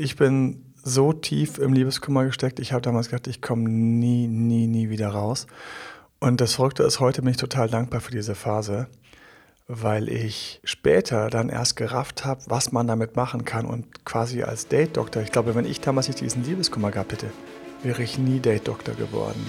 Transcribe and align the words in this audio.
Ich 0.00 0.14
bin 0.14 0.64
so 0.84 1.12
tief 1.12 1.58
im 1.58 1.72
Liebeskummer 1.72 2.24
gesteckt. 2.24 2.60
Ich 2.60 2.72
habe 2.72 2.82
damals 2.82 3.08
gedacht, 3.08 3.26
ich 3.26 3.42
komme 3.42 3.68
nie, 3.68 4.28
nie, 4.28 4.68
nie 4.68 4.90
wieder 4.90 5.08
raus. 5.08 5.48
Und 6.20 6.40
das 6.40 6.54
Verrückte 6.54 6.84
ist, 6.84 7.00
heute 7.00 7.22
bin 7.22 7.32
ich 7.32 7.36
total 7.36 7.68
dankbar 7.68 8.00
für 8.00 8.12
diese 8.12 8.36
Phase, 8.36 8.86
weil 9.66 10.08
ich 10.08 10.60
später 10.62 11.30
dann 11.30 11.48
erst 11.48 11.74
gerafft 11.74 12.24
habe, 12.24 12.42
was 12.46 12.70
man 12.70 12.86
damit 12.86 13.16
machen 13.16 13.44
kann 13.44 13.66
und 13.66 14.04
quasi 14.04 14.44
als 14.44 14.68
Date-Doktor, 14.68 15.22
ich 15.22 15.32
glaube, 15.32 15.56
wenn 15.56 15.64
ich 15.64 15.80
damals 15.80 16.06
nicht 16.06 16.20
diesen 16.20 16.44
Liebeskummer 16.44 16.92
gehabt 16.92 17.10
hätte, 17.10 17.32
wäre 17.82 18.04
ich 18.04 18.20
nie 18.20 18.38
Date-Doktor 18.38 18.94
geworden. 18.94 19.44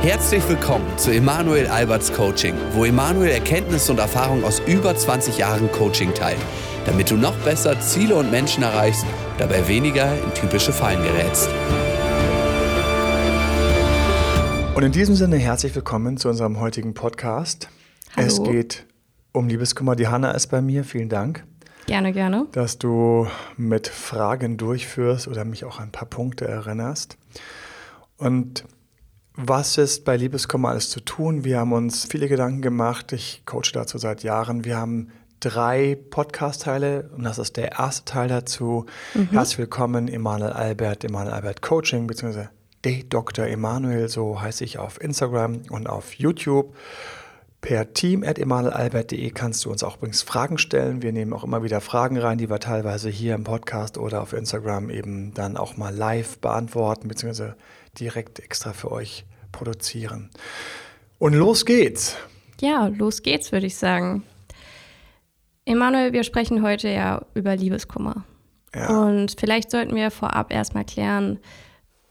Herzlich 0.00 0.48
willkommen 0.48 0.86
zu 0.96 1.10
Emanuel 1.10 1.66
Alberts 1.66 2.10
Coaching, 2.10 2.54
wo 2.72 2.86
Emanuel 2.86 3.32
Erkenntnisse 3.32 3.92
und 3.92 3.98
Erfahrung 3.98 4.44
aus 4.44 4.62
über 4.66 4.96
20 4.96 5.36
Jahren 5.36 5.70
Coaching 5.72 6.14
teilt, 6.14 6.38
damit 6.86 7.10
du 7.10 7.16
noch 7.16 7.34
besser 7.38 7.78
Ziele 7.80 8.14
und 8.14 8.30
Menschen 8.30 8.62
erreichst, 8.62 9.04
dabei 9.38 9.66
weniger 9.66 10.14
in 10.22 10.32
typische 10.34 10.72
Fallen 10.72 11.02
gerätst. 11.02 11.50
Und 14.74 14.82
in 14.82 14.92
diesem 14.92 15.16
Sinne 15.16 15.36
herzlich 15.36 15.74
willkommen 15.74 16.16
zu 16.16 16.28
unserem 16.28 16.60
heutigen 16.60 16.94
Podcast. 16.94 17.68
Hallo. 18.14 18.26
Es 18.28 18.42
geht 18.42 18.86
um 19.32 19.48
Liebeskummer. 19.48 19.96
Die 19.96 20.06
Hanna 20.06 20.30
ist 20.30 20.46
bei 20.46 20.62
mir. 20.62 20.84
Vielen 20.84 21.08
Dank, 21.08 21.44
Gerne, 21.86 22.12
gerne. 22.12 22.46
dass 22.52 22.78
du 22.78 23.26
mit 23.56 23.88
Fragen 23.88 24.56
durchführst 24.56 25.28
oder 25.28 25.44
mich 25.44 25.64
auch 25.64 25.78
an 25.78 25.88
ein 25.88 25.92
paar 25.92 26.08
Punkte 26.08 26.46
erinnerst. 26.46 27.18
Und 28.16 28.64
was 29.34 29.76
ist 29.76 30.04
bei 30.04 30.16
Liebeskummer 30.16 30.68
alles 30.68 30.88
zu 30.90 31.00
tun? 31.00 31.44
Wir 31.44 31.58
haben 31.58 31.72
uns 31.72 32.06
viele 32.06 32.28
Gedanken 32.28 32.62
gemacht. 32.62 33.12
Ich 33.12 33.42
coache 33.44 33.72
dazu 33.72 33.98
seit 33.98 34.22
Jahren. 34.22 34.64
Wir 34.64 34.76
haben 34.76 35.08
drei 35.40 35.98
Podcast-Teile 36.10 37.10
und 37.16 37.24
das 37.24 37.38
ist 37.38 37.56
der 37.56 37.72
erste 37.72 38.04
Teil 38.04 38.28
dazu. 38.28 38.86
Herzlich 39.30 39.58
willkommen, 39.58 40.08
Emanuel 40.08 40.52
Albert, 40.52 41.04
Emanuel 41.04 41.34
Albert 41.34 41.62
Coaching, 41.62 42.06
beziehungsweise 42.06 42.50
Dr. 43.08 43.46
Emanuel, 43.46 44.08
so 44.08 44.40
heiße 44.40 44.62
ich 44.62 44.78
auf 44.78 45.00
Instagram 45.00 45.62
und 45.70 45.88
auf 45.88 46.14
YouTube. 46.14 46.74
Per 47.60 47.92
team 47.94 48.22
at 48.22 48.38
emanuelalbert.de 48.38 49.30
kannst 49.30 49.64
du 49.64 49.72
uns 49.72 49.82
auch 49.82 49.96
übrigens 49.96 50.22
Fragen 50.22 50.56
stellen. 50.56 51.02
Wir 51.02 51.12
nehmen 51.12 51.32
auch 51.32 51.42
immer 51.42 51.64
wieder 51.64 51.80
Fragen 51.80 52.16
rein, 52.16 52.38
die 52.38 52.48
wir 52.48 52.60
teilweise 52.60 53.08
hier 53.08 53.34
im 53.34 53.42
Podcast 53.42 53.98
oder 53.98 54.22
auf 54.22 54.32
Instagram 54.32 54.88
eben 54.88 55.34
dann 55.34 55.56
auch 55.56 55.76
mal 55.76 55.92
live 55.92 56.38
beantworten, 56.38 57.08
beziehungsweise 57.08 57.56
direkt 57.98 58.38
extra 58.38 58.72
für 58.72 58.92
euch 58.92 59.24
produzieren. 59.50 60.30
Und 61.18 61.34
los 61.34 61.64
geht's. 61.64 62.16
Ja, 62.60 62.86
los 62.86 63.22
geht's, 63.22 63.50
würde 63.50 63.66
ich 63.66 63.76
sagen. 63.76 64.22
Emanuel, 65.66 66.12
wir 66.12 66.22
sprechen 66.22 66.62
heute 66.62 66.88
ja 66.88 67.22
über 67.34 67.56
Liebeskummer. 67.56 68.24
Ja. 68.74 68.88
Und 68.88 69.34
vielleicht 69.38 69.70
sollten 69.70 69.96
wir 69.96 70.10
vorab 70.12 70.52
erstmal 70.52 70.84
klären, 70.84 71.40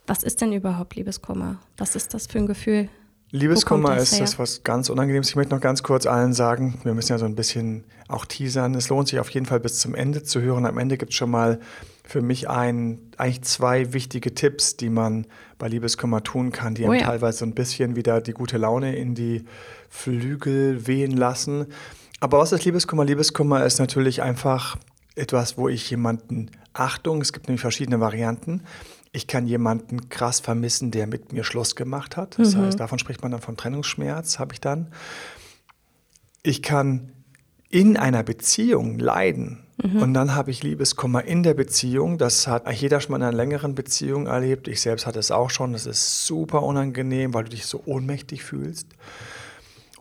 was 0.06 0.24
ist 0.24 0.42
denn 0.42 0.52
überhaupt 0.52 0.96
Liebeskummer? 0.96 1.60
Was 1.78 1.96
ist 1.96 2.14
das 2.14 2.28
für 2.28 2.38
ein 2.38 2.48
Gefühl? 2.48 2.90
Liebeskummer 3.32 3.96
das 3.96 4.12
ist 4.12 4.22
das 4.22 4.40
was 4.40 4.64
ganz 4.64 4.90
Unangenehmes. 4.90 5.30
Ich 5.30 5.36
möchte 5.36 5.54
noch 5.54 5.62
ganz 5.62 5.84
kurz 5.84 6.06
allen 6.06 6.34
sagen, 6.34 6.80
wir 6.84 6.94
müssen 6.94 7.12
ja 7.12 7.18
so 7.18 7.26
ein 7.26 7.36
bisschen 7.36 7.86
auch 8.08 8.26
teasern. 8.26 8.76
Es 8.76 8.90
lohnt 8.90 9.08
sich 9.08 9.20
auf 9.20 9.30
jeden 9.30 9.46
Fall 9.46 9.60
bis 9.60 9.80
zum 9.80 9.96
Ende 9.96 10.24
zu 10.24 10.42
hören. 10.42 10.66
Am 10.66 10.78
Ende 10.78 10.98
gibt 10.98 11.12
es 11.12 11.18
schon 11.18 11.32
mal 11.32 11.60
für 12.04 12.22
mich 12.22 12.50
ein, 12.50 13.00
eigentlich 13.18 13.42
zwei 13.44 13.94
wichtige 13.94 14.36
Tipps, 14.36 14.78
die 14.78 14.90
man 14.90 15.28
bei 15.58 15.68
Liebeskummer 15.68 16.24
tun 16.24 16.52
kann, 16.52 16.76
die 16.76 16.84
Oh 16.84 16.92
einem 16.92 17.00
ja. 17.00 17.08
teilweise 17.08 17.40
so 17.40 17.46
ein 17.46 17.56
bisschen 17.56 17.96
wieder 17.96 18.22
die 18.22 18.34
gute 18.34 18.58
Laune 18.58 18.96
in 18.96 19.16
die 19.16 19.46
Flügel 19.90 20.88
wehen 20.88 21.12
lassen. 21.12 21.68
Aber 22.20 22.40
was 22.40 22.52
ist 22.52 22.66
Liebeskummer? 22.66 23.06
Liebeskummer 23.06 23.66
ist 23.66 23.80
natürlich 23.80 24.22
einfach 24.22 24.78
etwas, 25.16 25.58
wo 25.58 25.70
ich 25.70 25.90
jemanden, 25.90 26.52
Achtung, 26.74 27.22
es 27.22 27.34
gibt 27.34 27.48
nämlich 27.48 27.62
verschiedene 27.62 28.00
Varianten. 28.00 28.64
Ich 29.12 29.28
kann 29.28 29.48
jemanden 29.48 30.10
krass 30.10 30.42
vermissen, 30.42 30.92
der 30.92 31.08
mit 31.08 31.32
mir 31.32 31.44
Schluss 31.44 31.76
gemacht 31.76 32.18
hat. 32.18 32.38
Das 32.38 32.56
heißt, 32.56 32.80
davon 32.80 33.00
spricht 33.00 33.22
man 33.22 33.32
dann 33.32 33.42
von 33.42 33.56
Trennungsschmerz, 33.56 34.40
habe 34.40 34.54
ich 34.54 34.60
dann. 34.60 34.92
Ich 36.44 36.62
kann 36.62 37.14
in 37.70 37.96
einer 37.96 38.24
Beziehung 38.24 39.00
leiden. 39.00 39.66
Und 40.00 40.14
dann 40.14 40.36
habe 40.36 40.52
ich 40.52 40.64
Liebeskummer 40.64 41.24
in 41.26 41.44
der 41.44 41.54
Beziehung. 41.54 42.18
Das 42.18 42.48
hat 42.48 42.70
jeder 42.72 43.02
schon 43.02 43.12
mal 43.12 43.18
in 43.18 43.24
einer 43.24 43.36
längeren 43.36 43.76
Beziehung 43.76 44.28
erlebt. 44.28 44.68
Ich 44.68 44.82
selbst 44.82 45.06
hatte 45.06 45.20
es 45.20 45.32
auch 45.32 45.50
schon. 45.50 45.74
Das 45.74 45.86
ist 45.86 46.26
super 46.26 46.64
unangenehm, 46.64 47.34
weil 47.34 47.44
du 47.44 47.50
dich 47.52 47.66
so 47.66 47.84
ohnmächtig 47.86 48.44
fühlst. 48.44 48.88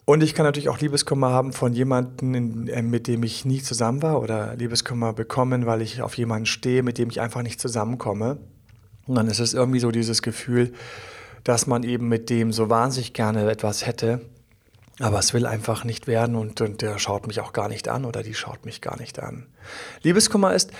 Und 0.06 0.22
ich 0.22 0.34
kann 0.34 0.44
natürlich 0.44 0.68
auch 0.68 0.80
Liebeskummer 0.80 1.30
haben 1.30 1.52
von 1.52 1.72
jemandem, 1.72 2.68
äh, 2.68 2.82
mit 2.82 3.06
dem 3.06 3.22
ich 3.22 3.44
nie 3.44 3.62
zusammen 3.62 4.02
war 4.02 4.20
oder 4.20 4.54
Liebeskummer 4.56 5.12
bekommen, 5.12 5.64
weil 5.66 5.80
ich 5.80 6.02
auf 6.02 6.16
jemanden 6.16 6.46
stehe, 6.46 6.82
mit 6.82 6.98
dem 6.98 7.08
ich 7.08 7.20
einfach 7.20 7.42
nicht 7.42 7.60
zusammenkomme. 7.60 8.38
Und 9.06 9.14
dann 9.14 9.28
ist 9.28 9.40
es 9.40 9.54
irgendwie 9.54 9.80
so 9.80 9.90
dieses 9.90 10.20
Gefühl, 10.22 10.72
dass 11.42 11.66
man 11.66 11.82
eben 11.82 12.08
mit 12.08 12.30
dem 12.30 12.52
so 12.52 12.70
wahnsinnig 12.70 13.12
gerne 13.12 13.50
etwas 13.50 13.86
hätte, 13.86 14.20
aber 14.98 15.18
es 15.18 15.34
will 15.34 15.46
einfach 15.46 15.84
nicht 15.84 16.06
werden 16.06 16.36
und, 16.36 16.60
und 16.60 16.80
der 16.80 16.98
schaut 16.98 17.26
mich 17.26 17.40
auch 17.40 17.52
gar 17.52 17.68
nicht 17.68 17.88
an 17.88 18.04
oder 18.04 18.22
die 18.22 18.34
schaut 18.34 18.64
mich 18.64 18.80
gar 18.80 18.98
nicht 18.98 19.18
an. 19.20 19.46
Liebeskummer 20.02 20.54
ist 20.54 20.70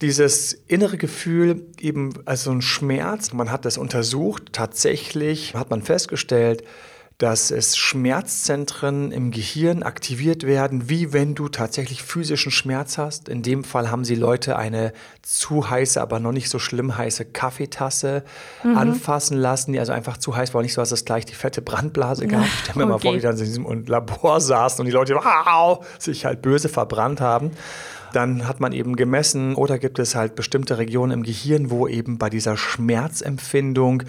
dieses 0.00 0.52
innere 0.52 0.98
Gefühl 0.98 1.66
eben 1.80 2.12
als 2.26 2.44
so 2.44 2.50
ein 2.50 2.62
Schmerz. 2.62 3.32
Man 3.32 3.50
hat 3.50 3.64
das 3.64 3.78
untersucht. 3.78 4.52
Tatsächlich 4.52 5.54
hat 5.54 5.70
man 5.70 5.82
festgestellt, 5.82 6.64
dass 7.18 7.50
es 7.52 7.76
Schmerzzentren 7.76 9.12
im 9.12 9.30
Gehirn 9.30 9.82
aktiviert 9.82 10.42
werden, 10.44 10.88
wie 10.88 11.12
wenn 11.12 11.34
du 11.34 11.48
tatsächlich 11.48 12.02
physischen 12.02 12.50
Schmerz 12.50 12.98
hast. 12.98 13.28
In 13.28 13.42
dem 13.42 13.62
Fall 13.62 13.90
haben 13.90 14.04
sie 14.04 14.16
Leute 14.16 14.56
eine 14.56 14.92
zu 15.22 15.70
heiße, 15.70 16.00
aber 16.00 16.18
noch 16.18 16.32
nicht 16.32 16.48
so 16.50 16.58
schlimm 16.58 16.96
heiße 16.96 17.26
Kaffeetasse 17.26 18.24
anfassen 18.62 19.36
lassen, 19.36 19.72
die 19.72 19.78
also 19.78 19.92
einfach 19.92 20.16
zu 20.16 20.34
heiß 20.34 20.54
war. 20.54 20.62
Nicht 20.62 20.74
so, 20.74 20.80
dass 20.80 20.90
es 20.92 21.04
gleich 21.04 21.24
die 21.24 21.34
fette 21.34 21.62
Brandblase 21.62 22.26
gab. 22.26 22.44
Ich 22.64 22.70
stell 22.70 22.76
mir 22.76 22.86
mal 22.86 22.94
Okay. 22.96 23.08
vor, 23.08 23.16
wie 23.16 23.20
dann 23.20 23.36
in 23.38 23.44
diesem 23.44 23.84
Labor 23.86 24.40
saßen 24.40 24.80
und 24.80 24.86
die 24.86 24.92
Leute 24.92 25.14
wow, 25.14 25.84
sich 25.98 26.24
halt 26.24 26.42
böse 26.42 26.68
verbrannt 26.68 27.20
haben. 27.20 27.52
Dann 28.14 28.46
hat 28.46 28.60
man 28.60 28.72
eben 28.72 28.96
gemessen, 28.96 29.54
oder 29.54 29.78
gibt 29.78 29.98
es 29.98 30.14
halt 30.14 30.34
bestimmte 30.36 30.78
Regionen 30.78 31.12
im 31.12 31.22
Gehirn, 31.22 31.70
wo 31.70 31.88
eben 31.88 32.18
bei 32.18 32.30
dieser 32.30 32.56
Schmerzempfindung 32.56 34.04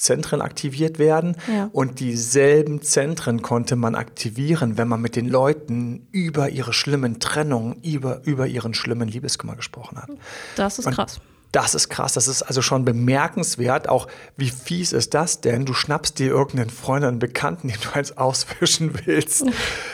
Zentren 0.00 0.40
aktiviert 0.40 0.98
werden. 0.98 1.36
Ja. 1.46 1.68
Und 1.72 2.00
dieselben 2.00 2.80
Zentren 2.80 3.42
konnte 3.42 3.76
man 3.76 3.94
aktivieren, 3.94 4.78
wenn 4.78 4.88
man 4.88 5.02
mit 5.02 5.14
den 5.14 5.28
Leuten 5.28 6.06
über 6.10 6.48
ihre 6.48 6.72
schlimmen 6.72 7.20
Trennungen, 7.20 7.74
über, 7.82 8.22
über 8.24 8.46
ihren 8.46 8.72
schlimmen 8.72 9.08
Liebeskummer 9.08 9.56
gesprochen 9.56 9.98
hat. 9.98 10.08
Das 10.56 10.78
ist 10.78 10.86
Und 10.86 10.94
krass. 10.94 11.20
Das 11.52 11.74
ist 11.74 11.88
krass, 11.88 12.12
das 12.12 12.28
ist 12.28 12.42
also 12.42 12.62
schon 12.62 12.84
bemerkenswert. 12.84 13.88
Auch 13.88 14.06
wie 14.36 14.50
fies 14.50 14.92
ist 14.92 15.14
das 15.14 15.40
denn? 15.40 15.64
Du 15.64 15.74
schnappst 15.74 16.20
dir 16.20 16.28
irgendeinen 16.28 16.70
Freund, 16.70 17.04
einen 17.04 17.18
Bekannten, 17.18 17.68
den 17.68 17.78
du 17.82 17.96
eins 17.96 18.16
auswischen 18.16 18.92
willst. 19.04 19.44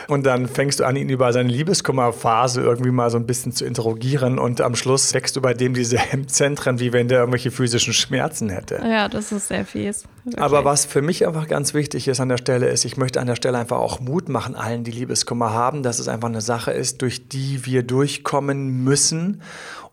Und 0.08 0.26
dann 0.26 0.48
fängst 0.48 0.80
du 0.80 0.84
an, 0.84 0.96
ihn 0.96 1.08
über 1.08 1.32
seine 1.32 1.48
Liebeskummerphase 1.48 2.60
irgendwie 2.60 2.90
mal 2.90 3.10
so 3.10 3.16
ein 3.16 3.26
bisschen 3.26 3.52
zu 3.52 3.64
interrogieren. 3.64 4.38
Und 4.38 4.60
am 4.60 4.76
Schluss 4.76 5.14
wächst 5.14 5.34
du 5.36 5.40
bei 5.40 5.54
dem 5.54 5.72
dieselben 5.72 6.28
Zentren, 6.28 6.78
wie 6.78 6.92
wenn 6.92 7.08
der 7.08 7.20
irgendwelche 7.20 7.50
physischen 7.50 7.94
Schmerzen 7.94 8.50
hätte. 8.50 8.82
Ja, 8.84 9.08
das 9.08 9.32
ist 9.32 9.48
sehr 9.48 9.64
fies. 9.64 10.04
Wirklich. 10.24 10.42
Aber 10.42 10.64
was 10.66 10.84
für 10.84 11.00
mich 11.00 11.26
einfach 11.26 11.48
ganz 11.48 11.72
wichtig 11.72 12.06
ist 12.08 12.20
an 12.20 12.28
der 12.28 12.36
Stelle, 12.36 12.68
ist, 12.68 12.84
ich 12.84 12.98
möchte 12.98 13.20
an 13.20 13.28
der 13.28 13.36
Stelle 13.36 13.56
einfach 13.56 13.78
auch 13.78 14.00
Mut 14.00 14.28
machen, 14.28 14.56
allen, 14.56 14.84
die 14.84 14.90
Liebeskummer 14.90 15.52
haben, 15.52 15.82
dass 15.82 16.00
es 16.00 16.08
einfach 16.08 16.28
eine 16.28 16.40
Sache 16.42 16.72
ist, 16.72 17.00
durch 17.00 17.28
die 17.28 17.64
wir 17.64 17.82
durchkommen 17.82 18.84
müssen 18.84 19.40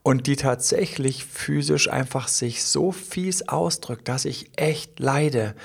und 0.03 0.27
die 0.27 0.35
tatsächlich 0.35 1.23
physisch 1.23 1.89
einfach 1.89 2.27
sich 2.27 2.65
so 2.65 2.91
fies 2.91 3.47
ausdrückt, 3.47 4.09
dass 4.09 4.25
ich 4.25 4.51
echt 4.57 4.99
leide. 4.99 5.55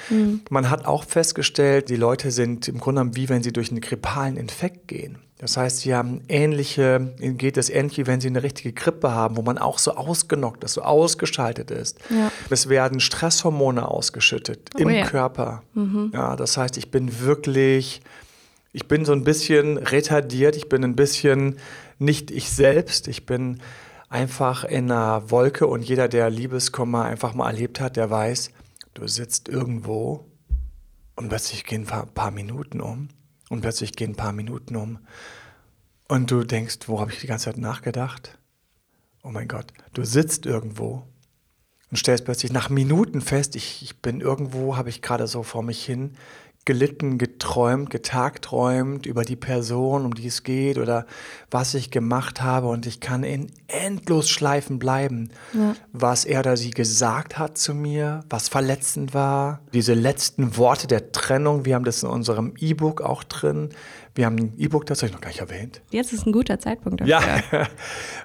Man 0.49 0.71
hat 0.71 0.87
auch 0.87 1.05
festgestellt, 1.05 1.89
die 1.89 1.97
Leute 1.97 2.31
sind 2.31 2.69
im 2.69 2.79
Grunde 2.79 3.01
genommen 3.01 3.17
wie 3.17 3.29
wenn 3.29 3.43
sie 3.43 3.53
durch 3.53 3.71
einen 3.71 3.81
grippalen 3.81 4.37
Infekt 4.37 4.87
gehen. 4.87 5.19
Das 5.39 5.57
heißt, 5.57 5.79
sie 5.79 5.95
haben 5.95 6.23
ähnliche, 6.29 7.15
ihnen 7.21 7.37
geht 7.37 7.57
es 7.57 7.71
ähnlich 7.71 7.99
wie 7.99 8.07
wenn 8.09 8.21
sie 8.21 8.27
eine 8.27 8.43
richtige 8.43 8.73
Grippe 8.73 9.13
haben, 9.13 9.37
wo 9.37 9.43
man 9.43 9.57
auch 9.57 9.79
so 9.79 9.93
ausgenockt 9.95 10.65
ist, 10.65 10.75
so 10.75 10.83
ausgeschaltet 10.83 11.71
ist. 11.71 11.99
Ja. 12.11 12.33
Es 12.51 12.69
werden 12.69 12.99
Stresshormone 12.99 13.87
ausgeschüttet 13.87 14.71
Oh 14.75 14.79
im 14.79 14.91
ja. 14.91 15.05
Körper. 15.05 15.63
Ja, 16.13 16.35
das 16.35 16.57
heißt, 16.57 16.77
ich 16.77 16.91
bin 16.91 17.21
wirklich, 17.21 18.03
ich 18.73 18.89
bin 18.89 19.05
so 19.05 19.13
ein 19.13 19.23
bisschen 19.23 19.79
retardiert, 19.79 20.57
ich 20.57 20.69
bin 20.69 20.83
ein 20.83 20.97
bisschen 20.97 21.59
nicht 22.01 22.33
ich 22.33 22.51
selbst, 22.51 23.07
ich 23.07 23.25
bin 23.25 23.61
einfach 24.09 24.65
in 24.65 24.91
einer 24.91 25.31
Wolke 25.31 25.67
und 25.67 25.83
jeder, 25.83 26.09
der 26.09 26.31
Liebeskummer 26.31 27.05
einfach 27.05 27.35
mal 27.35 27.49
erlebt 27.51 27.81
hat, 27.81 27.97
der 27.97 28.11
weiß, 28.11 28.51
du 28.95 29.07
sitzt 29.07 29.49
irgendwo 29.49 30.27
und 31.17 31.29
plötzlich 31.29 31.65
gehen 31.65 31.87
ein 31.89 32.09
paar, 32.15 32.31
Minuten 32.31 32.81
um 32.81 33.09
und 33.51 33.61
plötzlich 33.61 33.93
gehen 33.93 34.13
ein 34.13 34.17
paar 34.17 34.33
Minuten 34.33 34.77
um 34.77 34.99
und 36.09 36.31
du 36.31 36.45
denkst, 36.45 36.79
wo 36.87 37.01
habe 37.01 37.13
ich 37.13 37.21
die 37.21 37.27
ganze 37.27 37.47
Zeit 37.47 37.59
nachgedacht? 37.59 38.39
Oh 39.23 39.31
mein 39.31 39.49
Gott, 39.49 39.73
du 39.93 40.05
sitzt 40.05 40.47
irgendwo 40.47 41.07
und 41.91 41.97
stellst 41.97 42.25
plötzlich 42.25 42.53
nach 42.53 42.71
Minuten 42.71 43.21
fest, 43.21 43.57
ich, 43.57 43.83
ich 43.83 44.01
bin 44.01 44.21
irgendwo, 44.21 44.77
habe 44.77 44.89
ich 44.89 45.03
gerade 45.03 45.27
so 45.27 45.43
vor 45.43 45.63
mich 45.63 45.85
hin 45.85 46.17
gelitten, 46.69 47.17
geträumt, 47.17 47.89
getagträumt 47.89 49.07
über 49.07 49.23
die 49.23 49.37
Person, 49.37 50.05
um 50.05 50.13
die 50.13 50.27
es 50.27 50.43
geht 50.43 50.77
oder 50.77 51.07
was 51.51 51.73
ich 51.73 51.91
gemacht 51.91 52.43
habe 52.43 52.67
und 52.67 52.85
ich 52.85 53.01
kann 53.01 53.25
in 53.25 53.51
endlos 53.69 54.29
Schleifen 54.29 54.79
bleiben, 54.79 55.31
ja. 55.55 55.75
was 55.95 56.27
er 56.27 56.41
oder 56.41 56.59
sie 56.59 56.69
gesagt 56.69 57.39
hat 57.39 57.57
zu 57.57 57.73
mir, 57.73 58.21
was 58.29 58.51
verletzend 58.51 59.15
war, 59.15 59.63
diese 59.73 59.95
letzten 59.95 60.59
Worte 60.59 60.87
der 60.87 61.11
Trennung, 61.11 61.65
wir 61.65 61.75
haben 61.75 61.87
das 61.87 62.03
in 62.03 62.11
unserem 62.11 62.53
E-Book 62.59 63.01
auch 63.01 63.25
drin. 63.25 63.71
Wir 64.15 64.27
haben 64.27 64.37
ein 64.37 64.53
E-Book 64.59 64.85
dazu, 64.85 65.07
ich 65.07 65.13
noch 65.13 65.23
gar 65.23 65.29
nicht 65.29 65.41
erwähnt. 65.41 65.81
Jetzt 65.91 66.13
ist 66.13 66.27
ein 66.27 66.33
guter 66.33 66.59
Zeitpunkt 66.59 67.01
dafür. 67.01 67.21
Ja, 67.53 67.69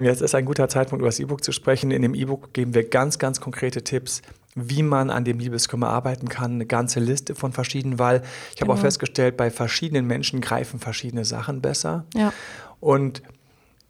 jetzt 0.00 0.20
ist 0.20 0.34
ein 0.34 0.44
guter 0.44 0.68
Zeitpunkt, 0.68 1.00
über 1.00 1.08
das 1.08 1.18
E-Book 1.18 1.42
zu 1.42 1.52
sprechen. 1.52 1.90
In 1.92 2.02
dem 2.02 2.14
E-Book 2.14 2.52
geben 2.52 2.74
wir 2.74 2.86
ganz, 2.86 3.18
ganz 3.18 3.40
konkrete 3.40 3.84
Tipps, 3.84 4.20
wie 4.54 4.82
man 4.82 5.10
an 5.10 5.24
dem 5.24 5.38
Liebeskummer 5.38 5.88
arbeiten 5.88 6.28
kann, 6.28 6.52
eine 6.52 6.66
ganze 6.66 7.00
Liste 7.00 7.34
von 7.34 7.52
verschiedenen, 7.52 7.98
weil 7.98 8.22
ich 8.50 8.56
genau. 8.56 8.70
habe 8.70 8.78
auch 8.78 8.82
festgestellt, 8.82 9.36
bei 9.36 9.50
verschiedenen 9.50 10.06
Menschen 10.06 10.40
greifen 10.40 10.78
verschiedene 10.78 11.24
Sachen 11.24 11.60
besser. 11.60 12.04
Ja. 12.14 12.32
Und 12.80 13.22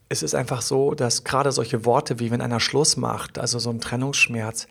es 0.08 0.22
ist 0.22 0.34
einfach 0.34 0.62
so, 0.62 0.94
dass 0.94 1.25
gerade 1.25 1.52
solche 1.52 1.84
Worte 1.84 2.19
wie 2.19 2.31
wenn 2.31 2.40
einer 2.40 2.61
Schluss 2.61 2.96
macht, 2.96 3.38
also 3.38 3.58
so 3.58 3.70
ein 3.70 3.81
Trennungsschmerz, 3.81 4.66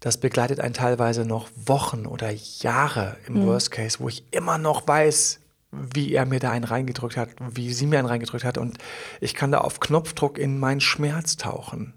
das 0.00 0.18
begleitet 0.18 0.60
einen 0.60 0.74
teilweise 0.74 1.24
noch 1.24 1.48
Wochen 1.54 2.06
oder 2.06 2.30
Jahre 2.30 3.16
im 3.26 3.42
mhm. 3.42 3.46
Worst 3.46 3.70
Case, 3.70 3.98
wo 4.00 4.08
ich 4.08 4.24
immer 4.30 4.58
noch 4.58 4.86
weiß, 4.86 5.40
wie 5.72 6.14
er 6.14 6.26
mir 6.26 6.40
da 6.40 6.50
einen 6.50 6.64
reingedrückt 6.64 7.16
hat, 7.16 7.30
wie 7.52 7.72
sie 7.72 7.86
mir 7.86 7.98
einen 7.98 8.08
reingedrückt 8.08 8.44
hat 8.44 8.58
und 8.58 8.78
ich 9.20 9.34
kann 9.34 9.52
da 9.52 9.58
auf 9.58 9.80
Knopfdruck 9.80 10.36
in 10.36 10.58
meinen 10.58 10.80
Schmerz 10.80 11.36
tauchen 11.36 11.94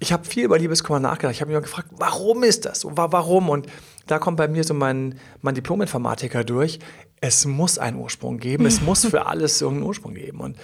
ich 0.00 0.12
habe 0.12 0.24
viel 0.24 0.44
über 0.44 0.58
Liebeskummer 0.58 1.00
nachgedacht. 1.00 1.34
Ich 1.34 1.40
habe 1.40 1.52
mich 1.52 1.62
gefragt, 1.62 1.88
warum 1.96 2.42
ist 2.42 2.64
das 2.64 2.80
so? 2.80 2.92
Warum? 2.94 3.48
Und 3.48 3.66
da 4.06 4.18
kommt 4.18 4.36
bei 4.36 4.48
mir 4.48 4.64
so 4.64 4.74
mein, 4.74 5.18
mein 5.42 5.54
Diplom-Informatiker 5.54 6.44
durch. 6.44 6.78
Es 7.20 7.46
muss 7.46 7.78
einen 7.78 7.98
Ursprung 7.98 8.38
geben. 8.38 8.66
Es 8.66 8.80
muss 8.82 9.04
für 9.04 9.26
alles 9.26 9.60
irgendeinen 9.60 9.88
Ursprung 9.88 10.14
geben. 10.14 10.40
Und 10.40 10.56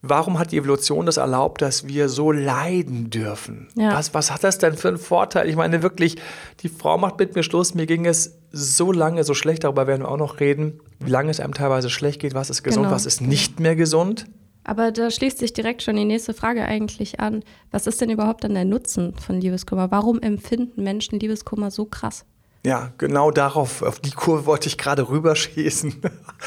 warum 0.00 0.38
hat 0.38 0.52
die 0.52 0.56
Evolution 0.56 1.06
das 1.06 1.18
erlaubt, 1.18 1.60
dass 1.60 1.86
wir 1.86 2.08
so 2.08 2.32
leiden 2.32 3.10
dürfen? 3.10 3.68
Ja. 3.74 3.92
Was, 3.94 4.14
was 4.14 4.30
hat 4.30 4.42
das 4.42 4.58
denn 4.58 4.74
für 4.74 4.88
einen 4.88 4.98
Vorteil? 4.98 5.48
Ich 5.48 5.56
meine 5.56 5.82
wirklich, 5.82 6.16
die 6.60 6.68
Frau 6.68 6.96
macht 6.96 7.18
mit 7.18 7.34
mir 7.34 7.42
Schluss. 7.42 7.74
Mir 7.74 7.86
ging 7.86 8.06
es 8.06 8.38
so 8.52 8.90
lange 8.90 9.22
so 9.24 9.34
schlecht, 9.34 9.64
darüber 9.64 9.86
werden 9.86 10.02
wir 10.02 10.10
auch 10.10 10.16
noch 10.16 10.40
reden, 10.40 10.80
wie 11.00 11.10
lange 11.10 11.30
es 11.30 11.40
einem 11.40 11.52
teilweise 11.52 11.90
schlecht 11.90 12.20
geht, 12.20 12.32
was 12.32 12.48
ist 12.48 12.62
gesund, 12.62 12.84
genau. 12.84 12.94
was 12.94 13.04
ist 13.04 13.20
nicht 13.20 13.60
mehr 13.60 13.76
gesund. 13.76 14.26
Aber 14.68 14.92
da 14.92 15.10
schließt 15.10 15.38
sich 15.38 15.54
direkt 15.54 15.82
schon 15.82 15.96
die 15.96 16.04
nächste 16.04 16.34
Frage 16.34 16.62
eigentlich 16.62 17.20
an. 17.20 17.42
Was 17.70 17.86
ist 17.86 18.02
denn 18.02 18.10
überhaupt 18.10 18.44
dann 18.44 18.52
der 18.52 18.66
Nutzen 18.66 19.14
von 19.14 19.40
Liebeskummer? 19.40 19.90
Warum 19.90 20.20
empfinden 20.20 20.82
Menschen 20.82 21.18
Liebeskummer 21.18 21.70
so 21.70 21.86
krass? 21.86 22.26
Ja, 22.66 22.92
genau 22.98 23.30
darauf, 23.30 23.80
auf 23.80 23.98
die 23.98 24.10
Kurve 24.10 24.44
wollte 24.44 24.68
ich 24.68 24.76
gerade 24.76 25.08
rüberschießen. 25.08 26.02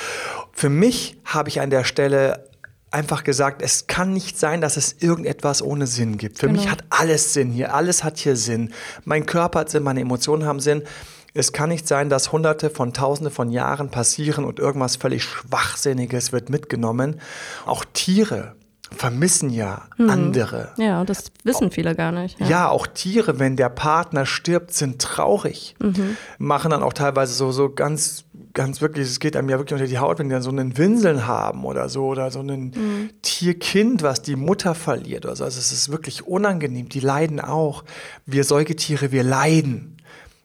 Für 0.51 0.69
mich 0.69 1.18
habe 1.25 1.50
ich 1.50 1.62
an 1.62 1.71
der 1.71 1.83
Stelle 1.83 2.47
einfach 2.91 3.23
gesagt, 3.23 3.63
es 3.63 3.88
kann 3.88 4.13
nicht 4.13 4.38
sein, 4.38 4.62
dass 4.62 4.77
es 4.77 4.97
irgendetwas 5.00 5.63
ohne 5.63 5.88
Sinn 5.88 6.17
gibt. 6.17 6.38
Für 6.38 6.45
genau. 6.45 6.62
mich 6.62 6.69
hat 6.69 6.83
alles 6.91 7.33
Sinn 7.33 7.50
hier, 7.50 7.74
alles 7.74 8.03
hat 8.03 8.19
hier 8.19 8.35
Sinn. 8.35 8.71
Mein 9.03 9.25
Körper 9.25 9.62
hat 9.62 9.71
Sinn, 9.71 9.81
meine 9.81 10.01
Emotionen 10.01 10.45
haben 10.45 10.59
Sinn. 10.59 10.83
Es 11.33 11.53
kann 11.53 11.69
nicht 11.69 11.87
sein, 11.87 12.09
dass 12.09 12.31
hunderte 12.31 12.69
von 12.69 12.93
tausende 12.93 13.31
von 13.31 13.49
Jahren 13.51 13.89
passieren 13.89 14.43
und 14.43 14.59
irgendwas 14.59 14.97
völlig 14.97 15.23
Schwachsinniges 15.23 16.31
wird 16.31 16.49
mitgenommen. 16.49 17.21
Auch 17.65 17.85
Tiere 17.93 18.55
vermissen 18.95 19.49
ja 19.49 19.83
mhm. 19.97 20.09
andere. 20.09 20.73
Ja, 20.77 21.03
das 21.05 21.31
wissen 21.43 21.71
viele 21.71 21.95
gar 21.95 22.11
nicht. 22.11 22.39
Ja. 22.39 22.47
ja. 22.47 22.69
auch 22.69 22.87
Tiere, 22.87 23.39
wenn 23.39 23.55
der 23.55 23.69
Partner 23.69 24.25
stirbt, 24.25 24.73
sind 24.73 25.01
traurig. 25.01 25.75
Mhm. 25.79 26.17
Machen 26.37 26.71
dann 26.71 26.83
auch 26.83 26.93
teilweise 26.93 27.33
so, 27.33 27.51
so 27.51 27.69
ganz, 27.69 28.25
ganz 28.53 28.81
wirklich, 28.81 29.07
es 29.07 29.19
geht 29.19 29.37
einem 29.37 29.49
ja 29.49 29.57
wirklich 29.57 29.73
unter 29.73 29.87
die 29.87 29.99
Haut, 29.99 30.19
wenn 30.19 30.27
die 30.27 30.33
dann 30.33 30.41
so 30.41 30.49
einen 30.49 30.77
Winseln 30.77 31.25
haben 31.25 31.63
oder 31.63 31.87
so, 31.87 32.07
oder 32.07 32.31
so 32.31 32.41
ein 32.41 32.71
mhm. 32.75 33.09
Tierkind, 33.21 34.03
was 34.03 34.21
die 34.21 34.35
Mutter 34.35 34.75
verliert 34.75 35.25
oder 35.25 35.37
so. 35.37 35.45
Also 35.45 35.59
es 35.59 35.71
ist 35.71 35.89
wirklich 35.89 36.27
unangenehm. 36.27 36.89
Die 36.89 36.99
leiden 36.99 37.39
auch. 37.39 37.85
Wir 38.25 38.43
Säugetiere, 38.43 39.13
wir 39.13 39.23
leiden 39.23 40.00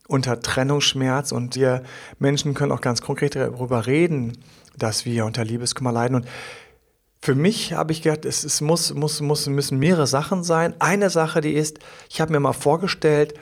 unter 0.09 0.41
Trennungsschmerz 0.41 1.33
und 1.33 1.57
wir 1.57 1.83
Menschen 2.19 2.55
können 2.55 2.73
auch 2.73 2.81
ganz 2.81 3.03
konkret 3.03 3.37
darüber 3.37 3.87
reden, 3.87 4.39
dass 4.77 5.05
wir 5.05 5.25
unter 5.25 5.45
Liebeskummer 5.45 5.93
leiden. 5.93 6.17
Und 6.17 6.27
für 7.21 7.35
mich 7.35 7.73
habe 7.73 7.93
ich 7.93 8.03
gedacht, 8.03 8.25
es, 8.25 8.45
es 8.45 8.61
muss, 8.61 8.95
muss, 8.95 9.21
muss, 9.21 9.47
müssen 9.49 9.79
mehrere 9.79 10.07
Sachen 10.07 10.45
sein. 10.45 10.75
Eine 10.79 11.11
Sache, 11.11 11.41
die 11.41 11.55
ist, 11.55 11.79
ich 12.09 12.21
habe 12.21 12.33
mir 12.33 12.41
mal 12.41 12.53
vorgestellt, 12.53 13.35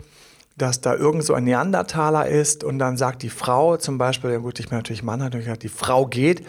dass 0.57 0.81
da 0.81 0.95
irgend 0.95 1.25
so 1.25 1.35
ein 1.35 1.45
Neandertaler 1.45 2.29
ist 2.29 2.63
und 2.63 2.79
dann 2.79 2.97
sagt 2.97 3.23
die 3.23 3.31
Frau 3.31 3.77
zum 3.77 3.99
Beispiel, 3.99 4.31
ja 4.31 4.39
gut, 4.39 4.61
ich 4.61 4.69
bin 4.69 4.79
natürlich 4.79 5.03
Mann, 5.03 5.23
hat 5.23 5.63
die 5.63 5.69
Frau 5.69 6.07
geht 6.07 6.47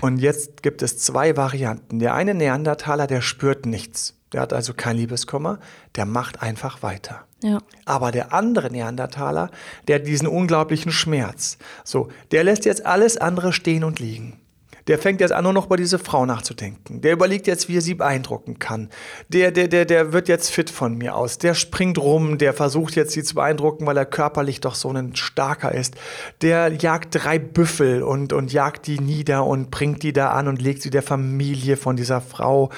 und 0.00 0.18
jetzt 0.18 0.62
gibt 0.62 0.80
es 0.82 0.98
zwei 0.98 1.36
Varianten. 1.36 1.98
Der 1.98 2.14
eine 2.14 2.34
Neandertaler, 2.34 3.06
der 3.06 3.20
spürt 3.20 3.66
nichts. 3.66 4.17
Der 4.32 4.40
hat 4.42 4.52
also 4.52 4.74
kein 4.74 4.96
Liebeskummer, 4.96 5.58
der 5.96 6.04
macht 6.04 6.42
einfach 6.42 6.82
weiter. 6.82 7.24
Ja. 7.42 7.58
Aber 7.84 8.10
der 8.10 8.32
andere 8.32 8.70
Neandertaler, 8.70 9.50
der 9.86 9.96
hat 9.96 10.06
diesen 10.06 10.26
unglaublichen 10.26 10.92
Schmerz. 10.92 11.56
So, 11.84 12.08
der 12.32 12.44
lässt 12.44 12.64
jetzt 12.64 12.84
alles 12.84 13.16
andere 13.16 13.52
stehen 13.52 13.84
und 13.84 14.00
liegen. 14.00 14.40
Der 14.88 14.98
fängt 14.98 15.20
jetzt 15.20 15.32
an, 15.32 15.44
nur 15.44 15.52
noch 15.52 15.66
über 15.66 15.76
diese 15.76 15.98
Frau 15.98 16.24
nachzudenken. 16.24 17.02
Der 17.02 17.12
überlegt 17.12 17.46
jetzt, 17.46 17.68
wie 17.68 17.76
er 17.76 17.82
sie 17.82 17.94
beeindrucken 17.94 18.58
kann. 18.58 18.88
Der, 19.28 19.50
der, 19.52 19.68
der, 19.68 19.84
der 19.84 20.14
wird 20.14 20.28
jetzt 20.28 20.50
fit 20.50 20.70
von 20.70 20.96
mir 20.96 21.14
aus. 21.14 21.36
Der 21.36 21.52
springt 21.52 21.98
rum, 21.98 22.38
der 22.38 22.54
versucht 22.54 22.96
jetzt, 22.96 23.12
sie 23.12 23.22
zu 23.22 23.34
beeindrucken, 23.34 23.86
weil 23.86 23.98
er 23.98 24.06
körperlich 24.06 24.60
doch 24.60 24.74
so 24.74 24.90
ein 24.90 25.14
starker 25.14 25.72
ist. 25.72 25.94
Der 26.40 26.72
jagt 26.72 27.08
drei 27.10 27.38
Büffel 27.38 28.02
und, 28.02 28.32
und 28.32 28.50
jagt 28.50 28.86
die 28.86 28.98
nieder 28.98 29.44
und 29.44 29.70
bringt 29.70 30.02
die 30.02 30.14
da 30.14 30.30
an 30.30 30.48
und 30.48 30.62
legt 30.62 30.80
sie 30.80 30.90
der 30.90 31.02
Familie 31.02 31.76
von 31.76 31.96
dieser 31.96 32.22
Frau 32.22 32.70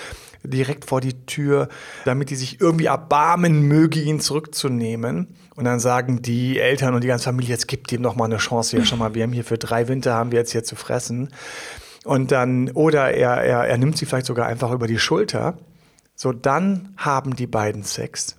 direkt 0.42 0.84
vor 0.84 1.00
die 1.00 1.26
Tür, 1.26 1.68
damit 2.04 2.30
die 2.30 2.36
sich 2.36 2.60
irgendwie 2.60 2.86
erbarmen 2.86 3.62
möge, 3.62 4.00
ihn 4.00 4.20
zurückzunehmen. 4.20 5.28
Und 5.54 5.64
dann 5.64 5.80
sagen 5.80 6.22
die 6.22 6.58
Eltern 6.58 6.94
und 6.94 7.04
die 7.04 7.08
ganze 7.08 7.24
Familie, 7.24 7.50
jetzt 7.50 7.68
gibt 7.68 7.92
ihm 7.92 8.02
noch 8.02 8.16
mal 8.16 8.24
eine 8.24 8.38
Chance 8.38 8.76
hier 8.76 8.86
schon 8.86 8.98
mal. 8.98 9.14
Wir 9.14 9.24
haben 9.24 9.32
hier 9.32 9.44
für 9.44 9.58
drei 9.58 9.88
Winter 9.88 10.14
haben 10.14 10.32
wir 10.32 10.38
jetzt 10.38 10.52
hier 10.52 10.64
zu 10.64 10.76
fressen. 10.76 11.30
Und 12.04 12.32
dann, 12.32 12.70
oder 12.70 13.12
er, 13.12 13.42
er, 13.42 13.64
er 13.66 13.78
nimmt 13.78 13.98
sie 13.98 14.06
vielleicht 14.06 14.26
sogar 14.26 14.46
einfach 14.46 14.72
über 14.72 14.86
die 14.86 14.98
Schulter. 14.98 15.58
So, 16.14 16.32
dann 16.32 16.94
haben 16.96 17.36
die 17.36 17.46
beiden 17.46 17.82
Sex. 17.82 18.36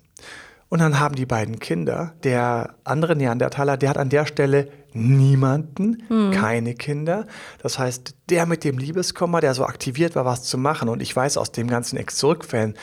Und 0.68 0.80
dann 0.80 0.98
haben 0.98 1.14
die 1.14 1.26
beiden 1.26 1.58
Kinder. 1.58 2.14
Der 2.24 2.76
andere 2.84 3.14
Neandertaler, 3.14 3.76
der 3.76 3.90
hat 3.90 3.98
an 3.98 4.08
der 4.08 4.24
Stelle 4.24 4.68
niemanden, 4.94 6.02
hm. 6.08 6.30
keine 6.32 6.74
Kinder. 6.74 7.26
Das 7.62 7.78
heißt, 7.78 8.14
der 8.28 8.46
mit 8.46 8.64
dem 8.64 8.78
Liebeskummer, 8.78 9.40
der 9.40 9.54
so 9.54 9.64
aktiviert 9.64 10.16
war, 10.16 10.24
was 10.24 10.44
zu 10.44 10.58
machen. 10.58 10.88
Und 10.88 11.02
ich 11.02 11.14
weiß 11.14 11.36
aus 11.36 11.52
dem 11.52 11.68
ganzen 11.68 11.96
Ex-Zurück-Fällen, 11.96 12.74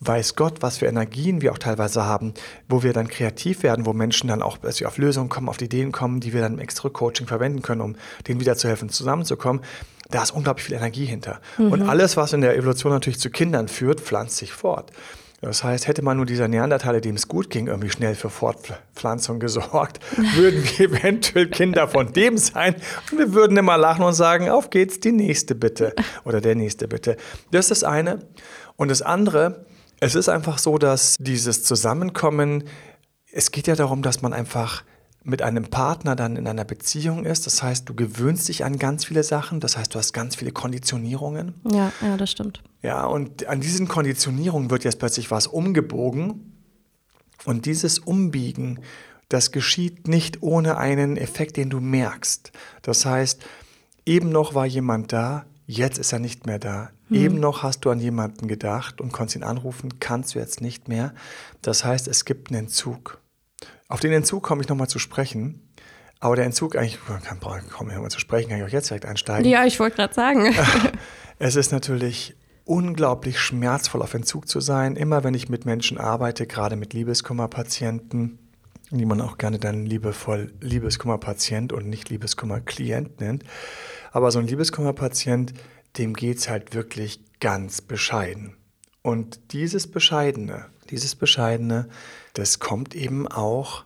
weiß 0.00 0.36
Gott, 0.36 0.60
was 0.60 0.78
für 0.78 0.86
Energien 0.86 1.40
wir 1.40 1.52
auch 1.52 1.58
teilweise 1.58 2.04
haben, 2.04 2.34
wo 2.68 2.82
wir 2.82 2.92
dann 2.92 3.08
kreativ 3.08 3.62
werden, 3.62 3.86
wo 3.86 3.92
Menschen 3.92 4.28
dann 4.28 4.42
auch 4.42 4.58
dass 4.58 4.80
wir 4.80 4.88
auf 4.88 4.98
Lösungen 4.98 5.28
kommen, 5.28 5.48
auf 5.48 5.60
Ideen 5.60 5.92
kommen, 5.92 6.20
die 6.20 6.32
wir 6.32 6.40
dann 6.40 6.54
im 6.54 6.58
Ex-Zurück-Coaching 6.58 7.26
verwenden 7.26 7.62
können, 7.62 7.80
um 7.80 7.96
denen 8.26 8.40
wieder 8.40 8.56
zu 8.56 8.68
helfen, 8.68 8.88
zusammenzukommen. 8.88 9.62
Da 10.10 10.22
ist 10.22 10.30
unglaublich 10.30 10.66
viel 10.66 10.76
Energie 10.76 11.04
hinter. 11.04 11.40
Mhm. 11.58 11.72
Und 11.72 11.82
alles, 11.82 12.16
was 12.16 12.32
in 12.32 12.40
der 12.40 12.56
Evolution 12.56 12.92
natürlich 12.92 13.18
zu 13.18 13.30
Kindern 13.30 13.68
führt, 13.68 14.00
pflanzt 14.00 14.36
sich 14.36 14.52
fort. 14.52 14.90
Das 15.40 15.62
heißt, 15.62 15.86
hätte 15.86 16.02
man 16.02 16.16
nur 16.16 16.26
dieser 16.26 16.48
Neandertaler, 16.48 17.00
dem 17.00 17.14
es 17.14 17.28
gut 17.28 17.48
ging, 17.48 17.68
irgendwie 17.68 17.90
schnell 17.90 18.16
für 18.16 18.28
Fortpflanzung 18.28 19.38
gesorgt, 19.38 20.00
würden 20.34 20.64
wir 20.64 20.80
eventuell 20.90 21.48
Kinder 21.48 21.86
von 21.86 22.12
dem 22.12 22.38
sein 22.38 22.74
und 23.12 23.18
wir 23.18 23.32
würden 23.32 23.56
immer 23.56 23.78
lachen 23.78 24.04
und 24.04 24.14
sagen, 24.14 24.50
auf 24.50 24.70
geht's, 24.70 24.98
die 24.98 25.12
nächste 25.12 25.54
bitte 25.54 25.94
oder 26.24 26.40
der 26.40 26.56
nächste 26.56 26.88
bitte. 26.88 27.16
Das 27.52 27.70
ist 27.70 27.82
das 27.82 27.84
eine. 27.84 28.18
Und 28.74 28.90
das 28.90 29.00
andere, 29.00 29.64
es 30.00 30.16
ist 30.16 30.28
einfach 30.28 30.58
so, 30.58 30.76
dass 30.76 31.14
dieses 31.20 31.62
Zusammenkommen, 31.62 32.64
es 33.30 33.52
geht 33.52 33.68
ja 33.68 33.76
darum, 33.76 34.02
dass 34.02 34.22
man 34.22 34.32
einfach 34.32 34.82
mit 35.28 35.42
einem 35.42 35.64
Partner 35.64 36.16
dann 36.16 36.36
in 36.36 36.46
einer 36.46 36.64
Beziehung 36.64 37.24
ist. 37.24 37.46
Das 37.46 37.62
heißt, 37.62 37.88
du 37.88 37.94
gewöhnst 37.94 38.48
dich 38.48 38.64
an 38.64 38.78
ganz 38.78 39.04
viele 39.04 39.22
Sachen. 39.22 39.60
Das 39.60 39.76
heißt, 39.76 39.94
du 39.94 39.98
hast 39.98 40.12
ganz 40.12 40.36
viele 40.36 40.52
Konditionierungen. 40.52 41.54
Ja, 41.70 41.92
ja, 42.00 42.16
das 42.16 42.30
stimmt. 42.30 42.62
Ja, 42.82 43.04
und 43.04 43.46
an 43.46 43.60
diesen 43.60 43.88
Konditionierungen 43.88 44.70
wird 44.70 44.84
jetzt 44.84 44.98
plötzlich 44.98 45.30
was 45.30 45.46
umgebogen. 45.46 46.54
Und 47.44 47.66
dieses 47.66 47.98
Umbiegen, 47.98 48.80
das 49.28 49.52
geschieht 49.52 50.08
nicht 50.08 50.42
ohne 50.42 50.78
einen 50.78 51.16
Effekt, 51.16 51.56
den 51.56 51.70
du 51.70 51.80
merkst. 51.80 52.50
Das 52.82 53.04
heißt, 53.04 53.42
eben 54.06 54.30
noch 54.30 54.54
war 54.54 54.66
jemand 54.66 55.12
da, 55.12 55.44
jetzt 55.66 55.98
ist 55.98 56.12
er 56.12 56.18
nicht 56.18 56.46
mehr 56.46 56.58
da. 56.58 56.90
Hm. 57.08 57.16
Eben 57.16 57.40
noch 57.40 57.62
hast 57.62 57.80
du 57.80 57.90
an 57.90 58.00
jemanden 58.00 58.48
gedacht 58.48 59.00
und 59.00 59.12
konntest 59.12 59.36
ihn 59.36 59.42
anrufen, 59.42 60.00
kannst 60.00 60.34
du 60.34 60.38
jetzt 60.38 60.60
nicht 60.62 60.88
mehr. 60.88 61.12
Das 61.60 61.84
heißt, 61.84 62.08
es 62.08 62.24
gibt 62.24 62.50
einen 62.50 62.64
Entzug. 62.64 63.20
Auf 63.88 64.00
den 64.00 64.12
Entzug 64.12 64.42
komme 64.42 64.62
ich 64.62 64.68
nochmal 64.68 64.88
zu 64.88 64.98
sprechen. 64.98 65.68
Aber 66.20 66.36
der 66.36 66.44
Entzug, 66.44 66.76
eigentlich, 66.76 66.98
kann 67.06 67.40
kaum 67.40 67.88
nochmal 67.88 68.10
zu 68.10 68.20
sprechen, 68.20 68.50
kann 68.50 68.58
ich 68.58 68.64
auch 68.64 68.68
jetzt 68.68 68.90
direkt 68.90 69.06
einsteigen. 69.06 69.50
Ja, 69.50 69.64
ich 69.64 69.78
wollte 69.80 69.96
gerade 69.96 70.14
sagen. 70.14 70.54
es 71.38 71.56
ist 71.56 71.72
natürlich 71.72 72.34
unglaublich 72.64 73.40
schmerzvoll, 73.40 74.02
auf 74.02 74.14
Entzug 74.14 74.48
zu 74.48 74.60
sein. 74.60 74.96
Immer 74.96 75.24
wenn 75.24 75.34
ich 75.34 75.48
mit 75.48 75.64
Menschen 75.64 75.96
arbeite, 75.96 76.46
gerade 76.46 76.76
mit 76.76 76.92
Liebeskummerpatienten, 76.92 78.38
die 78.90 79.06
man 79.06 79.20
auch 79.20 79.38
gerne 79.38 79.58
dann 79.58 79.86
liebevoll 79.86 80.52
Liebeskummerpatient 80.60 81.72
und 81.72 81.88
nicht 81.88 82.10
Liebeskummerklient 82.10 83.20
nennt. 83.20 83.44
Aber 84.12 84.30
so 84.30 84.38
ein 84.38 84.46
Liebeskummerpatient, 84.46 85.54
dem 85.96 86.14
geht 86.14 86.38
es 86.38 86.48
halt 86.48 86.74
wirklich 86.74 87.20
ganz 87.40 87.80
bescheiden. 87.80 88.56
Und 89.02 89.52
dieses 89.52 89.90
Bescheidene, 89.90 90.66
dieses 90.90 91.14
Bescheidene, 91.14 91.88
das 92.34 92.58
kommt 92.58 92.94
eben 92.94 93.26
auch 93.28 93.84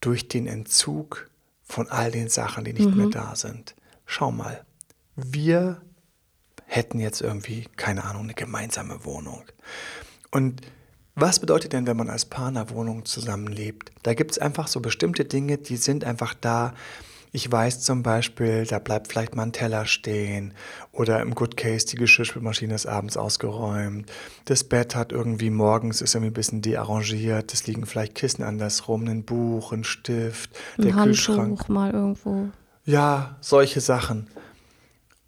durch 0.00 0.28
den 0.28 0.46
Entzug 0.46 1.28
von 1.64 1.88
all 1.88 2.10
den 2.10 2.28
Sachen, 2.28 2.64
die 2.64 2.72
nicht 2.72 2.90
mhm. 2.90 2.96
mehr 2.96 3.08
da 3.08 3.36
sind. 3.36 3.74
Schau 4.06 4.30
mal, 4.30 4.64
wir 5.16 5.82
hätten 6.66 6.98
jetzt 6.98 7.20
irgendwie, 7.20 7.66
keine 7.76 8.04
Ahnung, 8.04 8.24
eine 8.24 8.34
gemeinsame 8.34 9.04
Wohnung. 9.04 9.42
Und 10.30 10.62
was 11.14 11.40
bedeutet 11.40 11.72
denn, 11.72 11.86
wenn 11.86 11.96
man 11.96 12.10
als 12.10 12.26
Paar 12.26 12.48
in 12.48 12.56
einer 12.56 12.70
Wohnung 12.70 13.04
zusammenlebt? 13.04 13.90
Da 14.04 14.14
gibt 14.14 14.30
es 14.30 14.38
einfach 14.38 14.68
so 14.68 14.80
bestimmte 14.80 15.24
Dinge, 15.24 15.58
die 15.58 15.76
sind 15.76 16.04
einfach 16.04 16.34
da. 16.34 16.74
Ich 17.32 17.50
weiß 17.50 17.80
zum 17.80 18.02
Beispiel, 18.02 18.64
da 18.64 18.78
bleibt 18.78 19.08
vielleicht 19.08 19.36
mal 19.36 19.42
ein 19.44 19.52
Teller 19.52 19.86
stehen 19.86 20.54
oder 20.92 21.20
im 21.20 21.34
Good 21.34 21.56
Case 21.56 21.86
die 21.86 21.96
Geschirrspülmaschine 21.96 22.74
ist 22.74 22.86
abends 22.86 23.16
ausgeräumt. 23.16 24.10
Das 24.46 24.64
Bett 24.64 24.94
hat 24.94 25.12
irgendwie 25.12 25.50
morgens 25.50 26.00
ist 26.00 26.14
irgendwie 26.14 26.30
ein 26.30 26.34
bisschen 26.34 26.62
dearrangiert. 26.62 27.52
Es 27.52 27.66
liegen 27.66 27.86
vielleicht 27.86 28.14
Kissen 28.14 28.42
andersrum, 28.42 29.06
ein 29.06 29.24
Buch, 29.24 29.72
ein 29.72 29.84
Stift, 29.84 30.50
ein 30.78 30.82
der 30.82 30.94
Handtuch 30.94 31.04
Kühlschrank. 31.04 31.68
mal 31.68 31.92
irgendwo. 31.92 32.48
Ja, 32.84 33.36
solche 33.40 33.80
Sachen. 33.80 34.28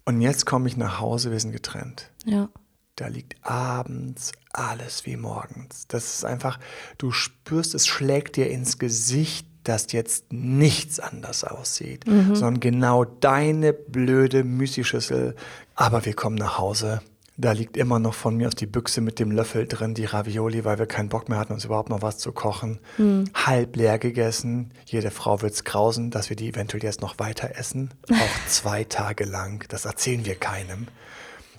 Und 0.05 0.21
jetzt 0.21 0.45
komme 0.45 0.67
ich 0.67 0.77
nach 0.77 0.99
Hause, 0.99 1.31
wir 1.31 1.39
sind 1.39 1.51
getrennt. 1.51 2.09
Ja. 2.25 2.49
Da 2.95 3.07
liegt 3.07 3.35
abends 3.45 4.31
alles 4.51 5.05
wie 5.05 5.15
morgens. 5.15 5.87
Das 5.87 6.15
ist 6.15 6.25
einfach, 6.25 6.59
du 6.97 7.11
spürst, 7.11 7.73
es 7.73 7.87
schlägt 7.87 8.35
dir 8.35 8.49
ins 8.49 8.79
Gesicht, 8.79 9.47
dass 9.63 9.91
jetzt 9.91 10.31
nichts 10.31 10.99
anders 10.99 11.43
aussieht, 11.43 12.07
mhm. 12.07 12.35
sondern 12.35 12.59
genau 12.59 13.05
deine 13.05 13.73
blöde 13.73 14.43
Müsli-Schüssel. 14.43 15.35
Aber 15.75 16.05
wir 16.05 16.13
kommen 16.13 16.35
nach 16.35 16.57
Hause. 16.57 17.01
Da 17.37 17.53
liegt 17.53 17.77
immer 17.77 17.97
noch 17.97 18.13
von 18.13 18.37
mir 18.37 18.47
aus 18.47 18.55
die 18.55 18.67
Büchse 18.67 19.01
mit 19.01 19.17
dem 19.17 19.31
Löffel 19.31 19.67
drin, 19.67 19.93
die 19.93 20.05
Ravioli, 20.05 20.63
weil 20.63 20.77
wir 20.77 20.85
keinen 20.85 21.09
Bock 21.09 21.29
mehr 21.29 21.39
hatten, 21.39 21.53
uns 21.53 21.65
überhaupt 21.65 21.89
noch 21.89 22.01
was 22.01 22.17
zu 22.17 22.31
kochen. 22.31 22.79
Mhm. 22.97 23.25
Halb 23.33 23.75
leer 23.75 23.97
gegessen. 23.97 24.71
Jede 24.85 25.11
Frau 25.11 25.41
wird 25.41 25.53
es 25.53 25.63
grausen, 25.63 26.11
dass 26.11 26.29
wir 26.29 26.35
die 26.35 26.49
eventuell 26.49 26.83
jetzt 26.83 27.01
noch 27.01 27.19
weiter 27.19 27.55
essen. 27.55 27.93
Auch 28.11 28.47
zwei 28.47 28.83
Tage 28.83 29.25
lang. 29.25 29.65
Das 29.69 29.85
erzählen 29.85 30.25
wir 30.25 30.35
keinem 30.35 30.87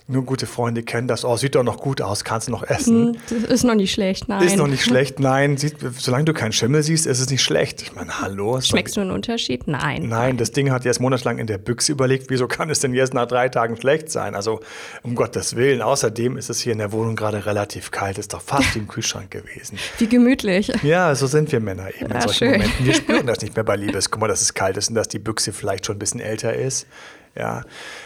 nur 0.07 0.25
gute 0.25 0.47
Freunde 0.47 0.83
kennen 0.83 1.07
das. 1.07 1.23
Oh, 1.23 1.37
sieht 1.37 1.55
doch 1.55 1.63
noch 1.63 1.77
gut 1.77 2.01
aus, 2.01 2.25
kannst 2.25 2.47
du 2.47 2.51
noch 2.51 2.63
essen. 2.63 3.13
Hm, 3.13 3.17
das 3.29 3.49
ist 3.49 3.63
noch 3.63 3.75
nicht 3.75 3.93
schlecht, 3.93 4.27
nein. 4.27 4.43
Ist 4.43 4.57
noch 4.57 4.67
nicht 4.67 4.83
schlecht, 4.83 5.19
nein. 5.19 5.55
Sieht, 5.55 5.77
solange 5.97 6.25
du 6.25 6.33
keinen 6.33 6.51
Schimmel 6.51 6.83
siehst, 6.83 7.05
ist 7.05 7.19
es 7.19 7.29
nicht 7.29 7.41
schlecht. 7.41 7.81
Ich 7.81 7.95
meine, 7.95 8.19
hallo. 8.19 8.59
Schmeckst 8.59 8.97
du 8.97 9.01
einen 9.01 9.11
Unterschied? 9.11 9.65
Nein. 9.67 10.09
Nein, 10.09 10.35
das 10.35 10.51
Ding 10.51 10.71
hat 10.71 10.83
jetzt 10.83 10.99
monatelang 10.99 11.37
in 11.37 11.47
der 11.47 11.57
Büchse 11.57 11.93
überlegt, 11.93 12.29
wieso 12.29 12.47
kann 12.47 12.69
es 12.69 12.81
denn 12.81 12.93
jetzt 12.93 13.13
nach 13.13 13.27
drei 13.27 13.47
Tagen 13.47 13.77
schlecht 13.77 14.11
sein? 14.11 14.35
Also, 14.35 14.59
um 15.03 15.15
Gottes 15.15 15.55
Willen. 15.55 15.81
Außerdem 15.81 16.35
ist 16.35 16.49
es 16.49 16.59
hier 16.59 16.73
in 16.73 16.79
der 16.79 16.91
Wohnung 16.91 17.15
gerade 17.15 17.45
relativ 17.45 17.91
kalt, 17.91 18.17
ist 18.17 18.33
doch 18.33 18.41
fast 18.41 18.75
wie 18.75 18.79
im 18.79 18.87
Kühlschrank 18.89 19.31
gewesen. 19.31 19.77
Wie 19.99 20.07
gemütlich. 20.07 20.71
Ja, 20.83 21.15
so 21.15 21.27
sind 21.27 21.51
wir 21.51 21.59
Männer 21.59 21.89
eben 21.89 22.09
ja, 22.09 22.15
in 22.15 22.21
solchen 22.21 22.37
schön. 22.37 22.51
Momenten. 22.51 22.85
Wir 22.85 22.93
spüren 22.93 23.27
das 23.27 23.41
nicht 23.41 23.55
mehr 23.55 23.63
bei 23.63 23.75
Liebeskummer, 23.77 24.27
dass 24.27 24.41
es 24.41 24.53
kalt 24.53 24.75
ist 24.75 24.89
und 24.89 24.95
dass 24.95 25.07
die 25.07 25.19
Büchse 25.19 25.53
vielleicht 25.53 25.85
schon 25.85 25.95
ein 25.95 25.99
bisschen 25.99 26.19
älter 26.19 26.53
ist. 26.53 26.87
Ja. 27.35 27.63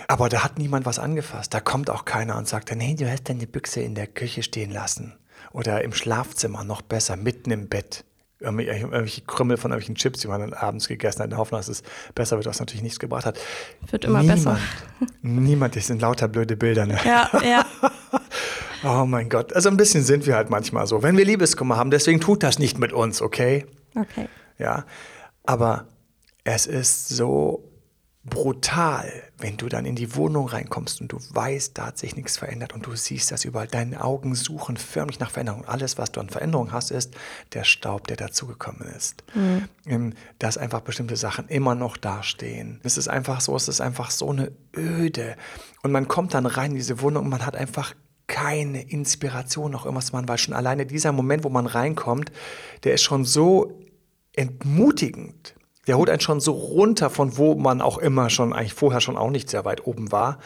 Aber 0.08 0.30
da 0.30 0.44
hat 0.44 0.58
niemand 0.58 0.86
was 0.86 1.00
angefasst. 1.00 1.54
Da 1.54 1.60
kommt 1.60 1.90
auch 1.90 2.06
keiner 2.06 2.38
und 2.38 2.48
sagt, 2.48 2.74
nee, 2.76 2.96
du 2.96 3.10
hast 3.10 3.30
deine 3.30 3.48
Büchse 3.48 3.82
in 3.82 3.96
der 3.96 4.08
Küche 4.08 4.44
stehen 4.44 4.72
lassen. 4.72 5.14
Oder 5.52 5.84
im 5.84 5.94
Schlafzimmer, 5.94 6.64
noch 6.64 6.82
besser, 6.82 7.16
mitten 7.16 7.52
im 7.52 7.68
Bett. 7.68 8.04
Irgendwelche 8.40 9.22
Krümmel 9.22 9.58
von 9.58 9.72
irgendwelchen 9.72 9.96
Chips, 9.96 10.20
die 10.20 10.28
man 10.28 10.40
dann 10.42 10.54
abends 10.54 10.88
gegessen 10.88 11.20
hat, 11.20 11.26
in 11.26 11.30
der 11.32 11.40
Hoffnung, 11.40 11.60
dass 11.60 11.70
es 11.70 11.82
besser 12.14 12.38
wird, 12.38 12.46
was 12.46 12.60
natürlich 12.60 12.84
nichts 12.84 13.00
gebracht 13.00 13.26
hat. 13.26 13.40
Wird 13.90 14.06
immer 14.06 14.22
niemand, 14.22 14.44
besser. 14.44 14.60
Niemand, 15.24 15.76
das 15.76 15.88
sind 15.88 16.02
lauter 16.02 16.28
blöde 16.28 16.56
Bilder. 16.56 16.86
Ne? 16.86 17.00
Ja, 17.04 17.32
ja. 17.44 17.66
oh 19.02 19.06
mein 19.06 19.30
Gott. 19.30 19.54
Also 19.54 19.70
ein 19.70 19.78
bisschen 19.78 20.04
sind 20.04 20.28
wir 20.28 20.36
halt 20.36 20.52
manchmal 20.52 20.86
so. 20.86 21.02
Wenn 21.02 21.18
wir 21.18 21.26
Liebeskummer 21.26 21.78
haben, 21.78 21.90
deswegen 21.90 22.20
tut 22.20 22.44
das 22.44 22.60
nicht 22.60 22.78
mit 22.78 22.94
uns, 22.94 23.24
okay? 23.24 23.66
Okay. 23.96 24.30
Ja. 24.60 24.86
Aber 25.44 25.88
es 26.44 26.68
ist 26.68 27.10
so 27.10 27.68
brutal, 28.30 29.12
wenn 29.38 29.58
du 29.58 29.70
dann 29.70 29.86
in 29.86 29.96
die 29.96 30.16
Wohnung 30.16 30.48
reinkommst 30.48 31.02
und 31.02 31.12
du 31.12 31.18
weißt, 31.18 31.78
da 31.78 31.88
hat 31.88 31.98
sich 31.98 32.16
nichts 32.16 32.38
verändert 32.38 32.74
und 32.74 32.86
du 32.86 32.96
siehst 32.96 33.32
das 33.32 33.46
überall. 33.46 33.68
Deine 33.68 34.04
Augen 34.04 34.36
suchen 34.36 34.78
förmlich 34.78 35.20
nach 35.20 35.32
Veränderung. 35.32 35.66
Alles, 35.66 35.98
was 35.98 36.12
du 36.12 36.20
an 36.20 36.30
Veränderung 36.30 36.72
hast, 36.72 36.92
ist 36.92 37.16
der 37.54 37.64
Staub, 37.64 38.08
der 38.08 38.18
dazugekommen 38.18 38.88
ist. 38.96 39.24
Mhm. 39.34 40.14
Dass 40.40 40.58
einfach 40.58 40.82
bestimmte 40.82 41.16
Sachen 41.16 41.48
immer 41.48 41.76
noch 41.76 41.98
dastehen. 41.98 42.80
Es 42.84 42.98
ist 42.98 43.08
einfach 43.08 43.42
so, 43.42 43.56
es 43.56 43.68
ist 43.68 43.82
einfach 43.82 44.12
so 44.12 44.30
eine 44.30 44.52
Öde. 44.76 45.36
Und 45.82 45.92
man 45.92 46.08
kommt 46.08 46.34
dann 46.34 46.46
rein 46.46 46.72
in 46.72 46.78
diese 46.78 47.02
Wohnung 47.02 47.26
und 47.26 47.30
man 47.30 47.46
hat 47.46 47.56
einfach 47.56 47.94
keine 48.28 48.82
Inspiration 48.82 49.72
noch 49.72 49.86
irgendwas 49.86 50.08
zu 50.08 50.12
machen, 50.14 50.28
weil 50.28 50.38
schon 50.38 50.54
alleine 50.54 50.86
dieser 50.86 51.14
Moment, 51.14 51.44
wo 51.44 51.50
man 51.50 51.66
reinkommt, 51.66 52.32
der 52.84 52.96
ist 52.96 53.04
schon 53.04 53.24
so 53.24 53.80
entmutigend 54.34 55.56
der 55.88 55.98
holt 55.98 56.10
einen 56.10 56.20
schon 56.20 56.40
so 56.40 56.52
runter, 56.52 57.10
von 57.10 57.38
wo 57.38 57.56
man 57.56 57.82
auch 57.82 57.98
immer 57.98 58.30
schon, 58.30 58.54
eigentlich 58.54 58.74
vorher 58.74 59.02
schon 59.02 59.18
auch 59.18 59.32
nicht 59.32 59.50
sehr 59.50 59.66
weit 59.66 59.88
oben 59.88 60.12
war. 60.12 60.40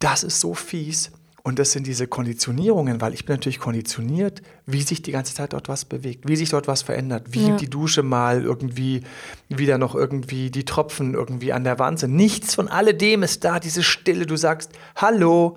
Das 0.00 0.24
ist 0.24 0.40
so 0.40 0.54
fies. 0.54 1.12
Und 1.42 1.58
das 1.58 1.72
sind 1.72 1.86
diese 1.86 2.06
Konditionierungen, 2.06 3.00
weil 3.00 3.14
ich 3.14 3.24
bin 3.24 3.36
natürlich 3.36 3.60
konditioniert, 3.60 4.42
wie 4.66 4.82
sich 4.82 5.00
die 5.00 5.12
ganze 5.12 5.34
Zeit 5.34 5.54
dort 5.54 5.68
was 5.68 5.86
bewegt, 5.86 6.28
wie 6.28 6.36
sich 6.36 6.50
dort 6.50 6.68
was 6.68 6.82
verändert, 6.82 7.28
wie 7.30 7.48
ja. 7.48 7.56
die 7.56 7.70
Dusche 7.70 8.02
mal 8.02 8.42
irgendwie 8.42 9.02
wieder 9.48 9.78
noch 9.78 9.94
irgendwie 9.94 10.50
die 10.50 10.66
Tropfen 10.66 11.14
irgendwie 11.14 11.54
an 11.54 11.64
der 11.64 11.78
Wand 11.78 12.00
sind. 12.00 12.14
Nichts 12.14 12.54
von 12.54 12.68
alledem 12.68 13.22
ist 13.22 13.44
da, 13.44 13.58
diese 13.58 13.82
Stille. 13.82 14.26
Du 14.26 14.36
sagst, 14.36 14.72
hallo, 14.96 15.56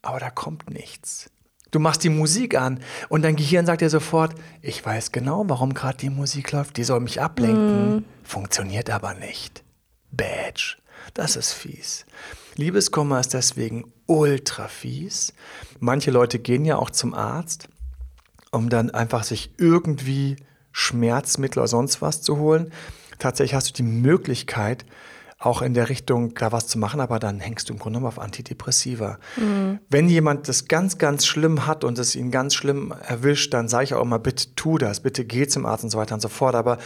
aber 0.00 0.20
da 0.20 0.30
kommt 0.30 0.70
nichts. 0.70 1.30
Du 1.74 1.80
machst 1.80 2.04
die 2.04 2.08
Musik 2.08 2.56
an 2.56 2.78
und 3.08 3.22
dein 3.22 3.34
Gehirn 3.34 3.66
sagt 3.66 3.80
dir 3.80 3.90
sofort, 3.90 4.36
ich 4.62 4.86
weiß 4.86 5.10
genau, 5.10 5.42
warum 5.48 5.74
gerade 5.74 5.96
die 5.96 6.08
Musik 6.08 6.52
läuft, 6.52 6.76
die 6.76 6.84
soll 6.84 7.00
mich 7.00 7.20
ablenken. 7.20 7.96
Mm. 7.96 8.04
Funktioniert 8.22 8.90
aber 8.90 9.14
nicht. 9.14 9.64
Badge. 10.12 10.76
Das 11.14 11.34
ist 11.34 11.52
fies. 11.52 12.06
Liebeskummer 12.54 13.18
ist 13.18 13.34
deswegen 13.34 13.92
ultra 14.06 14.68
fies. 14.68 15.34
Manche 15.80 16.12
Leute 16.12 16.38
gehen 16.38 16.64
ja 16.64 16.76
auch 16.76 16.90
zum 16.90 17.12
Arzt, 17.12 17.68
um 18.52 18.68
dann 18.68 18.90
einfach 18.90 19.24
sich 19.24 19.50
irgendwie 19.58 20.36
Schmerzmittel 20.70 21.58
oder 21.58 21.66
sonst 21.66 22.00
was 22.00 22.22
zu 22.22 22.38
holen. 22.38 22.72
Tatsächlich 23.18 23.54
hast 23.56 23.70
du 23.70 23.72
die 23.72 23.82
Möglichkeit, 23.82 24.84
auch 25.44 25.62
in 25.62 25.74
der 25.74 25.88
Richtung 25.88 26.34
da 26.34 26.52
was 26.52 26.66
zu 26.68 26.78
machen, 26.78 27.00
aber 27.00 27.18
dann 27.18 27.40
hängst 27.40 27.68
du 27.68 27.74
im 27.74 27.78
Grunde 27.78 27.98
genommen 27.98 28.08
auf 28.08 28.18
Antidepressiva. 28.18 29.18
Mhm. 29.36 29.78
Wenn 29.90 30.08
jemand 30.08 30.48
das 30.48 30.68
ganz, 30.68 30.96
ganz 30.96 31.26
schlimm 31.26 31.66
hat 31.66 31.84
und 31.84 31.98
es 31.98 32.16
ihn 32.16 32.30
ganz 32.30 32.54
schlimm 32.54 32.94
erwischt, 33.06 33.52
dann 33.52 33.68
sage 33.68 33.84
ich 33.84 33.94
auch 33.94 34.02
immer, 34.02 34.18
bitte 34.18 34.54
tu 34.54 34.78
das, 34.78 35.00
bitte 35.00 35.24
geh 35.24 35.46
zum 35.46 35.66
Arzt 35.66 35.84
und 35.84 35.90
so 35.90 35.98
weiter 35.98 36.14
und 36.14 36.20
so 36.20 36.28
fort. 36.28 36.54
Aber 36.54 36.78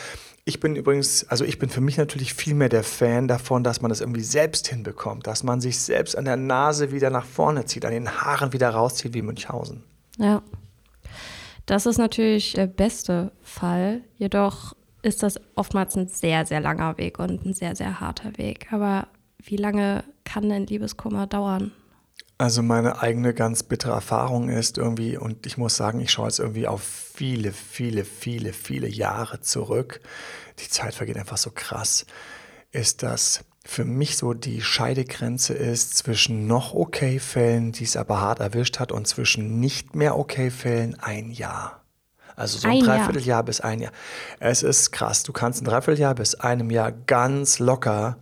ich 0.45 0.59
bin 0.59 0.75
übrigens, 0.75 1.29
also 1.29 1.45
ich 1.45 1.59
bin 1.59 1.69
für 1.69 1.81
mich 1.81 1.99
natürlich 1.99 2.35
viel 2.35 2.55
mehr 2.55 2.69
der 2.69 2.83
Fan 2.83 3.29
davon, 3.29 3.63
dass 3.63 3.81
man 3.81 3.91
das 3.91 4.01
irgendwie 4.01 4.23
selbst 4.23 4.67
hinbekommt, 4.67 5.27
dass 5.27 5.45
man 5.45 5.61
sich 5.61 5.79
selbst 5.79 6.17
an 6.17 6.25
der 6.25 6.37
Nase 6.37 6.91
wieder 6.91 7.11
nach 7.11 7.27
vorne 7.27 7.65
zieht, 7.67 7.85
an 7.85 7.93
den 7.93 8.11
Haaren 8.23 8.53
wieder 8.53 8.71
rauszieht 8.71 9.15
wie 9.15 9.23
Münchhausen. 9.23 9.85
Ja. 10.19 10.43
Das 11.67 11.85
ist 11.87 11.99
natürlich 11.99 12.55
der 12.55 12.67
beste 12.67 13.31
Fall. 13.43 14.01
Jedoch 14.17 14.75
ist 15.09 15.23
das 15.23 15.41
oftmals 15.57 15.97
ein 15.97 16.09
sehr, 16.09 16.47
sehr 16.47 16.61
langer 16.61 16.99
Weg 16.99 17.19
und 17.19 17.45
ein 17.45 17.55
sehr, 17.55 17.75
sehr 17.75 18.01
harter 18.01 18.37
Weg. 18.39 18.73
Aber 18.73 19.09
wie 19.43 19.57
lange 19.57 20.05
kann 20.25 20.49
denn 20.49 20.67
Liebeskummer 20.67 21.27
dauern? 21.27 21.73
Also 22.41 22.63
meine 22.63 23.03
eigene 23.03 23.35
ganz 23.35 23.65
bittere 23.65 23.93
Erfahrung 23.93 24.49
ist 24.49 24.79
irgendwie, 24.79 25.17
und 25.17 25.45
ich 25.45 25.59
muss 25.59 25.77
sagen, 25.77 26.01
ich 26.01 26.13
schaue 26.13 26.29
jetzt 26.29 26.39
irgendwie 26.39 26.69
auf 26.69 26.83
viele, 26.83 27.51
viele, 27.51 28.05
viele, 28.05 28.53
viele 28.53 28.87
Jahre 28.89 29.41
zurück. 29.41 30.01
Die 30.61 30.69
Zeit 30.69 30.95
vergeht 30.95 31.17
einfach 31.17 31.37
so 31.37 31.51
krass. 31.53 32.07
Ist, 32.71 33.03
dass 33.03 33.45
für 33.65 33.85
mich 33.85 34.17
so 34.17 34.35
die 34.35 34.61
Scheidegrenze 34.61 35.53
ist 35.53 35.97
zwischen 35.97 36.47
noch 36.47 36.75
okay 36.75 37.19
Fällen, 37.19 37.73
die 37.73 37.85
es 37.85 37.97
aber 37.97 38.21
hart 38.21 38.39
erwischt 38.39 38.79
hat, 38.79 38.93
und 38.93 39.09
zwischen 39.09 39.59
nicht 39.59 39.97
mehr 39.97 40.17
okay 40.17 40.51
Fällen 40.51 40.95
ein 41.01 41.33
Jahr. 41.33 41.85
Also 42.39 42.59
so 42.59 42.69
ein, 42.69 42.75
ein 42.75 42.81
Dreivierteljahr 42.81 43.43
bis 43.43 43.61
ein 43.61 43.81
Jahr. 43.81 43.93
Es 44.39 44.63
ist 44.63 44.93
krass. 44.93 45.23
Du 45.23 45.33
kannst 45.33 45.61
ein 45.61 45.65
Dreivierteljahr 45.65 46.15
bis 46.15 46.35
einem 46.37 46.71
Jahr 46.71 46.93
ganz 46.93 47.59
locker 47.59 48.17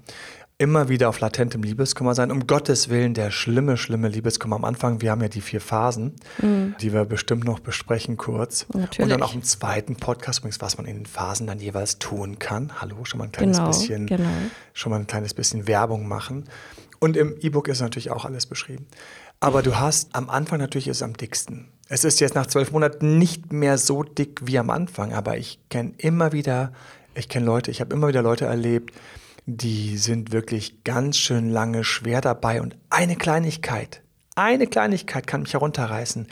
immer 0.59 0.89
wieder 0.89 1.11
auf 1.11 1.21
latentem 1.21 1.63
Liebeskummer 1.63 2.15
sein. 2.15 2.31
Um 2.31 2.47
Gottes 2.47 2.89
Willen, 2.89 3.13
der 3.13 3.31
schlimme, 3.31 3.77
schlimme 3.77 4.09
Liebeskummer 4.09 4.57
am 4.57 4.65
Anfang. 4.65 5.03
Wir 5.03 5.11
haben 5.11 5.21
ja 5.21 5.29
die 5.29 5.43
vier 5.43 5.61
Phasen, 5.61 6.15
mhm. 6.41 6.75
die 6.81 6.95
wir 6.95 7.05
bestimmt 7.05 7.45
noch 7.45 7.59
besprechen 7.59 8.17
kurz. 8.17 8.67
Natürlich. 8.73 9.01
Und 9.01 9.11
dann 9.11 9.23
auch 9.23 9.35
im 9.35 9.43
zweiten 9.43 9.97
Podcast, 9.97 10.39
übrigens, 10.39 10.61
was 10.63 10.79
man 10.79 10.87
in 10.87 10.97
den 10.97 11.07
Phasen 11.07 11.47
dann 11.47 11.59
jeweils 11.59 11.99
tun 11.99 12.39
kann. 12.39 12.81
Hallo, 12.81 13.05
schon 13.05 13.19
mal 13.19 13.25
ein 13.25 13.33
kleines 13.33 13.59
genau, 13.59 13.69
bisschen, 13.69 14.07
genau. 14.07 14.29
schon 14.73 14.91
mal 14.91 15.01
ein 15.01 15.07
kleines 15.07 15.35
bisschen 15.35 15.67
Werbung 15.69 16.09
machen. 16.09 16.45
Und 16.99 17.19
im 17.19 17.37
E-Book 17.39 17.69
ist 17.69 17.83
natürlich 17.83 18.11
auch 18.11 18.25
alles 18.25 18.47
beschrieben. 18.47 18.87
Aber 19.41 19.63
du 19.63 19.79
hast 19.79 20.15
am 20.15 20.31
Anfang 20.31 20.59
natürlich 20.59 20.89
ist 20.89 20.99
es 20.99 21.03
am 21.03 21.17
dicksten. 21.17 21.69
Es 21.89 22.05
ist 22.05 22.21
jetzt 22.21 22.35
nach 22.35 22.47
zwölf 22.47 22.73
Monaten 22.73 23.19
nicht 23.19 23.53
mehr 23.53 23.79
so 23.79 24.03
dick 24.03 24.41
wie 24.45 24.59
am 24.59 24.71
Anfang, 24.71 25.13
aber 25.13 25.37
ich 25.37 25.61
kenne 25.69 25.93
immer 25.99 26.33
wieder, 26.33 26.73
ich 27.15 27.29
kenne 27.29 27.47
Leute, 27.47 27.71
ich 27.71 27.81
habe 27.81 27.95
immer 27.95 28.09
wieder 28.09 28.23
Leute 28.23 28.47
erlebt, 28.47 28.93
die 29.45 29.97
sind 29.97 30.33
wirklich 30.33 30.83
ganz 30.83 31.17
schön 31.17 31.49
lange 31.51 31.85
schwer 31.85 32.21
dabei 32.21 32.61
und 32.61 32.77
eine 32.91 33.15
Kleinigkeit, 33.15 34.03
eine 34.35 34.67
Kleinigkeit 34.67 35.27
kann 35.27 35.43
mich 35.43 35.55
herunterreißen. 35.55 36.27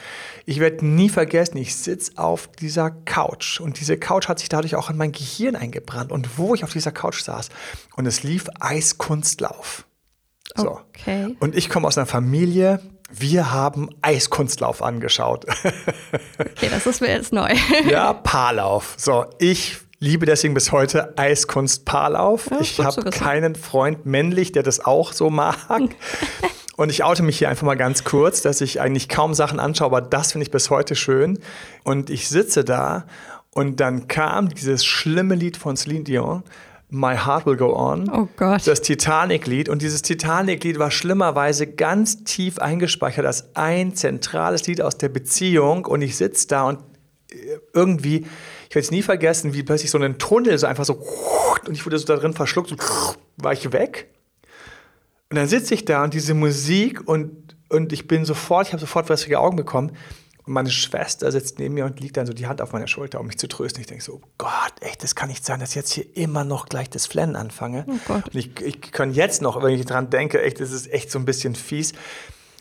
Ich 0.45 0.61
werde 0.61 0.85
nie 0.85 1.09
vergessen, 1.09 1.57
ich 1.57 1.75
sitze 1.75 2.13
auf 2.17 2.49
dieser 2.49 2.91
Couch 2.91 3.61
und 3.61 3.81
diese 3.81 3.97
Couch 3.97 4.29
hat 4.29 4.41
sich 4.41 4.51
dadurch 4.51 4.77
auch 4.77 4.91
in 4.91 4.97
mein 4.97 5.13
Gehirn 5.13 5.57
eingebrannt 5.57 6.13
und 6.13 6.37
wo 6.37 6.55
ich 6.55 6.65
auf 6.65 6.73
dieser 6.73 6.93
Couch 6.93 7.23
saß 7.23 7.49
und 7.97 8.07
es 8.07 8.23
lief 8.23 8.47
Eiskunstlauf. 8.61 9.87
So. 10.55 10.81
Okay. 10.89 11.35
Und 11.41 11.57
ich 11.57 11.71
komme 11.71 11.89
aus 11.89 11.97
einer 11.97 12.07
Familie, 12.07 12.81
wir 13.11 13.53
haben 13.53 13.91
Eiskunstlauf 14.03 14.83
angeschaut. 14.83 15.47
okay, 16.39 16.69
das 16.71 16.87
ist 16.87 17.01
mir 17.01 17.09
jetzt 17.09 17.33
neu. 17.33 17.53
ja, 17.89 18.13
Paarlauf. 18.13 18.95
So, 18.97 19.27
ich 19.39 19.79
liebe 19.99 20.27
deswegen 20.27 20.55
bis 20.55 20.73
heute 20.73 21.17
Eiskunst-Paarlauf. 21.17 22.51
Ja, 22.51 22.61
ich 22.61 22.79
habe 22.81 23.11
keinen 23.11 23.55
Freund 23.55 24.07
männlich, 24.07 24.53
der 24.53 24.63
das 24.63 24.85
auch 24.85 25.13
so 25.13 25.31
mag. 25.31 25.57
Und 26.77 26.91
ich 26.91 27.05
oute 27.05 27.23
mich 27.23 27.39
hier 27.39 27.49
einfach 27.49 27.65
mal 27.65 27.77
ganz 27.77 28.03
kurz, 28.03 28.43
dass 28.43 28.61
ich 28.61 28.81
eigentlich 28.81 29.09
kaum 29.09 29.33
Sachen 29.33 29.61
anschaue, 29.61 29.87
aber 29.87 30.01
das 30.01 30.33
finde 30.33 30.45
ich 30.45 30.51
bis 30.51 30.71
heute 30.71 30.97
schön. 30.97 31.39
Und 31.85 32.11
ich 32.11 32.29
sitze 32.29 32.65
da 32.65 33.07
und 33.53 33.79
dann 33.79 34.09
kam 34.09 34.49
dieses 34.49 34.85
schlimme 34.85 35.37
Lied 35.37 35.57
von 35.57 35.77
Celine 35.77 36.03
Dion, 36.03 36.43
My 36.95 37.17
Heart 37.17 37.47
Will 37.47 37.57
Go 37.57 37.75
On. 37.75 38.09
Oh 38.09 38.29
Gott. 38.37 38.67
Das 38.67 38.81
Titanic-Lied. 38.81 39.69
Und 39.69 39.83
dieses 39.83 40.03
Titanic-Lied 40.03 40.79
war 40.79 40.91
schlimmerweise 40.91 41.67
ganz 41.67 42.25
tief 42.25 42.59
eingespeichert 42.59 43.27
als 43.27 43.57
ein 43.57 43.95
zentrales 43.97 44.67
Lied 44.67 44.81
aus 44.81 44.97
der 44.97 45.09
Beziehung. 45.09 45.87
Und 45.87 46.03
ich 46.03 46.17
sitze 46.17 46.47
da 46.47 46.69
und 46.69 46.79
äh, 47.33 47.59
irgendwie, 47.73 48.27
ich 48.69 48.75
werde 48.75 48.85
es 48.87 48.91
nie 48.93 49.03
vergessen, 49.03 49.55
wie 49.55 49.65
plötzlich 49.65 49.91
so 49.91 49.99
ein 49.99 50.19
Tunnel 50.19 50.57
so 50.57 50.67
einfach 50.67 50.85
so 50.85 51.03
und 51.67 51.75
ich 51.75 51.85
wurde 51.85 51.99
so 51.99 52.07
da 52.07 52.17
drin 52.17 52.33
verschluckt, 52.33 52.71
so 52.71 52.77
war 53.37 53.53
ich 53.53 53.73
weg. 53.73 54.09
Und 55.31 55.37
dann 55.37 55.49
sitze 55.49 55.75
ich 55.75 55.85
da 55.85 56.05
und 56.05 56.15
diese 56.15 56.35
Musik 56.35 57.09
und, 57.09 57.57
und 57.69 57.93
ich 57.93 58.07
bin 58.07 58.25
sofort, 58.25 58.69
ich 58.69 58.73
habe 58.73 58.81
sofort 58.81 59.09
wässrige 59.09 59.41
Augen 59.41 59.57
bekommen. 59.57 59.93
Und 60.47 60.53
meine 60.53 60.71
Schwester 60.71 61.33
sitzt 61.33 61.59
neben 61.59 61.75
mir 61.75 61.87
und 61.87 62.01
liegt 62.01 62.17
dann 62.17 62.27
so 62.27 62.35
die 62.35 62.47
Hand 62.47 62.61
auf 62.61 62.73
meiner 62.73 62.87
Schulter, 62.87 63.19
um 63.21 63.27
mich 63.27 63.39
zu 63.39 63.49
trösten. 63.49 63.81
Ich 63.81 63.87
denke 63.87 64.05
so, 64.05 64.15
oh 64.15 64.29
Gott, 64.37 64.75
echt, 64.81 65.03
das 65.03 65.15
kann 65.15 65.29
nicht 65.29 65.45
sein, 65.45 65.59
dass 65.59 65.71
ich 65.71 65.77
jetzt 65.77 65.93
hier 65.93 66.17
immer 66.17 66.45
noch 66.45 66.67
gleich 66.67 66.91
das 66.91 67.07
Flennen 67.07 67.35
anfange. 67.35 67.87
Oh 67.89 67.99
Gott. 68.07 68.27
Und 68.27 68.35
ich, 68.35 68.61
ich 68.61 68.81
kann 68.93 69.13
jetzt 69.13 69.41
noch, 69.41 69.63
wenn 69.63 69.73
ich 69.73 69.87
dran 69.87 70.11
denke, 70.11 70.43
echt, 70.43 70.61
das 70.61 70.71
ist 70.71 70.93
echt 70.93 71.11
so 71.11 71.19
ein 71.19 71.25
bisschen 71.25 71.55
fies, 71.55 71.93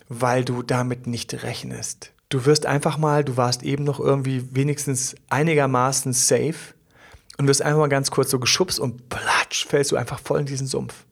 weil 0.07 0.45
du 0.45 0.63
damit 0.63 1.07
nicht 1.07 1.43
rechnest. 1.43 2.11
Du 2.29 2.45
wirst 2.45 2.65
einfach 2.65 2.97
mal, 2.97 3.23
du 3.23 3.35
warst 3.35 3.63
eben 3.63 3.83
noch 3.83 3.99
irgendwie 3.99 4.55
wenigstens 4.55 5.15
einigermaßen 5.29 6.13
safe 6.13 6.73
und 7.37 7.47
wirst 7.47 7.61
einfach 7.61 7.79
mal 7.79 7.89
ganz 7.89 8.11
kurz 8.11 8.31
so 8.31 8.39
geschubst 8.39 8.79
und 8.79 9.09
platsch, 9.09 9.65
fällst 9.65 9.91
du 9.91 9.97
einfach 9.97 10.19
voll 10.19 10.39
in 10.39 10.45
diesen 10.45 10.67
Sumpf. 10.67 11.05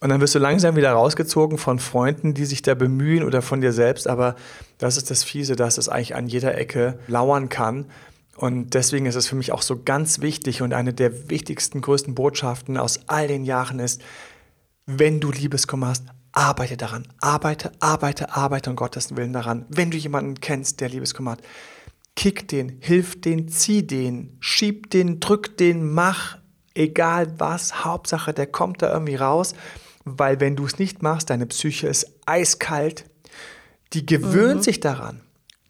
Und 0.00 0.10
dann 0.10 0.20
wirst 0.20 0.34
du 0.34 0.38
langsam 0.38 0.76
wieder 0.76 0.92
rausgezogen 0.92 1.58
von 1.58 1.78
Freunden, 1.78 2.32
die 2.32 2.44
sich 2.44 2.62
da 2.62 2.74
bemühen 2.74 3.24
oder 3.24 3.42
von 3.42 3.60
dir 3.60 3.72
selbst. 3.72 4.06
Aber 4.06 4.36
das 4.78 4.96
ist 4.96 5.10
das 5.10 5.24
Fiese, 5.24 5.56
dass 5.56 5.76
es 5.76 5.88
eigentlich 5.88 6.14
an 6.14 6.28
jeder 6.28 6.56
Ecke 6.56 6.98
lauern 7.08 7.48
kann. 7.48 7.86
Und 8.36 8.74
deswegen 8.74 9.06
ist 9.06 9.16
es 9.16 9.26
für 9.26 9.34
mich 9.34 9.50
auch 9.50 9.62
so 9.62 9.82
ganz 9.82 10.20
wichtig 10.20 10.62
und 10.62 10.72
eine 10.72 10.94
der 10.94 11.28
wichtigsten, 11.28 11.80
größten 11.80 12.14
Botschaften 12.14 12.76
aus 12.76 13.00
all 13.08 13.26
den 13.26 13.44
Jahren 13.44 13.80
ist, 13.80 14.00
wenn 14.86 15.18
du 15.18 15.32
Liebeskummer 15.32 15.88
hast, 15.88 16.04
arbeite 16.30 16.76
daran. 16.76 17.08
Arbeite, 17.20 17.72
arbeite, 17.80 18.34
arbeite 18.34 18.70
um 18.70 18.76
Gottes 18.76 19.16
Willen 19.16 19.32
daran. 19.32 19.66
Wenn 19.68 19.90
du 19.90 19.96
jemanden 19.96 20.40
kennst, 20.40 20.80
der 20.80 20.88
Liebeskummer 20.88 21.32
hat, 21.32 21.42
kick 22.14 22.46
den, 22.46 22.78
hilf 22.80 23.20
den, 23.20 23.48
zieh 23.48 23.84
den, 23.84 24.36
schieb 24.38 24.90
den, 24.90 25.18
drück 25.18 25.56
den, 25.56 25.92
mach, 25.92 26.38
egal 26.74 27.34
was, 27.38 27.84
Hauptsache, 27.84 28.32
der 28.32 28.46
kommt 28.46 28.82
da 28.82 28.92
irgendwie 28.92 29.16
raus, 29.16 29.54
weil 30.16 30.40
wenn 30.40 30.56
du 30.56 30.66
es 30.66 30.78
nicht 30.78 31.02
machst, 31.02 31.30
deine 31.30 31.46
Psyche 31.46 31.88
ist 31.88 32.12
eiskalt, 32.26 33.04
die 33.92 34.06
gewöhnt 34.06 34.62
sich 34.62 34.80
daran, 34.80 35.22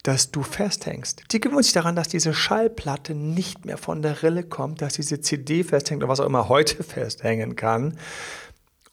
dass 0.03 0.31
du 0.31 0.43
festhängst. 0.43 1.23
Die 1.31 1.41
gewöhnt 1.41 1.65
sich 1.65 1.73
daran, 1.73 1.95
dass 1.95 2.07
diese 2.07 2.33
Schallplatte 2.33 3.13
nicht 3.15 3.65
mehr 3.65 3.77
von 3.77 4.01
der 4.01 4.23
Rille 4.23 4.43
kommt, 4.43 4.81
dass 4.81 4.93
diese 4.93 5.21
CD 5.21 5.63
festhängt 5.63 6.01
oder 6.01 6.09
was 6.09 6.19
auch 6.19 6.25
immer 6.25 6.49
heute 6.49 6.83
festhängen 6.83 7.55
kann. 7.55 7.97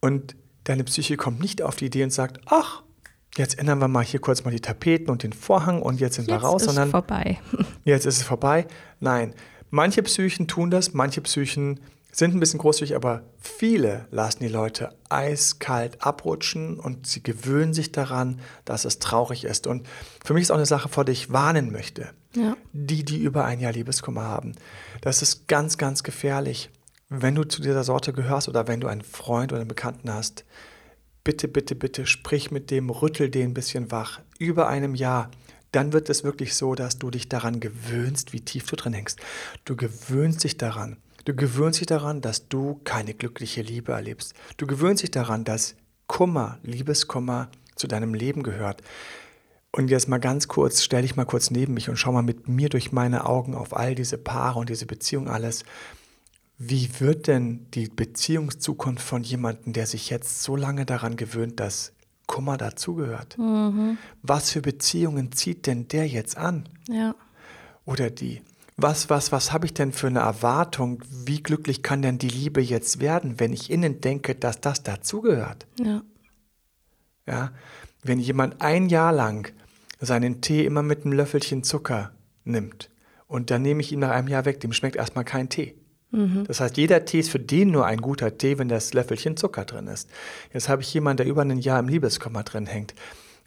Und 0.01 0.37
deine 0.65 0.85
Psyche 0.85 1.17
kommt 1.17 1.41
nicht 1.41 1.63
auf 1.63 1.77
die 1.77 1.87
Idee 1.87 2.05
und 2.05 2.13
sagt, 2.13 2.41
ach, 2.47 2.83
jetzt 3.37 3.59
ändern 3.59 3.79
wir 3.79 3.89
mal 3.89 4.05
hier 4.05 4.21
kurz 4.21 4.45
mal 4.45 4.51
die 4.51 4.61
Tapeten 4.61 5.11
und 5.11 5.23
den 5.23 5.33
Vorhang 5.33 5.83
und 5.83 6.01
jetzt 6.01 6.17
sind 6.17 6.27
wir 6.27 6.35
Jetzt 6.35 6.45
raus, 6.45 6.63
ist 6.63 6.67
sondern 6.67 6.91
vorbei. 6.91 7.39
jetzt 7.85 8.07
ist 8.07 8.19
es 8.19 8.23
vorbei. 8.23 8.67
Nein, 9.01 9.35
manche 9.71 10.03
Psychen 10.03 10.49
tun 10.49 10.71
das, 10.71 10.93
manche 10.93 11.21
Psychen 11.21 11.81
sind 12.17 12.35
ein 12.35 12.41
bisschen 12.41 12.61
großzügig, 12.61 12.97
aber 12.97 13.25
viele 13.39 14.07
lassen 14.11 14.41
die 14.41 14.49
Leute 14.49 14.91
eiskalt 15.11 16.03
abrutschen 16.03 16.81
und 16.81 17.07
sie 17.07 17.23
gewöhnen 17.23 17.75
sich 17.75 17.93
daran, 17.93 18.41
dass 18.65 18.87
es 18.87 18.99
traurig 18.99 19.45
ist. 19.45 19.67
Und 19.67 19.87
für 20.25 20.33
mich 20.33 20.43
ist 20.43 20.51
auch 20.51 20.57
eine 20.57 20.67
Sache, 20.67 20.89
vor 20.89 21.05
der 21.05 21.13
ich 21.13 21.31
warnen 21.31 21.71
möchte. 21.71 22.09
Ja. 22.35 22.57
Die, 22.73 23.05
die 23.05 23.19
über 23.19 23.45
ein 23.45 23.61
Jahr 23.61 23.73
Liebeskummer 23.73 24.23
haben. 24.23 24.53
Das 25.03 25.21
ist 25.21 25.47
ganz, 25.47 25.77
ganz 25.77 26.03
gefährlich. 26.03 26.71
Wenn 27.11 27.35
du 27.35 27.45
zu 27.45 27.61
dieser 27.61 27.85
Sorte 27.85 28.13
gehörst 28.13 28.49
oder 28.49 28.67
wenn 28.67 28.81
du 28.81 28.89
einen 28.89 29.03
Freund 29.03 29.53
oder 29.53 29.61
einen 29.61 29.69
Bekannten 29.69 30.13
hast, 30.13 30.45
bitte, 31.23 31.49
bitte, 31.49 31.75
bitte 31.75 32.07
sprich 32.07 32.51
mit 32.51 32.71
dem, 32.71 32.89
rüttel 32.89 33.29
den 33.29 33.51
ein 33.51 33.55
bisschen 33.55 33.91
wach. 33.91 34.21
Über 34.39 34.69
einem 34.69 34.95
Jahr 34.95 35.31
dann 35.73 35.93
wird 35.93 36.09
es 36.09 36.25
wirklich 36.25 36.55
so, 36.55 36.75
dass 36.75 36.99
du 36.99 37.11
dich 37.11 37.29
daran 37.29 37.61
gewöhnst, 37.61 38.33
wie 38.33 38.41
tief 38.41 38.65
du 38.65 38.77
drin 38.77 38.95
hängst. 38.95 39.21
Du 39.67 39.77
gewöhnst 39.77 40.43
dich 40.45 40.57
daran. 40.57 40.97
Du 41.27 41.35
gewöhnst 41.35 41.81
dich 41.81 41.89
daran, 41.89 42.21
dass 42.21 42.49
du 42.49 42.81
keine 42.85 43.13
glückliche 43.13 43.61
Liebe 43.61 43.91
erlebst. 43.91 44.33
Du 44.59 44.67
gewöhnst 44.69 45.03
dich 45.03 45.11
daran, 45.11 45.43
dass 45.43 45.75
Kummer, 46.07 46.61
Liebeskummer 46.63 47.49
zu 47.75 47.89
deinem 47.89 48.15
Leben 48.15 48.45
gehört. 48.45 48.81
Und 49.73 49.89
jetzt 49.91 50.07
mal 50.07 50.19
ganz 50.19 50.47
kurz, 50.47 50.85
stell 50.85 51.03
dich 51.03 51.17
mal 51.17 51.25
kurz 51.25 51.51
neben 51.51 51.75
mich 51.75 51.89
und 51.89 51.97
schau 51.97 52.13
mal 52.13 52.23
mit 52.23 52.47
mir 52.47 52.69
durch 52.69 52.93
meine 52.93 53.27
Augen 53.27 53.57
auf 53.57 53.77
all 53.77 53.97
diese 53.97 54.19
Paare 54.19 54.61
und 54.61 54.71
diese 54.71 54.87
Beziehung 54.87 55.29
alles. 55.29 55.65
Wie 56.59 56.89
wird 57.01 57.27
denn 57.27 57.67
die 57.75 57.89
Beziehungszukunft 57.89 59.03
von 59.05 59.25
jemandem, 59.25 59.73
der 59.73 59.89
sich 59.89 60.11
jetzt 60.11 60.45
so 60.45 60.55
lange 60.55 60.87
daran 60.87 61.17
gewöhnt, 61.17 61.59
dass 61.59 61.93
Kummer 62.29 62.57
dazugehört? 62.57 63.37
Was 64.23 64.53
für 64.53 64.63
Beziehungen 64.63 65.33
zieht 65.33 65.67
denn 65.67 65.89
der 65.89 66.07
jetzt 66.07 66.37
an? 66.37 66.69
Ja. 66.89 67.17
Oder 67.85 68.11
die? 68.11 68.43
Was, 68.77 69.09
was, 69.09 69.33
was 69.33 69.53
habe 69.53 69.67
ich 69.67 69.75
denn 69.75 69.93
für 69.93 70.07
eine 70.07 70.21
Erwartung? 70.21 71.03
Wie 71.11 71.43
glücklich 71.43 71.83
kann 71.83 72.03
denn 72.03 72.19
die 72.19 72.29
Liebe 72.29 72.61
jetzt 72.61 73.01
werden, 73.01 73.41
wenn 73.41 73.53
ich 73.53 73.71
innen 73.71 74.01
denke, 74.03 74.35
dass 74.35 74.61
das 74.61 74.83
dazugehört? 74.83 75.67
Ja. 75.81 76.03
Ja? 77.27 77.53
Wenn 78.03 78.19
jemand 78.19 78.61
ein 78.61 78.89
Jahr 78.89 79.13
lang 79.13 79.53
seinen 79.99 80.43
Tee 80.43 80.65
immer 80.67 80.83
mit 80.83 81.05
einem 81.05 81.15
Löffelchen 81.15 81.65
Zucker 81.65 82.13
nimmt 82.45 82.91
und 83.27 83.51
dann 83.51 83.63
nehme 83.63 83.81
ich 83.81 83.93
ihn 83.93 84.01
nach 84.01 84.11
einem 84.11 84.29
Jahr 84.29 84.45
weg, 84.45 84.61
dem 84.61 84.75
schmeckt 84.75 84.97
erstmal 84.97 85.25
kein 85.25 85.49
Tee. 85.49 85.75
Das 86.45 86.61
heißt, 86.61 86.77
jeder 86.77 87.05
Tee 87.05 87.21
ist 87.21 87.31
für 87.31 87.41
den 87.41 87.71
nur 87.71 87.85
ein 87.85 88.01
guter 88.01 88.39
Tee, 88.39 88.59
wenn 88.59 88.69
das 88.69 88.95
Löffelchen 88.95 89.37
Zucker 89.37 89.65
drin 89.65 89.87
ist. 89.87 90.09
Jetzt 90.53 90.69
habe 90.69 90.83
ich 90.83 90.95
jemanden, 90.95 91.19
der 91.19 91.27
über 91.27 91.43
ein 91.43 91.59
Jahr 91.59 91.81
im 91.81 91.89
Liebeskummer 91.89 92.43
drin 92.43 92.67
hängt. 92.67 92.95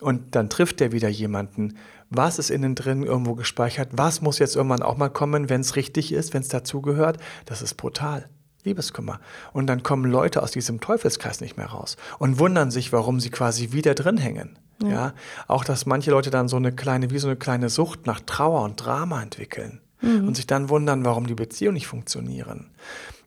Und 0.02 0.36
dann 0.36 0.50
trifft 0.50 0.82
er 0.82 0.92
wieder 0.92 1.10
jemanden. 1.10 1.76
Was 2.10 2.40
ist 2.40 2.50
innen 2.50 2.76
drin 2.76 3.04
irgendwo 3.04 3.36
gespeichert? 3.36 3.90
Was 3.92 4.22
muss 4.22 4.40
jetzt 4.40 4.56
irgendwann 4.56 4.82
auch 4.82 4.98
mal 4.98 5.10
kommen, 5.10 5.50
wenn 5.50 5.62
es 5.62 5.76
richtig 5.76 6.12
ist, 6.12 6.34
wenn 6.34 6.42
es 6.42 6.48
dazugehört? 6.48 7.18
Das 7.46 7.62
ist 7.62 7.76
brutal. 7.76 8.30
Liebeskummer. 8.64 9.20
Und 9.54 9.68
dann 9.68 9.84
kommen 9.84 10.10
Leute 10.12 10.44
aus 10.44 10.52
diesem 10.52 10.82
Teufelskreis 10.82 11.40
nicht 11.40 11.56
mehr 11.56 11.68
raus 11.68 11.96
und 12.18 12.40
wundern 12.40 12.72
sich, 12.72 12.92
warum 12.92 13.20
sie 13.20 13.30
quasi 13.30 13.72
wieder 13.72 13.96
drin 13.96 14.18
hängen. 14.18 14.60
Ja. 14.84 15.14
Auch, 15.48 15.64
dass 15.64 15.86
manche 15.86 16.12
Leute 16.12 16.30
dann 16.30 16.48
so 16.48 16.58
eine 16.58 16.74
kleine, 16.74 17.10
wie 17.10 17.20
so 17.20 17.28
eine 17.28 17.38
kleine 17.38 17.70
Sucht 17.70 18.06
nach 18.06 18.20
Trauer 18.20 18.64
und 18.64 18.76
Drama 18.76 19.22
entwickeln 19.22 19.82
und 20.02 20.36
sich 20.36 20.48
dann 20.48 20.70
wundern, 20.70 21.04
warum 21.04 21.28
die 21.28 21.36
Beziehungen 21.36 21.74
nicht 21.74 21.88
funktionieren. 21.88 22.70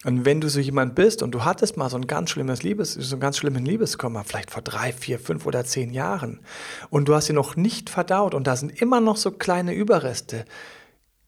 Und 0.04 0.24
wenn 0.24 0.40
du 0.40 0.48
so 0.48 0.58
jemand 0.58 0.94
bist 0.94 1.22
und 1.22 1.30
du 1.32 1.44
hattest 1.44 1.76
mal 1.76 1.88
so 1.88 1.96
ein 1.96 2.06
ganz 2.06 2.30
schlimmes 2.30 2.62
Liebes, 2.62 2.94
so 2.94 3.14
einen 3.14 3.20
ganz 3.20 3.38
schlimmen 3.38 3.64
Liebeskummer, 3.64 4.24
vielleicht 4.24 4.50
vor 4.50 4.62
drei, 4.62 4.92
vier, 4.92 5.18
fünf 5.18 5.46
oder 5.46 5.64
zehn 5.64 5.92
Jahren, 5.92 6.40
und 6.90 7.08
du 7.08 7.14
hast 7.14 7.28
ihn 7.28 7.36
noch 7.36 7.54
nicht 7.56 7.88
verdaut 7.88 8.34
und 8.34 8.46
da 8.46 8.56
sind 8.56 8.80
immer 8.82 9.00
noch 9.00 9.16
so 9.16 9.30
kleine 9.30 9.74
Überreste. 9.74 10.44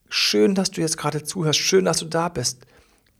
Schön, 0.08 0.54
dass 0.54 0.70
du 0.70 0.80
jetzt 0.80 0.98
gerade 0.98 1.22
zuhörst, 1.22 1.58
schön, 1.58 1.84
dass 1.84 1.98
du 1.98 2.06
da 2.06 2.28
bist. 2.28 2.66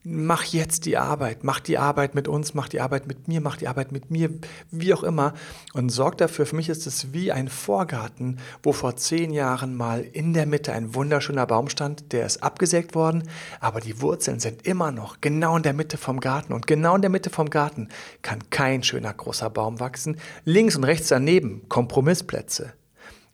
Mach 0.04 0.44
jetzt 0.44 0.84
die 0.84 0.98
Arbeit, 0.98 1.44
mach 1.44 1.60
die 1.60 1.78
Arbeit 1.78 2.14
mit 2.14 2.28
uns, 2.28 2.52
mach 2.52 2.68
die 2.68 2.80
Arbeit 2.80 3.06
mit 3.06 3.26
mir, 3.26 3.40
mach 3.40 3.56
die 3.56 3.68
Arbeit 3.68 3.90
mit 3.90 4.10
mir, 4.10 4.30
wie 4.70 4.92
auch 4.92 5.02
immer. 5.02 5.32
Und 5.72 5.88
sorg 5.88 6.18
dafür, 6.18 6.44
für 6.44 6.56
mich 6.56 6.68
ist 6.68 6.86
es 6.86 7.12
wie 7.12 7.32
ein 7.32 7.48
Vorgarten, 7.48 8.38
wo 8.62 8.72
vor 8.72 8.96
zehn 8.96 9.32
Jahren 9.32 9.74
mal 9.74 10.02
in 10.02 10.34
der 10.34 10.46
Mitte 10.46 10.72
ein 10.72 10.94
wunderschöner 10.94 11.46
Baum 11.46 11.70
stand, 11.70 12.12
der 12.12 12.26
ist 12.26 12.42
abgesägt 12.42 12.94
worden, 12.94 13.28
aber 13.60 13.80
die 13.80 14.00
Wurzeln 14.02 14.40
sind 14.40 14.66
immer 14.66 14.92
noch 14.92 15.22
genau 15.22 15.56
in 15.56 15.62
der 15.62 15.72
Mitte 15.72 15.96
vom 15.96 16.20
Garten. 16.20 16.52
Und 16.52 16.66
genau 16.66 16.94
in 16.96 17.02
der 17.02 17.10
Mitte 17.10 17.30
vom 17.30 17.48
Garten 17.48 17.88
kann 18.20 18.50
kein 18.50 18.82
schöner 18.82 19.14
großer 19.14 19.48
Baum 19.48 19.80
wachsen. 19.80 20.18
Links 20.44 20.76
und 20.76 20.84
rechts 20.84 21.08
daneben 21.08 21.68
Kompromissplätze. 21.68 22.74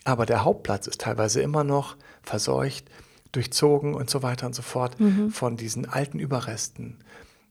Aber 0.04 0.24
der 0.24 0.44
Hauptplatz 0.44 0.86
ist 0.86 1.00
teilweise 1.00 1.42
immer 1.42 1.64
noch 1.64 1.96
verseucht, 2.22 2.86
durchzogen 3.32 3.94
und 3.94 4.10
so 4.10 4.22
weiter 4.22 4.46
und 4.46 4.54
so 4.54 4.62
fort 4.62 4.98
mhm. 4.98 5.30
von 5.30 5.56
diesen 5.56 5.88
alten 5.88 6.18
Überresten. 6.18 6.98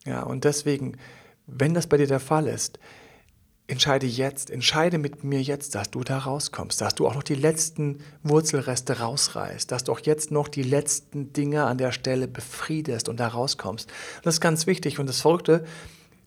Ja, 0.05 0.23
und 0.23 0.43
deswegen, 0.43 0.97
wenn 1.47 1.73
das 1.73 1.87
bei 1.87 1.97
dir 1.97 2.07
der 2.07 2.19
Fall 2.19 2.47
ist, 2.47 2.79
entscheide 3.69 4.07
jetzt, 4.07 4.49
entscheide 4.49 4.97
mit 4.97 5.23
mir 5.23 5.41
jetzt, 5.41 5.75
dass 5.75 5.91
du 5.91 6.03
da 6.03 6.17
rauskommst, 6.17 6.81
dass 6.81 6.95
du 6.95 7.07
auch 7.07 7.13
noch 7.13 7.23
die 7.23 7.35
letzten 7.35 7.99
Wurzelreste 8.23 8.99
rausreißt, 8.99 9.71
dass 9.71 9.83
du 9.83 9.91
auch 9.91 9.99
jetzt 9.99 10.31
noch 10.31 10.47
die 10.47 10.63
letzten 10.63 11.33
Dinge 11.33 11.65
an 11.65 11.77
der 11.77 11.91
Stelle 11.91 12.27
befriedest 12.27 13.09
und 13.09 13.19
da 13.19 13.27
rauskommst. 13.27 13.91
Das 14.23 14.35
ist 14.35 14.41
ganz 14.41 14.65
wichtig 14.65 14.99
und 14.99 15.07
das 15.07 15.21
Verrückte, 15.21 15.65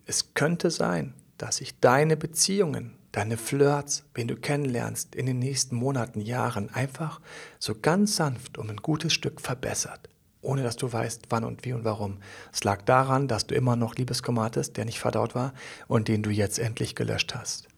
es 0.07 0.35
könnte 0.35 0.71
sein, 0.71 1.15
dass 1.37 1.57
sich 1.57 1.79
deine 1.81 2.17
Beziehungen 2.17 2.97
deine 3.13 3.37
Flirts, 3.37 4.05
wen 4.15 4.29
du 4.29 4.37
kennenlernst, 4.37 5.15
in 5.15 5.27
den 5.27 5.39
nächsten 5.39 5.77
Monaten, 5.77 6.21
Jahren 6.21 6.71
einfach 6.71 7.21
so 7.59 7.75
ganz 7.81 8.17
sanft 8.17 8.59
um 8.59 8.71
ein 8.71 8.77
gutes 8.77 9.13
Stück 9.13 9.41
verbessert, 9.41 10.09
ohne 10.41 10.63
dass 10.63 10.77
du 10.77 10.93
weißt, 10.93 11.27
wann 11.29 11.45
und 11.45 11.65
wie 11.65 11.75
und 11.75 11.85
warum. 11.85 12.19
Es 12.53 12.65
lag 12.65 12.83
daran, 12.83 13.29
dass 13.29 13.47
du 13.47 13.55
immer 13.55 13.77
noch 13.77 13.95
Liebeskummer 13.95 14.45
hattest, 14.45 14.77
der 14.77 14.87
nicht 14.87 14.99
verdaut 14.99 15.35
war 15.35 15.53
und 15.87 16.09
den 16.09 16.23
du 16.23 16.31
jetzt 16.31 16.59
endlich 16.59 16.95
gelöscht 16.95 17.35
hast. 17.35 17.69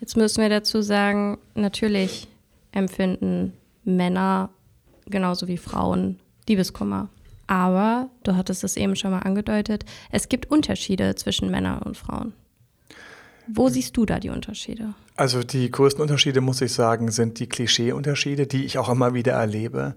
Jetzt 0.00 0.16
müssen 0.16 0.40
wir 0.40 0.48
dazu 0.48 0.80
sagen, 0.80 1.38
natürlich 1.54 2.28
empfinden 2.72 3.52
Männer 3.84 4.50
genauso 5.06 5.48
wie 5.48 5.58
Frauen 5.58 6.20
Liebeskummer. 6.48 7.08
Aber 7.46 8.08
du 8.22 8.36
hattest 8.36 8.64
es 8.64 8.76
eben 8.76 8.96
schon 8.96 9.10
mal 9.10 9.20
angedeutet, 9.20 9.84
es 10.10 10.28
gibt 10.28 10.50
Unterschiede 10.50 11.14
zwischen 11.14 11.50
Männern 11.50 11.82
und 11.82 11.96
Frauen. 11.96 12.32
Wo 13.46 13.68
siehst 13.68 13.96
du 13.96 14.06
da 14.06 14.18
die 14.18 14.30
Unterschiede? 14.30 14.94
Also 15.16 15.42
die 15.42 15.70
größten 15.70 16.02
Unterschiede, 16.02 16.40
muss 16.40 16.60
ich 16.60 16.72
sagen, 16.72 17.10
sind 17.10 17.38
die 17.38 17.48
Klischee-Unterschiede, 17.48 18.46
die 18.46 18.64
ich 18.64 18.78
auch 18.78 18.88
immer 18.88 19.14
wieder 19.14 19.32
erlebe. 19.32 19.94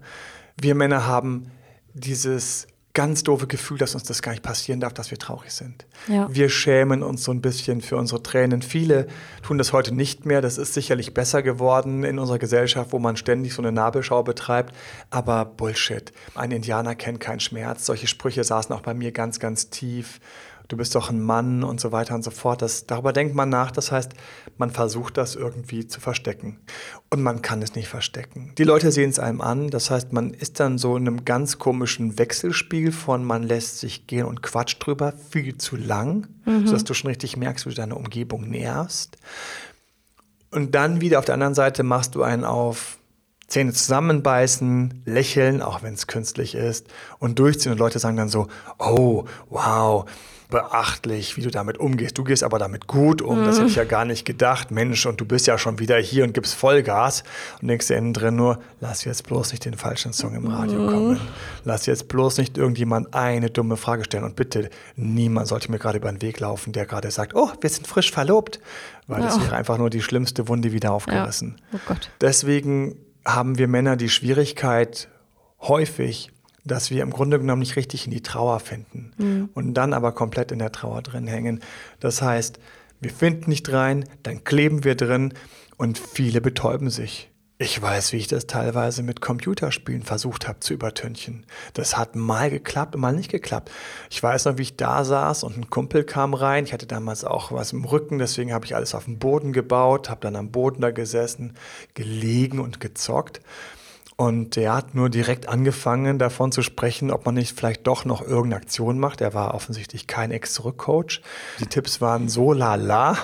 Wir 0.60 0.74
Männer 0.74 1.06
haben 1.06 1.50
dieses 1.94 2.66
ganz 2.98 3.22
doofe 3.22 3.46
Gefühl, 3.46 3.78
dass 3.78 3.94
uns 3.94 4.02
das 4.02 4.22
gar 4.22 4.32
nicht 4.32 4.42
passieren 4.42 4.80
darf, 4.80 4.92
dass 4.92 5.12
wir 5.12 5.18
traurig 5.18 5.52
sind. 5.52 5.86
Ja. 6.08 6.26
Wir 6.32 6.48
schämen 6.48 7.04
uns 7.04 7.22
so 7.22 7.30
ein 7.30 7.40
bisschen 7.40 7.80
für 7.80 7.96
unsere 7.96 8.24
Tränen. 8.24 8.60
Viele 8.60 9.06
tun 9.44 9.56
das 9.56 9.72
heute 9.72 9.94
nicht 9.94 10.26
mehr. 10.26 10.40
Das 10.40 10.58
ist 10.58 10.74
sicherlich 10.74 11.14
besser 11.14 11.42
geworden 11.42 12.02
in 12.02 12.18
unserer 12.18 12.40
Gesellschaft, 12.40 12.92
wo 12.92 12.98
man 12.98 13.16
ständig 13.16 13.54
so 13.54 13.62
eine 13.62 13.70
Nabelschau 13.70 14.24
betreibt. 14.24 14.74
Aber 15.10 15.44
Bullshit. 15.44 16.12
Ein 16.34 16.50
Indianer 16.50 16.96
kennt 16.96 17.20
keinen 17.20 17.38
Schmerz. 17.38 17.86
Solche 17.86 18.08
Sprüche 18.08 18.42
saßen 18.42 18.74
auch 18.74 18.82
bei 18.82 18.94
mir 18.94 19.12
ganz, 19.12 19.38
ganz 19.38 19.70
tief 19.70 20.18
du 20.68 20.76
bist 20.76 20.94
doch 20.94 21.10
ein 21.10 21.20
Mann 21.20 21.64
und 21.64 21.80
so 21.80 21.92
weiter 21.92 22.14
und 22.14 22.22
so 22.22 22.30
fort. 22.30 22.62
Das, 22.62 22.86
darüber 22.86 23.12
denkt 23.12 23.34
man 23.34 23.48
nach. 23.48 23.70
Das 23.70 23.90
heißt, 23.90 24.12
man 24.58 24.70
versucht 24.70 25.16
das 25.16 25.34
irgendwie 25.34 25.86
zu 25.86 26.00
verstecken. 26.00 26.60
Und 27.10 27.22
man 27.22 27.42
kann 27.42 27.62
es 27.62 27.74
nicht 27.74 27.88
verstecken. 27.88 28.52
Die 28.58 28.64
Leute 28.64 28.92
sehen 28.92 29.10
es 29.10 29.18
einem 29.18 29.40
an. 29.40 29.70
Das 29.70 29.90
heißt, 29.90 30.12
man 30.12 30.34
ist 30.34 30.60
dann 30.60 30.78
so 30.78 30.96
in 30.96 31.08
einem 31.08 31.24
ganz 31.24 31.58
komischen 31.58 32.18
Wechselspiel 32.18 32.92
von 32.92 33.24
man 33.24 33.42
lässt 33.42 33.80
sich 33.80 34.06
gehen 34.06 34.26
und 34.26 34.42
quatscht 34.42 34.84
drüber 34.84 35.14
viel 35.30 35.56
zu 35.56 35.76
lang, 35.76 36.28
mhm. 36.44 36.66
sodass 36.66 36.84
du 36.84 36.94
schon 36.94 37.08
richtig 37.08 37.36
merkst, 37.36 37.64
wie 37.64 37.70
du 37.70 37.76
deine 37.76 37.94
Umgebung 37.94 38.48
nervst. 38.48 39.16
Und 40.50 40.74
dann 40.74 41.00
wieder 41.00 41.18
auf 41.18 41.24
der 41.24 41.34
anderen 41.34 41.54
Seite 41.54 41.82
machst 41.82 42.14
du 42.14 42.22
einen 42.22 42.44
auf 42.44 42.98
Zähne 43.48 43.72
zusammenbeißen, 43.72 45.02
lächeln, 45.06 45.62
auch 45.62 45.82
wenn 45.82 45.94
es 45.94 46.06
künstlich 46.06 46.54
ist, 46.54 46.86
und 47.18 47.38
durchziehen. 47.38 47.72
Und 47.72 47.78
Leute 47.78 47.98
sagen 47.98 48.18
dann 48.18 48.28
so, 48.28 48.48
oh, 48.78 49.24
wow, 49.48 50.04
beachtlich, 50.50 51.36
wie 51.36 51.42
du 51.42 51.50
damit 51.50 51.78
umgehst. 51.78 52.16
Du 52.16 52.24
gehst 52.24 52.42
aber 52.42 52.58
damit 52.58 52.86
gut 52.86 53.20
um. 53.20 53.40
Mhm. 53.40 53.44
Das 53.44 53.58
hätte 53.58 53.68
ich 53.68 53.76
ja 53.76 53.84
gar 53.84 54.04
nicht 54.04 54.24
gedacht. 54.24 54.70
Mensch, 54.70 55.04
und 55.04 55.20
du 55.20 55.26
bist 55.26 55.46
ja 55.46 55.58
schon 55.58 55.78
wieder 55.78 55.98
hier 55.98 56.24
und 56.24 56.32
gibst 56.32 56.54
Vollgas 56.54 57.22
und 57.60 57.68
denkst 57.68 57.88
dir 57.88 57.96
innen 57.96 58.14
drin 58.14 58.36
nur, 58.36 58.58
lass 58.80 59.04
jetzt 59.04 59.26
bloß 59.26 59.52
nicht 59.52 59.64
den 59.66 59.74
falschen 59.74 60.12
Song 60.12 60.34
im 60.34 60.46
Radio 60.46 60.80
mhm. 60.80 60.86
kommen. 60.86 61.20
Lass 61.64 61.84
jetzt 61.86 62.08
bloß 62.08 62.38
nicht 62.38 62.56
irgendjemand 62.56 63.14
eine 63.14 63.50
dumme 63.50 63.76
Frage 63.76 64.04
stellen. 64.04 64.24
Und 64.24 64.36
bitte, 64.36 64.70
niemand 64.96 65.48
sollte 65.48 65.70
mir 65.70 65.78
gerade 65.78 65.98
über 65.98 66.10
den 66.10 66.22
Weg 66.22 66.40
laufen, 66.40 66.72
der 66.72 66.86
gerade 66.86 67.10
sagt, 67.10 67.34
oh, 67.34 67.50
wir 67.60 67.68
sind 67.68 67.86
frisch 67.86 68.10
verlobt. 68.10 68.58
Weil 69.06 69.20
ja. 69.20 69.26
das 69.26 69.40
wäre 69.40 69.54
einfach 69.54 69.76
nur 69.76 69.90
die 69.90 70.02
schlimmste 70.02 70.48
Wunde 70.48 70.72
wieder 70.72 70.92
aufgerissen. 70.92 71.60
Ja. 71.72 71.78
Oh 71.90 71.94
Deswegen 72.22 72.96
haben 73.24 73.58
wir 73.58 73.68
Männer 73.68 73.96
die 73.96 74.08
Schwierigkeit, 74.08 75.08
häufig 75.60 76.30
dass 76.68 76.90
wir 76.90 77.02
im 77.02 77.10
Grunde 77.10 77.38
genommen 77.38 77.60
nicht 77.60 77.76
richtig 77.76 78.04
in 78.04 78.12
die 78.12 78.22
Trauer 78.22 78.60
finden 78.60 79.12
mhm. 79.18 79.48
und 79.54 79.74
dann 79.74 79.92
aber 79.92 80.12
komplett 80.12 80.52
in 80.52 80.60
der 80.60 80.72
Trauer 80.72 81.02
drin 81.02 81.26
hängen. 81.26 81.60
Das 82.00 82.22
heißt, 82.22 82.58
wir 83.00 83.10
finden 83.10 83.50
nicht 83.50 83.72
rein, 83.72 84.04
dann 84.22 84.44
kleben 84.44 84.84
wir 84.84 84.94
drin 84.94 85.34
und 85.76 85.98
viele 85.98 86.40
betäuben 86.40 86.90
sich. 86.90 87.30
Ich 87.60 87.82
weiß, 87.82 88.12
wie 88.12 88.18
ich 88.18 88.28
das 88.28 88.46
teilweise 88.46 89.02
mit 89.02 89.20
Computerspielen 89.20 90.04
versucht 90.04 90.46
habe 90.46 90.60
zu 90.60 90.74
übertünchen. 90.74 91.44
Das 91.74 91.96
hat 91.96 92.14
mal 92.14 92.50
geklappt 92.50 92.94
und 92.94 93.00
mal 93.00 93.12
nicht 93.12 93.32
geklappt. 93.32 93.72
Ich 94.10 94.22
weiß 94.22 94.44
noch, 94.44 94.58
wie 94.58 94.62
ich 94.62 94.76
da 94.76 95.04
saß 95.04 95.42
und 95.42 95.56
ein 95.56 95.68
Kumpel 95.68 96.04
kam 96.04 96.34
rein. 96.34 96.64
Ich 96.64 96.72
hatte 96.72 96.86
damals 96.86 97.24
auch 97.24 97.50
was 97.50 97.72
im 97.72 97.84
Rücken, 97.84 98.20
deswegen 98.20 98.52
habe 98.52 98.64
ich 98.64 98.76
alles 98.76 98.94
auf 98.94 99.06
dem 99.06 99.18
Boden 99.18 99.52
gebaut, 99.52 100.08
habe 100.08 100.20
dann 100.20 100.36
am 100.36 100.52
Boden 100.52 100.82
da 100.82 100.92
gesessen, 100.92 101.54
gelegen 101.94 102.60
und 102.60 102.78
gezockt. 102.78 103.40
Und 104.20 104.56
er 104.56 104.74
hat 104.74 104.96
nur 104.96 105.10
direkt 105.10 105.48
angefangen, 105.48 106.18
davon 106.18 106.50
zu 106.50 106.62
sprechen, 106.62 107.12
ob 107.12 107.24
man 107.24 107.36
nicht 107.36 107.56
vielleicht 107.56 107.86
doch 107.86 108.04
noch 108.04 108.20
irgendeine 108.20 108.56
Aktion 108.56 108.98
macht. 108.98 109.20
Er 109.20 109.32
war 109.32 109.54
offensichtlich 109.54 110.08
kein 110.08 110.32
Ex-Zurück-Coach. 110.32 111.22
Die 111.60 111.66
Tipps 111.66 112.00
waren 112.00 112.28
so 112.28 112.52
lala, 112.52 113.16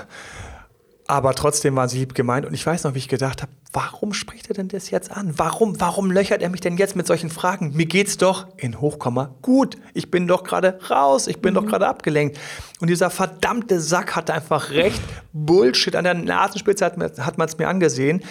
aber 1.08 1.34
trotzdem 1.34 1.74
waren 1.74 1.88
sie 1.88 1.98
lieb 1.98 2.14
gemeint. 2.14 2.46
Und 2.46 2.54
ich 2.54 2.64
weiß 2.64 2.84
noch, 2.84 2.94
wie 2.94 2.98
ich 2.98 3.08
gedacht 3.08 3.42
habe, 3.42 3.50
warum 3.72 4.14
spricht 4.14 4.48
er 4.50 4.54
denn 4.54 4.68
das 4.68 4.90
jetzt 4.90 5.10
an? 5.10 5.34
Warum, 5.36 5.80
warum 5.80 6.12
löchert 6.12 6.42
er 6.42 6.48
mich 6.48 6.60
denn 6.60 6.76
jetzt 6.76 6.94
mit 6.94 7.08
solchen 7.08 7.28
Fragen? 7.28 7.72
Mir 7.74 7.86
geht's 7.86 8.16
doch 8.16 8.46
in 8.56 8.80
Hochkomma 8.80 9.34
gut. 9.42 9.76
Ich 9.94 10.12
bin 10.12 10.28
doch 10.28 10.44
gerade 10.44 10.78
raus. 10.90 11.26
Ich 11.26 11.42
bin 11.42 11.54
mhm. 11.54 11.56
doch 11.56 11.66
gerade 11.66 11.88
abgelenkt. 11.88 12.38
Und 12.80 12.88
dieser 12.88 13.10
verdammte 13.10 13.80
Sack 13.80 14.14
hatte 14.14 14.32
einfach 14.32 14.70
recht. 14.70 15.02
Bullshit. 15.32 15.96
An 15.96 16.04
der 16.04 16.14
Nasenspitze 16.14 16.84
hat 16.84 16.96
man 17.36 17.48
es 17.48 17.58
mir 17.58 17.66
angesehen 17.66 18.22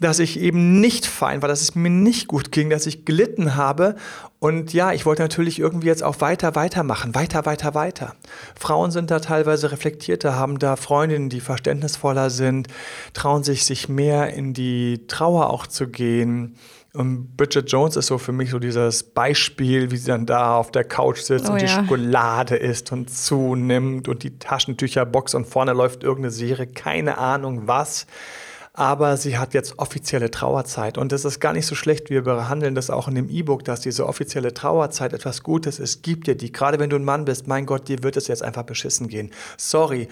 dass 0.00 0.18
ich 0.18 0.38
eben 0.38 0.80
nicht 0.80 1.06
fein 1.06 1.42
war, 1.42 1.48
dass 1.48 1.60
es 1.60 1.74
mir 1.74 1.90
nicht 1.90 2.28
gut 2.28 2.52
ging, 2.52 2.70
dass 2.70 2.86
ich 2.86 3.04
gelitten 3.04 3.56
habe. 3.56 3.96
Und 4.38 4.72
ja, 4.72 4.92
ich 4.92 5.04
wollte 5.06 5.22
natürlich 5.22 5.58
irgendwie 5.58 5.88
jetzt 5.88 6.04
auch 6.04 6.20
weiter, 6.20 6.54
weitermachen, 6.54 7.14
weiter, 7.14 7.44
weiter, 7.46 7.74
weiter. 7.74 8.14
Frauen 8.58 8.90
sind 8.90 9.10
da 9.10 9.18
teilweise 9.18 9.72
reflektierter, 9.72 10.36
haben 10.36 10.58
da 10.58 10.76
Freundinnen, 10.76 11.28
die 11.28 11.40
verständnisvoller 11.40 12.30
sind, 12.30 12.68
trauen 13.12 13.42
sich, 13.42 13.64
sich 13.64 13.88
mehr 13.88 14.32
in 14.34 14.54
die 14.54 15.06
Trauer 15.08 15.50
auch 15.50 15.66
zu 15.66 15.88
gehen. 15.88 16.56
Und 16.94 17.36
Bridget 17.36 17.70
Jones 17.70 17.96
ist 17.96 18.06
so 18.06 18.18
für 18.18 18.32
mich 18.32 18.50
so 18.50 18.58
dieses 18.58 19.02
Beispiel, 19.02 19.90
wie 19.90 19.96
sie 19.96 20.06
dann 20.06 20.26
da 20.26 20.56
auf 20.56 20.70
der 20.70 20.84
Couch 20.84 21.20
sitzt 21.20 21.48
oh, 21.48 21.52
und 21.52 21.60
die 21.60 21.66
ja. 21.66 21.80
Schokolade 21.80 22.56
isst 22.56 22.92
und 22.92 23.10
zunimmt 23.10 24.08
und 24.08 24.22
die 24.22 24.38
Taschentücher 24.38 25.04
boxt 25.04 25.34
und 25.34 25.46
vorne 25.46 25.74
läuft 25.74 26.02
irgendeine 26.02 26.30
Serie, 26.30 26.66
keine 26.66 27.18
Ahnung 27.18 27.62
was 27.66 28.06
aber 28.78 29.16
sie 29.16 29.38
hat 29.38 29.54
jetzt 29.54 29.80
offizielle 29.80 30.30
Trauerzeit. 30.30 30.98
Und 30.98 31.12
es 31.12 31.24
ist 31.24 31.40
gar 31.40 31.52
nicht 31.52 31.66
so 31.66 31.74
schlecht, 31.74 32.10
wir 32.10 32.22
behandeln 32.22 32.76
das 32.76 32.90
auch 32.90 33.08
in 33.08 33.16
dem 33.16 33.28
E-Book, 33.28 33.64
dass 33.64 33.80
diese 33.80 34.06
offizielle 34.06 34.54
Trauerzeit 34.54 35.12
etwas 35.12 35.42
Gutes 35.42 35.80
ist. 35.80 36.04
Gibt 36.04 36.28
dir 36.28 36.36
die, 36.36 36.52
gerade 36.52 36.78
wenn 36.78 36.88
du 36.88 36.94
ein 36.94 37.04
Mann 37.04 37.24
bist, 37.24 37.48
mein 37.48 37.66
Gott, 37.66 37.88
dir 37.88 38.04
wird 38.04 38.16
es 38.16 38.28
jetzt 38.28 38.44
einfach 38.44 38.62
beschissen 38.62 39.08
gehen. 39.08 39.32
Sorry. 39.56 40.06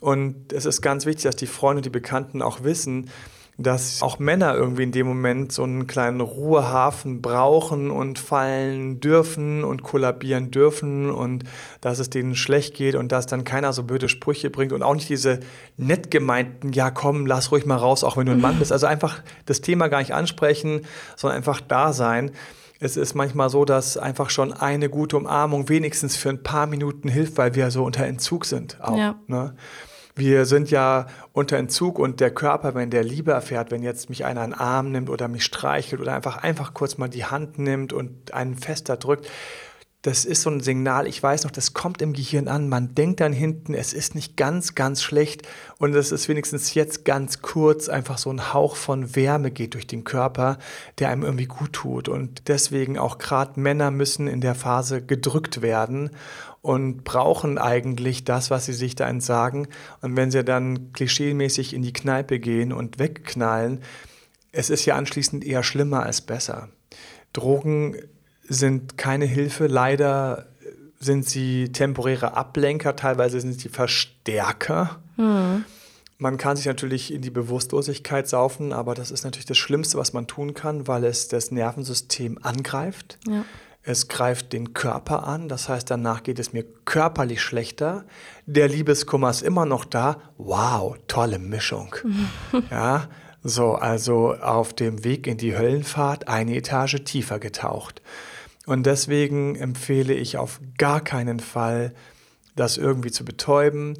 Und 0.00 0.52
es 0.52 0.64
ist 0.64 0.82
ganz 0.82 1.06
wichtig, 1.06 1.24
dass 1.24 1.36
die 1.36 1.46
Freunde, 1.46 1.80
die 1.80 1.90
Bekannten 1.90 2.42
auch 2.42 2.64
wissen, 2.64 3.08
dass 3.60 4.02
auch 4.02 4.20
Männer 4.20 4.54
irgendwie 4.54 4.84
in 4.84 4.92
dem 4.92 5.08
Moment 5.08 5.50
so 5.50 5.64
einen 5.64 5.88
kleinen 5.88 6.20
Ruhehafen 6.20 7.20
brauchen 7.20 7.90
und 7.90 8.20
fallen 8.20 9.00
dürfen 9.00 9.64
und 9.64 9.82
kollabieren 9.82 10.52
dürfen 10.52 11.10
und 11.10 11.42
dass 11.80 11.98
es 11.98 12.08
denen 12.08 12.36
schlecht 12.36 12.74
geht 12.74 12.94
und 12.94 13.10
dass 13.10 13.26
dann 13.26 13.42
keiner 13.42 13.72
so 13.72 13.82
blöde 13.82 14.08
Sprüche 14.08 14.48
bringt 14.48 14.72
und 14.72 14.84
auch 14.84 14.94
nicht 14.94 15.08
diese 15.08 15.40
nett 15.76 16.12
gemeinten, 16.12 16.72
ja 16.72 16.92
komm, 16.92 17.26
lass 17.26 17.50
ruhig 17.50 17.66
mal 17.66 17.76
raus, 17.76 18.04
auch 18.04 18.16
wenn 18.16 18.26
du 18.26 18.32
ein 18.32 18.40
Mann 18.40 18.60
bist. 18.60 18.70
Also 18.70 18.86
einfach 18.86 19.22
das 19.46 19.60
Thema 19.60 19.88
gar 19.88 19.98
nicht 19.98 20.14
ansprechen, 20.14 20.82
sondern 21.16 21.38
einfach 21.38 21.60
da 21.60 21.92
sein. 21.92 22.30
Es 22.78 22.96
ist 22.96 23.14
manchmal 23.14 23.50
so, 23.50 23.64
dass 23.64 23.96
einfach 23.96 24.30
schon 24.30 24.52
eine 24.52 24.88
gute 24.88 25.16
Umarmung 25.16 25.68
wenigstens 25.68 26.16
für 26.16 26.28
ein 26.28 26.44
paar 26.44 26.68
Minuten 26.68 27.08
hilft, 27.08 27.36
weil 27.36 27.56
wir 27.56 27.72
so 27.72 27.82
unter 27.82 28.06
Entzug 28.06 28.44
sind. 28.44 28.80
Auch, 28.80 28.96
ja. 28.96 29.16
ne? 29.26 29.54
Wir 30.18 30.46
sind 30.46 30.72
ja 30.72 31.06
unter 31.32 31.58
Entzug 31.58 32.00
und 32.00 32.18
der 32.18 32.32
Körper, 32.32 32.74
wenn 32.74 32.90
der 32.90 33.04
Liebe 33.04 33.30
erfährt, 33.30 33.70
wenn 33.70 33.84
jetzt 33.84 34.08
mich 34.08 34.24
einer 34.24 34.40
einen 34.40 34.52
Arm 34.52 34.90
nimmt 34.90 35.10
oder 35.10 35.28
mich 35.28 35.44
streichelt 35.44 36.00
oder 36.00 36.12
einfach, 36.12 36.38
einfach 36.38 36.74
kurz 36.74 36.98
mal 36.98 37.06
die 37.06 37.24
Hand 37.24 37.60
nimmt 37.60 37.92
und 37.92 38.34
einen 38.34 38.56
fester 38.56 38.96
drückt, 38.96 39.30
das 40.02 40.24
ist 40.24 40.42
so 40.42 40.50
ein 40.50 40.60
Signal, 40.60 41.08
ich 41.08 41.20
weiß 41.20 41.42
noch, 41.42 41.50
das 41.50 41.74
kommt 41.74 42.00
im 42.02 42.12
Gehirn 42.12 42.46
an. 42.46 42.68
Man 42.68 42.94
denkt 42.94 43.18
dann 43.18 43.32
hinten, 43.32 43.74
es 43.74 43.92
ist 43.92 44.14
nicht 44.14 44.36
ganz, 44.36 44.76
ganz 44.76 45.02
schlecht 45.02 45.42
und 45.78 45.92
es 45.94 46.12
ist 46.12 46.28
wenigstens 46.28 46.72
jetzt 46.74 47.04
ganz 47.04 47.42
kurz 47.42 47.88
einfach 47.88 48.16
so 48.16 48.30
ein 48.30 48.54
Hauch 48.54 48.76
von 48.76 49.16
Wärme 49.16 49.50
geht 49.50 49.74
durch 49.74 49.88
den 49.88 50.04
Körper, 50.04 50.58
der 51.00 51.08
einem 51.08 51.24
irgendwie 51.24 51.46
gut 51.46 51.72
tut. 51.72 52.08
Und 52.08 52.46
deswegen 52.46 52.96
auch 52.96 53.18
gerade 53.18 53.58
Männer 53.58 53.90
müssen 53.90 54.28
in 54.28 54.40
der 54.40 54.54
Phase 54.54 55.02
gedrückt 55.02 55.62
werden 55.62 56.10
und 56.62 57.02
brauchen 57.02 57.58
eigentlich 57.58 58.24
das, 58.24 58.50
was 58.50 58.66
sie 58.66 58.74
sich 58.74 58.94
da 58.94 59.08
entsagen. 59.08 59.66
Und 60.00 60.16
wenn 60.16 60.30
sie 60.30 60.44
dann 60.44 60.92
klischeemäßig 60.92 61.74
in 61.74 61.82
die 61.82 61.92
Kneipe 61.92 62.38
gehen 62.38 62.72
und 62.72 63.00
wegknallen, 63.00 63.80
es 64.52 64.70
ist 64.70 64.86
ja 64.86 64.94
anschließend 64.94 65.44
eher 65.44 65.64
schlimmer 65.64 66.04
als 66.04 66.20
besser. 66.20 66.68
Drogen 67.32 67.96
sind 68.48 68.98
keine 68.98 69.26
Hilfe. 69.26 69.66
Leider 69.66 70.46
sind 70.98 71.28
sie 71.28 71.70
temporäre 71.70 72.36
Ablenker, 72.36 72.96
teilweise 72.96 73.40
sind 73.40 73.60
sie 73.60 73.68
Verstärker. 73.68 75.00
Mhm. 75.16 75.64
Man 76.20 76.36
kann 76.36 76.56
sich 76.56 76.66
natürlich 76.66 77.14
in 77.14 77.22
die 77.22 77.30
Bewusstlosigkeit 77.30 78.28
saufen, 78.28 78.72
aber 78.72 78.94
das 78.96 79.12
ist 79.12 79.22
natürlich 79.22 79.46
das 79.46 79.58
Schlimmste, 79.58 79.98
was 79.98 80.12
man 80.12 80.26
tun 80.26 80.52
kann, 80.52 80.88
weil 80.88 81.04
es 81.04 81.28
das 81.28 81.52
Nervensystem 81.52 82.38
angreift. 82.42 83.18
Ja. 83.28 83.44
Es 83.84 84.08
greift 84.08 84.52
den 84.52 84.74
Körper 84.74 85.26
an, 85.26 85.48
das 85.48 85.68
heißt, 85.68 85.88
danach 85.88 86.24
geht 86.24 86.40
es 86.40 86.52
mir 86.52 86.64
körperlich 86.84 87.40
schlechter. 87.40 88.04
Der 88.46 88.68
Liebeskummer 88.68 89.30
ist 89.30 89.42
immer 89.42 89.64
noch 89.64 89.84
da. 89.84 90.18
Wow, 90.36 90.96
tolle 91.06 91.38
Mischung. 91.38 91.94
ja, 92.70 93.08
so, 93.44 93.74
also 93.76 94.34
auf 94.34 94.74
dem 94.74 95.04
Weg 95.04 95.28
in 95.28 95.38
die 95.38 95.56
Höllenfahrt 95.56 96.26
eine 96.26 96.56
Etage 96.56 97.04
tiefer 97.04 97.38
getaucht. 97.38 98.02
Und 98.68 98.84
deswegen 98.84 99.56
empfehle 99.56 100.12
ich 100.12 100.36
auf 100.36 100.60
gar 100.76 101.00
keinen 101.00 101.40
Fall, 101.40 101.94
das 102.54 102.76
irgendwie 102.76 103.10
zu 103.10 103.24
betäuben 103.24 103.94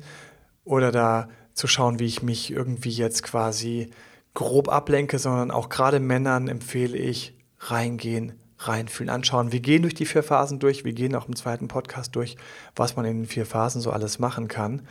oder 0.63 0.93
da 0.93 1.31
zu 1.55 1.67
schauen, 1.67 1.99
wie 1.99 2.05
ich 2.05 2.23
mich 2.23 2.51
irgendwie 2.51 2.91
jetzt 2.91 3.23
quasi 3.23 3.89
grob 4.35 4.69
ablenke, 4.69 5.19
sondern 5.19 5.51
auch 5.51 5.71
gerade 5.71 6.01
Männern 6.01 6.49
empfehle 6.49 6.99
ich 6.99 7.35
reingehen, 7.61 8.35
reinfühlen, 8.59 9.09
anschauen. 9.09 9.53
Wir 9.53 9.61
gehen 9.61 9.81
durch 9.81 9.95
die 9.95 10.05
vier 10.05 10.23
Phasen 10.23 10.59
durch, 10.59 10.85
wir 10.85 10.93
gehen 10.93 11.15
auch 11.15 11.29
im 11.29 11.35
zweiten 11.35 11.69
Podcast 11.69 12.15
durch, 12.15 12.37
was 12.77 12.95
man 12.95 13.07
in 13.07 13.23
den 13.23 13.27
vier 13.27 13.47
Phasen 13.47 13.81
so 13.81 13.91
alles 13.91 14.19
machen 14.19 14.49
kann. 14.49 14.83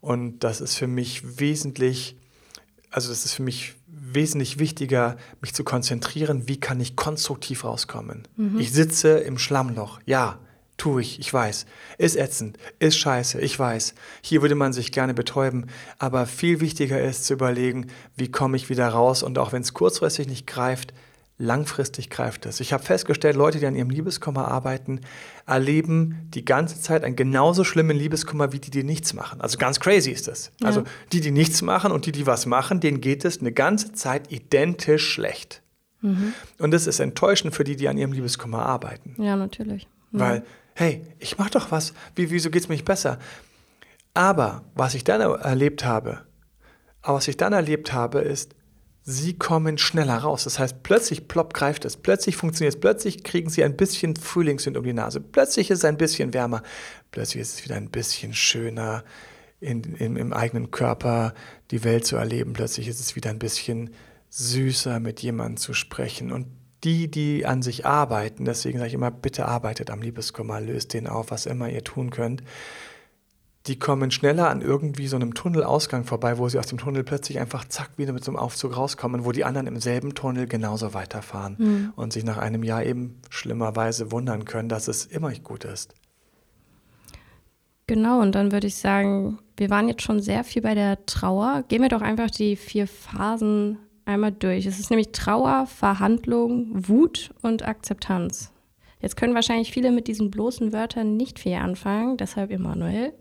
Und 0.00 0.44
das 0.44 0.60
ist 0.60 0.76
für 0.76 0.86
mich 0.86 1.40
wesentlich, 1.40 2.16
also 2.90 3.08
das 3.08 3.24
ist 3.24 3.34
für 3.34 3.42
mich 3.42 3.74
wesentlich 4.12 4.58
wichtiger, 4.58 5.16
mich 5.40 5.54
zu 5.54 5.64
konzentrieren, 5.64 6.48
wie 6.48 6.58
kann 6.58 6.80
ich 6.80 6.96
konstruktiv 6.96 7.64
rauskommen. 7.64 8.26
Mhm. 8.36 8.58
Ich 8.58 8.72
sitze 8.72 9.18
im 9.18 9.38
Schlammloch, 9.38 10.00
ja, 10.06 10.38
tue 10.76 11.00
ich, 11.00 11.18
ich 11.18 11.32
weiß. 11.32 11.66
Ist 11.98 12.16
ätzend, 12.16 12.58
ist 12.78 12.98
scheiße, 12.98 13.40
ich 13.40 13.58
weiß. 13.58 13.94
Hier 14.20 14.42
würde 14.42 14.54
man 14.54 14.72
sich 14.72 14.92
gerne 14.92 15.14
betäuben, 15.14 15.66
aber 15.98 16.26
viel 16.26 16.60
wichtiger 16.60 17.00
ist 17.00 17.24
zu 17.24 17.34
überlegen, 17.34 17.88
wie 18.16 18.30
komme 18.30 18.56
ich 18.56 18.68
wieder 18.68 18.88
raus 18.88 19.22
und 19.22 19.38
auch 19.38 19.52
wenn 19.52 19.62
es 19.62 19.74
kurzfristig 19.74 20.28
nicht 20.28 20.46
greift, 20.46 20.92
langfristig 21.38 22.08
greift 22.08 22.46
es. 22.46 22.60
Ich 22.60 22.72
habe 22.72 22.82
festgestellt, 22.82 23.36
Leute, 23.36 23.58
die 23.58 23.66
an 23.66 23.76
ihrem 23.76 23.90
Liebeskummer 23.90 24.48
arbeiten, 24.48 25.00
erleben 25.46 26.28
die 26.34 26.44
ganze 26.44 26.80
Zeit 26.80 27.04
einen 27.04 27.16
genauso 27.16 27.62
schlimmen 27.62 27.96
Liebeskummer 27.96 28.52
wie 28.52 28.58
die, 28.58 28.70
die 28.70 28.84
nichts 28.84 29.12
machen. 29.12 29.40
Also 29.40 29.58
ganz 29.58 29.78
crazy 29.78 30.10
ist 30.10 30.28
das. 30.28 30.50
Ja. 30.60 30.68
Also 30.68 30.84
die, 31.12 31.20
die 31.20 31.30
nichts 31.30 31.60
machen 31.60 31.92
und 31.92 32.06
die, 32.06 32.12
die 32.12 32.26
was 32.26 32.46
machen, 32.46 32.80
denen 32.80 33.00
geht 33.00 33.24
es 33.24 33.40
eine 33.40 33.52
ganze 33.52 33.92
Zeit 33.92 34.32
identisch 34.32 35.06
schlecht. 35.10 35.62
Mhm. 36.00 36.32
Und 36.58 36.70
das 36.70 36.86
ist 36.86 37.00
enttäuschend 37.00 37.54
für 37.54 37.64
die, 37.64 37.76
die 37.76 37.88
an 37.88 37.98
ihrem 37.98 38.12
Liebeskummer 38.12 38.64
arbeiten. 38.64 39.14
Ja, 39.22 39.36
natürlich. 39.36 39.86
Mhm. 40.12 40.20
Weil, 40.20 40.44
hey, 40.74 41.02
ich 41.18 41.36
mache 41.36 41.50
doch 41.50 41.70
was. 41.70 41.92
Wie, 42.14 42.30
wieso 42.30 42.50
geht 42.50 42.62
es 42.62 42.68
mir 42.68 42.74
nicht 42.74 42.86
besser? 42.86 43.18
Aber 44.14 44.64
was 44.74 44.94
ich 44.94 45.04
dann 45.04 45.20
erlebt 45.20 45.84
habe, 45.84 46.22
was 47.02 47.28
ich 47.28 47.36
dann 47.36 47.52
erlebt 47.52 47.92
habe, 47.92 48.20
ist, 48.20 48.55
sie 49.08 49.34
kommen 49.34 49.78
schneller 49.78 50.18
raus. 50.18 50.44
Das 50.44 50.58
heißt, 50.58 50.82
plötzlich 50.82 51.28
plopp 51.28 51.54
greift 51.54 51.84
es, 51.84 51.96
plötzlich 51.96 52.36
funktioniert 52.36 52.74
es, 52.74 52.80
plötzlich 52.80 53.22
kriegen 53.22 53.48
sie 53.48 53.64
ein 53.64 53.76
bisschen 53.76 54.16
Frühlingswind 54.16 54.76
um 54.76 54.84
die 54.84 54.92
Nase, 54.92 55.20
plötzlich 55.20 55.70
ist 55.70 55.78
es 55.78 55.84
ein 55.84 55.96
bisschen 55.96 56.34
wärmer, 56.34 56.62
plötzlich 57.12 57.40
ist 57.40 57.54
es 57.54 57.64
wieder 57.64 57.76
ein 57.76 57.90
bisschen 57.90 58.34
schöner 58.34 59.04
in, 59.60 59.82
in, 59.94 60.16
im 60.16 60.32
eigenen 60.32 60.72
Körper 60.72 61.34
die 61.70 61.84
Welt 61.84 62.04
zu 62.04 62.16
erleben, 62.16 62.52
plötzlich 62.52 62.88
ist 62.88 63.00
es 63.00 63.14
wieder 63.14 63.30
ein 63.30 63.38
bisschen 63.38 63.90
süßer 64.28 64.98
mit 64.98 65.20
jemandem 65.20 65.56
zu 65.56 65.72
sprechen. 65.72 66.32
Und 66.32 66.48
die, 66.82 67.08
die 67.08 67.46
an 67.46 67.62
sich 67.62 67.86
arbeiten, 67.86 68.44
deswegen 68.44 68.78
sage 68.78 68.88
ich 68.88 68.94
immer, 68.94 69.12
bitte 69.12 69.46
arbeitet 69.46 69.90
am 69.90 70.02
Liebeskummer, 70.02 70.60
löst 70.60 70.92
den 70.92 71.06
auf, 71.06 71.30
was 71.30 71.46
immer 71.46 71.70
ihr 71.70 71.84
tun 71.84 72.10
könnt, 72.10 72.42
die 73.66 73.78
kommen 73.78 74.10
schneller 74.10 74.48
an 74.48 74.62
irgendwie 74.62 75.08
so 75.08 75.16
einem 75.16 75.34
Tunnelausgang 75.34 76.04
vorbei, 76.04 76.38
wo 76.38 76.48
sie 76.48 76.58
aus 76.58 76.66
dem 76.66 76.78
Tunnel 76.78 77.02
plötzlich 77.02 77.40
einfach 77.40 77.64
zack 77.64 77.90
wieder 77.96 78.12
mit 78.12 78.24
so 78.24 78.30
einem 78.30 78.38
Aufzug 78.38 78.76
rauskommen, 78.76 79.24
wo 79.24 79.32
die 79.32 79.44
anderen 79.44 79.66
im 79.66 79.80
selben 79.80 80.14
Tunnel 80.14 80.46
genauso 80.46 80.94
weiterfahren 80.94 81.56
mhm. 81.58 81.92
und 81.96 82.12
sich 82.12 82.24
nach 82.24 82.38
einem 82.38 82.62
Jahr 82.62 82.84
eben 82.84 83.20
schlimmerweise 83.28 84.12
wundern 84.12 84.44
können, 84.44 84.68
dass 84.68 84.88
es 84.88 85.06
immer 85.06 85.30
nicht 85.30 85.44
gut 85.44 85.64
ist. 85.64 85.94
Genau, 87.88 88.20
und 88.20 88.34
dann 88.34 88.52
würde 88.52 88.66
ich 88.66 88.76
sagen, 88.76 89.38
wir 89.56 89.70
waren 89.70 89.88
jetzt 89.88 90.02
schon 90.02 90.20
sehr 90.20 90.42
viel 90.44 90.62
bei 90.62 90.74
der 90.74 91.06
Trauer. 91.06 91.64
Gehen 91.68 91.82
wir 91.82 91.88
doch 91.88 92.02
einfach 92.02 92.30
die 92.30 92.56
vier 92.56 92.86
Phasen 92.86 93.78
einmal 94.04 94.32
durch. 94.32 94.66
Es 94.66 94.78
ist 94.78 94.90
nämlich 94.90 95.12
Trauer, 95.12 95.66
Verhandlung, 95.66 96.68
Wut 96.88 97.30
und 97.42 97.66
Akzeptanz. 97.66 98.52
Jetzt 99.00 99.16
können 99.16 99.34
wahrscheinlich 99.34 99.72
viele 99.72 99.92
mit 99.92 100.08
diesen 100.08 100.30
bloßen 100.30 100.72
Wörtern 100.72 101.16
nicht 101.16 101.38
viel 101.38 101.54
anfangen, 101.54 102.16
deshalb 102.16 102.50
Emanuel. 102.50 103.12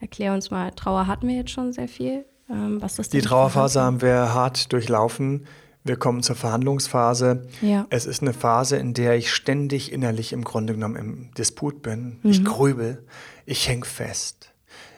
Erklär 0.00 0.32
uns 0.32 0.50
mal, 0.50 0.70
Trauer 0.72 1.06
hatten 1.06 1.28
wir 1.28 1.36
jetzt 1.36 1.50
schon 1.50 1.72
sehr 1.72 1.88
viel. 1.88 2.24
Ähm, 2.50 2.80
was 2.80 2.98
ist 2.98 3.12
Die 3.12 3.20
Trauerphase 3.20 3.80
haben 3.80 4.00
wir 4.00 4.34
hart 4.34 4.72
durchlaufen. 4.72 5.46
Wir 5.84 5.96
kommen 5.96 6.22
zur 6.22 6.36
Verhandlungsphase. 6.36 7.46
Ja. 7.62 7.86
Es 7.90 8.06
ist 8.06 8.22
eine 8.22 8.32
Phase, 8.32 8.76
in 8.76 8.92
der 8.92 9.16
ich 9.16 9.32
ständig 9.32 9.92
innerlich 9.92 10.32
im 10.32 10.44
Grunde 10.44 10.74
genommen 10.74 10.96
im 10.96 11.34
Disput 11.34 11.82
bin. 11.82 12.18
Mhm. 12.22 12.30
Ich 12.30 12.44
grübel, 12.44 13.06
ich 13.46 13.68
hänge 13.68 13.86
fest. 13.86 14.52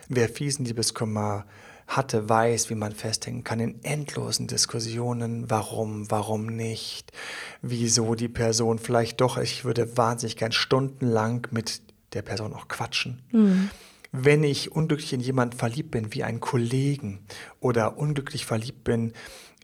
Wer 0.09 0.29
fiesen 0.29 0.65
Liebeskummer 0.65 1.47
hatte, 1.87 2.29
weiß, 2.29 2.71
wie 2.71 2.75
man 2.75 2.93
festhängen 2.93 3.45
kann 3.45 3.61
in 3.61 3.85
endlosen 3.85 4.47
Diskussionen. 4.47 5.51
Warum, 5.51 6.11
warum 6.11 6.47
nicht? 6.47 7.13
Wieso 7.61 8.15
die 8.15 8.29
Person 8.29 8.79
vielleicht 8.79 9.21
doch? 9.21 9.37
Ich 9.37 9.65
würde 9.65 9.97
wahnsinnig 9.97 10.37
gern 10.37 10.53
stundenlang 10.53 11.47
mit 11.51 11.83
der 12.15 12.23
Person 12.23 12.55
auch 12.55 12.69
quatschen. 12.69 13.23
Mhm 13.31 13.71
wenn 14.13 14.45
ich 14.45 14.73
unglücklich 14.73 15.15
in 15.15 15.21
jemanden 15.21 15.57
verliebt 15.57 15.91
bin, 15.91 16.13
wie 16.15 16.23
einen 16.23 16.41
Kollegen 16.41 17.21
oder 17.61 17.97
unglücklich 17.97 18.45
verliebt 18.45 18.85
bin 18.85 19.15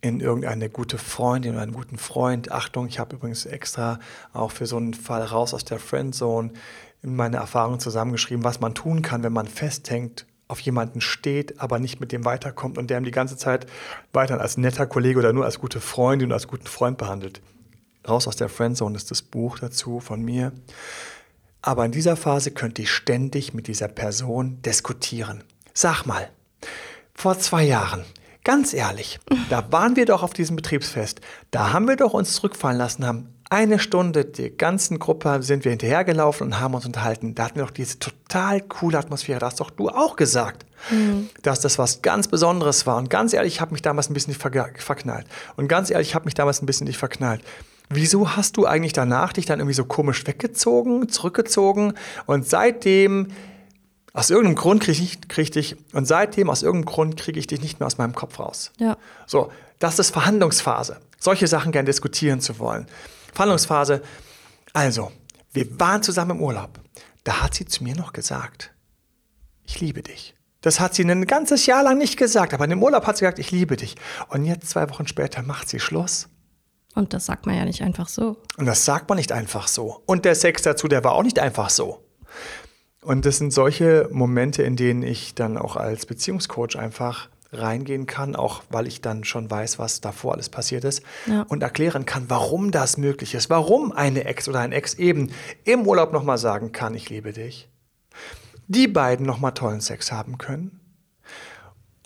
in 0.00 0.20
irgendeine 0.20 0.70
gute 0.70 0.96
Freundin 0.96 1.52
oder 1.52 1.62
einen 1.62 1.72
guten 1.72 1.98
Freund. 1.98 2.50
Achtung, 2.50 2.86
ich 2.86 2.98
habe 2.98 3.16
übrigens 3.16 3.44
extra 3.44 3.98
auch 4.32 4.50
für 4.52 4.66
so 4.66 4.76
einen 4.76 4.94
Fall 4.94 5.22
raus 5.22 5.52
aus 5.52 5.64
der 5.64 5.78
Friendzone 5.78 6.52
in 7.02 7.14
meine 7.14 7.36
Erfahrungen 7.36 7.80
zusammengeschrieben, 7.80 8.44
was 8.44 8.60
man 8.60 8.74
tun 8.74 9.02
kann, 9.02 9.22
wenn 9.22 9.32
man 9.32 9.46
festhängt, 9.46 10.26
auf 10.48 10.60
jemanden 10.60 11.02
steht, 11.02 11.60
aber 11.60 11.78
nicht 11.78 12.00
mit 12.00 12.10
dem 12.10 12.24
weiterkommt 12.24 12.78
und 12.78 12.88
der 12.88 12.98
ihm 12.98 13.04
die 13.04 13.10
ganze 13.10 13.36
Zeit 13.36 13.66
weiter 14.14 14.40
als 14.40 14.56
netter 14.56 14.86
Kollege 14.86 15.18
oder 15.18 15.34
nur 15.34 15.44
als 15.44 15.58
gute 15.58 15.80
Freundin 15.80 16.28
oder 16.28 16.36
als 16.36 16.48
guten 16.48 16.66
Freund 16.66 16.96
behandelt. 16.96 17.42
Raus 18.08 18.26
aus 18.26 18.36
der 18.36 18.48
Friendzone 18.48 18.96
ist 18.96 19.10
das 19.10 19.20
Buch 19.20 19.58
dazu 19.58 20.00
von 20.00 20.22
mir. 20.22 20.52
Aber 21.62 21.84
in 21.84 21.92
dieser 21.92 22.16
Phase 22.16 22.50
könnte 22.50 22.82
ich 22.82 22.90
ständig 22.90 23.54
mit 23.54 23.66
dieser 23.66 23.88
Person 23.88 24.62
diskutieren. 24.62 25.44
Sag 25.74 26.06
mal, 26.06 26.28
vor 27.14 27.38
zwei 27.38 27.64
Jahren, 27.64 28.04
ganz 28.44 28.72
ehrlich, 28.72 29.18
da 29.50 29.70
waren 29.72 29.96
wir 29.96 30.06
doch 30.06 30.22
auf 30.22 30.32
diesem 30.32 30.56
Betriebsfest. 30.56 31.20
Da 31.50 31.72
haben 31.72 31.88
wir 31.88 31.96
doch 31.96 32.14
uns 32.14 32.34
zurückfallen 32.34 32.78
lassen, 32.78 33.06
haben 33.06 33.34
eine 33.50 33.78
Stunde, 33.78 34.26
die 34.26 34.54
ganzen 34.54 34.98
Gruppe 34.98 35.42
sind 35.42 35.64
wir 35.64 35.70
hinterhergelaufen 35.70 36.48
und 36.48 36.60
haben 36.60 36.74
uns 36.74 36.84
unterhalten. 36.84 37.34
Da 37.34 37.46
hatten 37.46 37.56
wir 37.56 37.64
doch 37.64 37.70
diese 37.70 37.98
total 37.98 38.60
coole 38.60 38.98
Atmosphäre. 38.98 39.40
Das 39.40 39.52
hast 39.52 39.60
doch 39.60 39.70
du 39.70 39.88
auch 39.88 40.16
gesagt, 40.16 40.66
mhm. 40.90 41.30
dass 41.42 41.60
das 41.60 41.78
was 41.78 42.02
ganz 42.02 42.28
Besonderes 42.28 42.86
war. 42.86 42.98
Und 42.98 43.08
ganz 43.08 43.32
ehrlich, 43.32 43.54
ich 43.54 43.60
habe 43.60 43.72
mich 43.72 43.80
damals 43.80 44.10
ein 44.10 44.14
bisschen 44.14 44.32
nicht 44.32 44.40
verknallt. 44.78 45.26
Und 45.56 45.68
ganz 45.68 45.90
ehrlich, 45.90 46.08
ich 46.08 46.14
habe 46.14 46.26
mich 46.26 46.34
damals 46.34 46.60
ein 46.62 46.66
bisschen 46.66 46.86
nicht 46.86 46.98
verknallt. 46.98 47.42
Wieso 47.90 48.36
hast 48.36 48.56
du 48.56 48.66
eigentlich 48.66 48.92
danach 48.92 49.32
dich 49.32 49.46
dann 49.46 49.60
irgendwie 49.60 49.74
so 49.74 49.84
komisch 49.84 50.26
weggezogen, 50.26 51.08
zurückgezogen 51.08 51.94
und 52.26 52.46
seitdem 52.46 53.28
aus 54.12 54.30
irgendeinem 54.30 54.56
Grund 54.56 54.82
kriege 54.82 55.02
ich, 55.02 55.28
krieg 55.28 55.52
dich 55.52 55.76
und 55.92 56.06
seitdem 56.06 56.50
aus 56.50 56.62
irgendeinem 56.62 56.92
Grund 56.92 57.16
kriege 57.16 57.38
ich 57.38 57.46
dich 57.46 57.62
nicht 57.62 57.80
mehr 57.80 57.86
aus 57.86 57.98
meinem 57.98 58.14
Kopf 58.14 58.38
raus. 58.40 58.72
Ja. 58.78 58.98
So, 59.26 59.50
das 59.78 59.98
ist 59.98 60.10
Verhandlungsphase. 60.10 60.98
Solche 61.18 61.46
Sachen 61.46 61.72
gern 61.72 61.86
diskutieren 61.86 62.40
zu 62.40 62.58
wollen. 62.58 62.86
Verhandlungsphase. 63.32 64.02
Also, 64.72 65.12
wir 65.52 65.78
waren 65.80 66.02
zusammen 66.02 66.32
im 66.32 66.42
Urlaub. 66.42 66.80
Da 67.24 67.42
hat 67.42 67.54
sie 67.54 67.64
zu 67.64 67.84
mir 67.84 67.94
noch 67.94 68.12
gesagt, 68.12 68.72
ich 69.64 69.80
liebe 69.80 70.02
dich. 70.02 70.34
Das 70.60 70.80
hat 70.80 70.94
sie 70.94 71.04
ein 71.04 71.26
ganzes 71.26 71.66
Jahr 71.66 71.82
lang 71.84 71.98
nicht 71.98 72.16
gesagt, 72.16 72.52
aber 72.52 72.64
in 72.64 72.70
dem 72.70 72.82
Urlaub 72.82 73.06
hat 73.06 73.16
sie 73.16 73.24
gesagt, 73.24 73.38
ich 73.38 73.50
liebe 73.50 73.76
dich. 73.76 73.96
Und 74.28 74.44
jetzt 74.44 74.68
zwei 74.68 74.90
Wochen 74.90 75.06
später 75.06 75.42
macht 75.42 75.68
sie 75.68 75.80
Schluss 75.80 76.28
und 76.98 77.12
das 77.14 77.26
sagt 77.26 77.46
man 77.46 77.56
ja 77.56 77.64
nicht 77.64 77.82
einfach 77.82 78.08
so. 78.08 78.36
Und 78.56 78.66
das 78.66 78.84
sagt 78.84 79.08
man 79.08 79.16
nicht 79.16 79.32
einfach 79.32 79.68
so. 79.68 80.02
Und 80.06 80.24
der 80.24 80.34
Sex 80.34 80.62
dazu, 80.62 80.88
der 80.88 81.02
war 81.04 81.12
auch 81.12 81.22
nicht 81.22 81.38
einfach 81.38 81.70
so. 81.70 82.02
Und 83.02 83.24
das 83.24 83.38
sind 83.38 83.52
solche 83.52 84.08
Momente, 84.12 84.62
in 84.62 84.76
denen 84.76 85.02
ich 85.02 85.34
dann 85.34 85.56
auch 85.56 85.76
als 85.76 86.04
Beziehungscoach 86.06 86.76
einfach 86.76 87.28
reingehen 87.52 88.04
kann, 88.06 88.36
auch 88.36 88.62
weil 88.68 88.86
ich 88.86 89.00
dann 89.00 89.24
schon 89.24 89.50
weiß, 89.50 89.78
was 89.78 90.02
davor 90.02 90.34
alles 90.34 90.50
passiert 90.50 90.84
ist 90.84 91.02
Ja. 91.26 91.42
und 91.48 91.62
erklären 91.62 92.04
kann, 92.04 92.28
warum 92.28 92.70
das 92.72 92.98
möglich 92.98 93.34
ist, 93.34 93.48
warum 93.48 93.92
eine 93.92 94.24
Ex 94.24 94.48
oder 94.48 94.60
ein 94.60 94.72
Ex 94.72 94.94
eben 94.94 95.30
im 95.64 95.86
Urlaub 95.86 96.12
nochmal 96.12 96.36
sagen 96.36 96.72
kann, 96.72 96.94
ich 96.94 97.08
liebe 97.08 97.32
dich, 97.32 97.70
die 98.66 98.86
beiden 98.86 99.24
nochmal 99.24 99.52
tollen 99.54 99.80
Sex 99.80 100.12
haben 100.12 100.36
können, 100.36 100.78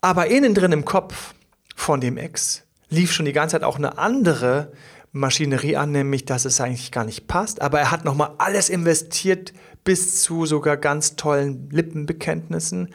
aber 0.01 0.29
innen 0.29 0.55
drin 0.55 0.71
im 0.71 0.85
Kopf 0.85 1.35
von 1.75 2.01
dem 2.01 2.19
Ex 2.19 2.63
lief 2.93 3.13
schon 3.13 3.27
die 3.27 3.33
ganze 3.33 3.55
Zeit 3.55 3.65
auch 3.65 3.77
eine 3.77 3.99
andere 3.99 4.73
Maschinerie 5.13 5.77
an, 5.77 5.93
nämlich 5.93 6.25
dass 6.25 6.45
es 6.45 6.61
eigentlich 6.61 6.93
gar 6.93 7.05
nicht 7.05 7.27
passt, 7.27 7.61
aber 7.61 7.81
er 7.81 7.91
hat 7.91 8.05
nochmal 8.05 8.33
alles 8.39 8.69
investiert 8.69 9.53
bis 9.85 10.23
zu 10.23 10.47
sogar 10.47 10.77
ganz 10.77 11.17
tollen 11.17 11.69
Lippenbekenntnissen. 11.71 12.95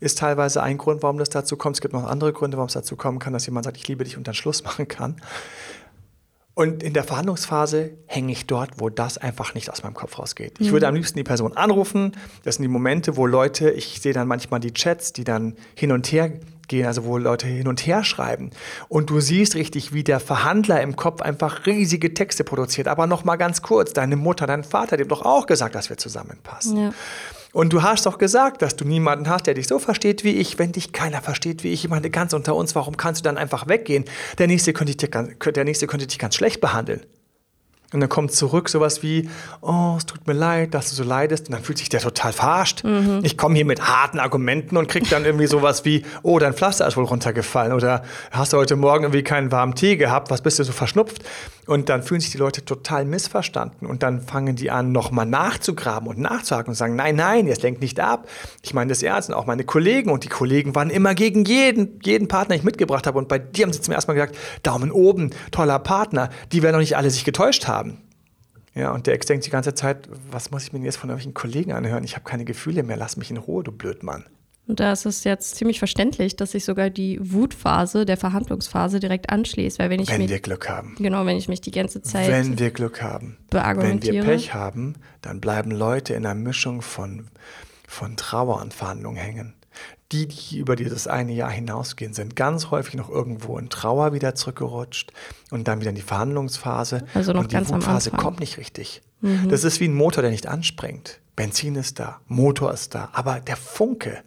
Ist 0.00 0.18
teilweise 0.18 0.62
ein 0.62 0.76
Grund, 0.76 1.02
warum 1.02 1.18
das 1.18 1.30
dazu 1.30 1.56
kommt. 1.56 1.76
Es 1.76 1.80
gibt 1.80 1.94
noch 1.94 2.04
andere 2.04 2.32
Gründe, 2.32 2.56
warum 2.56 2.66
es 2.66 2.74
dazu 2.74 2.96
kommen 2.96 3.18
kann, 3.18 3.32
dass 3.32 3.46
jemand 3.46 3.64
sagt, 3.64 3.76
ich 3.76 3.88
liebe 3.88 4.04
dich 4.04 4.16
und 4.16 4.26
dann 4.26 4.34
Schluss 4.34 4.64
machen 4.64 4.88
kann. 4.88 5.16
Und 6.54 6.82
in 6.82 6.92
der 6.92 7.02
Verhandlungsphase 7.02 7.92
hänge 8.06 8.30
ich 8.30 8.46
dort, 8.46 8.80
wo 8.80 8.88
das 8.88 9.18
einfach 9.18 9.54
nicht 9.54 9.70
aus 9.70 9.82
meinem 9.82 9.94
Kopf 9.94 10.18
rausgeht. 10.18 10.60
Ich 10.60 10.70
würde 10.70 10.86
am 10.86 10.94
liebsten 10.94 11.18
die 11.18 11.24
Person 11.24 11.56
anrufen. 11.56 12.12
Das 12.44 12.56
sind 12.56 12.62
die 12.62 12.68
Momente, 12.68 13.16
wo 13.16 13.26
Leute, 13.26 13.70
ich 13.70 14.00
sehe 14.00 14.12
dann 14.12 14.28
manchmal 14.28 14.60
die 14.60 14.72
Chats, 14.72 15.12
die 15.12 15.24
dann 15.24 15.56
hin 15.74 15.90
und 15.90 16.12
her 16.12 16.32
gehen, 16.68 16.86
also 16.86 17.04
wo 17.04 17.18
Leute 17.18 17.46
hin 17.46 17.68
und 17.68 17.86
her 17.86 18.04
schreiben. 18.04 18.50
Und 18.88 19.10
du 19.10 19.20
siehst 19.20 19.54
richtig, 19.54 19.92
wie 19.92 20.04
der 20.04 20.20
Verhandler 20.20 20.80
im 20.82 20.96
Kopf 20.96 21.20
einfach 21.22 21.66
riesige 21.66 22.14
Texte 22.14 22.44
produziert. 22.44 22.88
Aber 22.88 23.06
noch 23.06 23.24
mal 23.24 23.36
ganz 23.36 23.62
kurz, 23.62 23.92
deine 23.92 24.16
Mutter, 24.16 24.46
dein 24.46 24.64
Vater, 24.64 24.96
haben 24.96 25.08
doch 25.08 25.22
auch 25.22 25.46
gesagt, 25.46 25.74
dass 25.74 25.90
wir 25.90 25.96
zusammenpassen. 25.96 26.76
Ja. 26.76 26.94
Und 27.52 27.72
du 27.72 27.82
hast 27.82 28.04
doch 28.06 28.18
gesagt, 28.18 28.62
dass 28.62 28.74
du 28.74 28.84
niemanden 28.84 29.28
hast, 29.28 29.46
der 29.46 29.54
dich 29.54 29.68
so 29.68 29.78
versteht 29.78 30.24
wie 30.24 30.32
ich. 30.32 30.58
Wenn 30.58 30.72
dich 30.72 30.92
keiner 30.92 31.22
versteht 31.22 31.62
wie 31.62 31.72
ich, 31.72 31.84
ich 31.84 31.90
meine, 31.90 32.10
ganz 32.10 32.32
unter 32.32 32.56
uns, 32.56 32.74
warum 32.74 32.96
kannst 32.96 33.20
du 33.20 33.22
dann 33.22 33.38
einfach 33.38 33.68
weggehen? 33.68 34.04
Der 34.38 34.48
nächste 34.48 34.72
könnte 34.72 34.96
dich, 34.96 35.10
der 35.10 35.64
nächste 35.64 35.86
könnte 35.86 36.08
dich 36.08 36.18
ganz 36.18 36.34
schlecht 36.34 36.60
behandeln. 36.60 37.00
Und 37.92 38.00
dann 38.00 38.08
kommt 38.08 38.32
zurück 38.32 38.68
sowas 38.68 39.04
wie, 39.04 39.28
oh, 39.60 39.94
es 39.96 40.04
tut 40.04 40.26
mir 40.26 40.32
leid, 40.32 40.74
dass 40.74 40.90
du 40.90 40.96
so 40.96 41.04
leidest. 41.04 41.46
Und 41.46 41.52
dann 41.54 41.62
fühlt 41.62 41.78
sich 41.78 41.88
der 41.88 42.00
total 42.00 42.32
verarscht. 42.32 42.82
Ich 43.22 43.36
komme 43.38 43.54
hier 43.54 43.64
mit 43.64 43.82
harten 43.82 44.18
Argumenten 44.18 44.76
und 44.76 44.88
krieg 44.88 45.08
dann 45.10 45.24
irgendwie 45.24 45.46
sowas 45.46 45.84
wie, 45.84 46.04
oh, 46.22 46.40
dein 46.40 46.54
Pflaster 46.54 46.88
ist 46.88 46.96
wohl 46.96 47.04
runtergefallen. 47.04 47.72
Oder 47.72 48.02
hast 48.32 48.52
du 48.52 48.56
heute 48.56 48.74
Morgen 48.74 49.04
irgendwie 49.04 49.22
keinen 49.22 49.52
warmen 49.52 49.76
Tee 49.76 49.96
gehabt, 49.96 50.30
was 50.30 50.42
bist 50.42 50.58
du 50.58 50.64
so 50.64 50.72
verschnupft? 50.72 51.22
Und 51.66 51.88
dann 51.88 52.02
fühlen 52.02 52.20
sich 52.20 52.30
die 52.30 52.38
Leute 52.38 52.64
total 52.64 53.04
missverstanden. 53.04 53.86
Und 53.86 54.02
dann 54.02 54.20
fangen 54.20 54.56
die 54.56 54.70
an, 54.70 54.90
nochmal 54.90 55.26
nachzugraben 55.26 56.08
und 56.08 56.18
nachzuhaken 56.18 56.70
und 56.70 56.74
sagen, 56.74 56.96
nein, 56.96 57.14
nein, 57.14 57.46
jetzt 57.46 57.62
lenkt 57.62 57.80
nicht 57.80 58.00
ab. 58.00 58.26
Ich 58.62 58.74
meine 58.74 58.88
das 58.88 59.02
ernst 59.02 59.28
und 59.28 59.36
auch 59.36 59.46
meine 59.46 59.64
Kollegen. 59.64 60.10
Und 60.10 60.24
die 60.24 60.28
Kollegen 60.28 60.74
waren 60.74 60.90
immer 60.90 61.14
gegen 61.14 61.44
jeden, 61.44 62.00
jeden 62.02 62.26
Partner, 62.26 62.54
den 62.54 62.60
ich 62.60 62.64
mitgebracht 62.64 63.06
habe. 63.06 63.18
Und 63.18 63.28
bei 63.28 63.38
dir 63.38 63.64
haben 63.64 63.72
sie 63.72 63.80
zum 63.80 63.94
ersten 63.94 64.10
Mal 64.10 64.14
gesagt, 64.14 64.36
Daumen 64.64 64.90
oben, 64.90 65.30
toller 65.52 65.78
Partner. 65.78 66.28
Die 66.52 66.62
werden 66.62 66.74
doch 66.74 66.80
nicht 66.80 66.96
alle 66.96 67.10
sich 67.10 67.24
getäuscht 67.24 67.68
haben. 67.68 67.73
Ja, 68.74 68.92
und 68.92 69.06
der 69.06 69.14
Ex 69.14 69.26
denkt 69.26 69.46
die 69.46 69.50
ganze 69.50 69.74
Zeit, 69.74 70.08
was 70.30 70.50
muss 70.50 70.64
ich 70.64 70.72
mir 70.72 70.80
jetzt 70.80 70.96
von 70.96 71.08
irgendwelchen 71.08 71.34
Kollegen 71.34 71.72
anhören? 71.72 72.02
Ich 72.02 72.16
habe 72.16 72.24
keine 72.24 72.44
Gefühle 72.44 72.82
mehr, 72.82 72.96
lass 72.96 73.16
mich 73.16 73.30
in 73.30 73.36
Ruhe, 73.36 73.62
du 73.62 73.70
Blödmann. 73.70 74.24
Und 74.66 74.80
da 74.80 74.92
ist 74.92 75.04
es 75.04 75.24
jetzt 75.24 75.56
ziemlich 75.56 75.78
verständlich, 75.78 76.36
dass 76.36 76.52
sich 76.52 76.64
sogar 76.64 76.88
die 76.88 77.18
Wutphase 77.20 78.06
der 78.06 78.16
Verhandlungsphase 78.16 78.98
direkt 78.98 79.28
anschließt. 79.28 79.78
Weil 79.78 79.90
wenn 79.90 80.00
ich 80.00 80.08
Wenn 80.08 80.22
mich, 80.22 80.30
wir 80.30 80.40
Glück 80.40 80.70
haben. 80.70 80.94
genau, 80.98 81.26
wenn 81.26 81.36
ich 81.36 81.48
mich 81.48 81.60
die 81.60 81.70
ganze 81.70 82.00
Zeit 82.00 82.28
Wenn 82.28 82.58
wir 82.58 82.70
Glück 82.70 83.02
haben. 83.02 83.36
Wenn 83.50 84.02
wir 84.02 84.22
Pech 84.22 84.54
haben, 84.54 84.94
dann 85.20 85.40
bleiben 85.40 85.70
Leute 85.70 86.14
in 86.14 86.24
einer 86.24 86.34
Mischung 86.34 86.80
von, 86.80 87.28
von 87.86 88.16
Trauer 88.16 88.62
und 88.62 88.72
Verhandlungen 88.72 89.18
hängen. 89.18 89.54
Die, 90.12 90.28
die 90.28 90.58
über 90.58 90.76
dieses 90.76 91.06
eine 91.06 91.32
Jahr 91.32 91.50
hinausgehen, 91.50 92.14
sind 92.14 92.36
ganz 92.36 92.70
häufig 92.70 92.94
noch 92.94 93.08
irgendwo 93.08 93.58
in 93.58 93.68
Trauer 93.68 94.12
wieder 94.12 94.34
zurückgerutscht 94.34 95.12
und 95.50 95.66
dann 95.66 95.80
wieder 95.80 95.90
in 95.90 95.96
die 95.96 96.02
Verhandlungsphase. 96.02 97.04
Also 97.14 97.32
noch 97.32 97.40
und 97.40 97.52
die 97.52 97.56
ganz 97.56 97.70
Wutphase 97.70 98.10
kommt 98.10 98.40
nicht 98.40 98.58
richtig. 98.58 99.02
Das 99.48 99.64
ist 99.64 99.80
wie 99.80 99.88
ein 99.88 99.94
Motor, 99.94 100.20
der 100.22 100.30
nicht 100.30 100.46
anspringt. 100.46 101.20
Benzin 101.34 101.76
ist 101.76 101.98
da, 101.98 102.20
Motor 102.28 102.72
ist 102.72 102.94
da, 102.94 103.08
aber 103.12 103.40
der 103.40 103.56
Funke, 103.56 104.22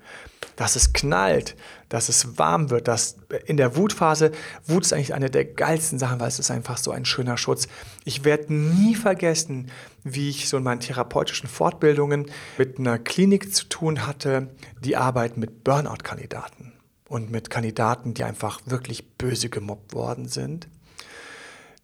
dass 0.56 0.76
es 0.76 0.92
knallt, 0.92 1.56
dass 1.88 2.10
es 2.10 2.38
warm 2.38 2.70
wird, 2.70 2.88
dass 2.88 3.18
in 3.46 3.58
der 3.58 3.78
Wutphase, 3.78 4.32
Wut 4.66 4.84
ist 4.84 4.92
eigentlich 4.92 5.14
eine 5.14 5.30
der 5.30 5.46
geilsten 5.46 6.00
Sachen, 6.00 6.20
weil 6.20 6.28
es 6.28 6.40
ist 6.40 6.52
einfach 6.52 6.78
so 6.78 6.92
ein 6.92 7.06
schöner 7.06 7.38
Schutz. 7.38 7.68
Ich 8.04 8.26
werde 8.26 8.54
nie 8.54 8.96
vergessen, 8.96 9.70
wie 10.14 10.30
ich 10.30 10.50
so 10.50 10.58
in 10.58 10.64
meinen 10.64 10.80
therapeutischen 10.80 11.50
Fortbildungen 11.50 12.28
mit 12.58 12.80
einer 12.80 13.00
Klinik 13.00 13.54
zu 13.54 13.66
tun 13.66 14.06
hatte, 14.06 14.50
die 14.84 14.96
arbeitet 14.96 15.38
mit 15.38 15.64
Burnout-Kandidaten 15.64 16.74
und 17.08 17.32
mit 17.32 17.50
Kandidaten, 17.50 18.14
die 18.14 18.24
einfach 18.24 18.62
wirklich 18.66 19.18
böse 19.18 19.50
gemobbt 19.50 19.94
worden 19.94 20.28
sind. 20.28 20.68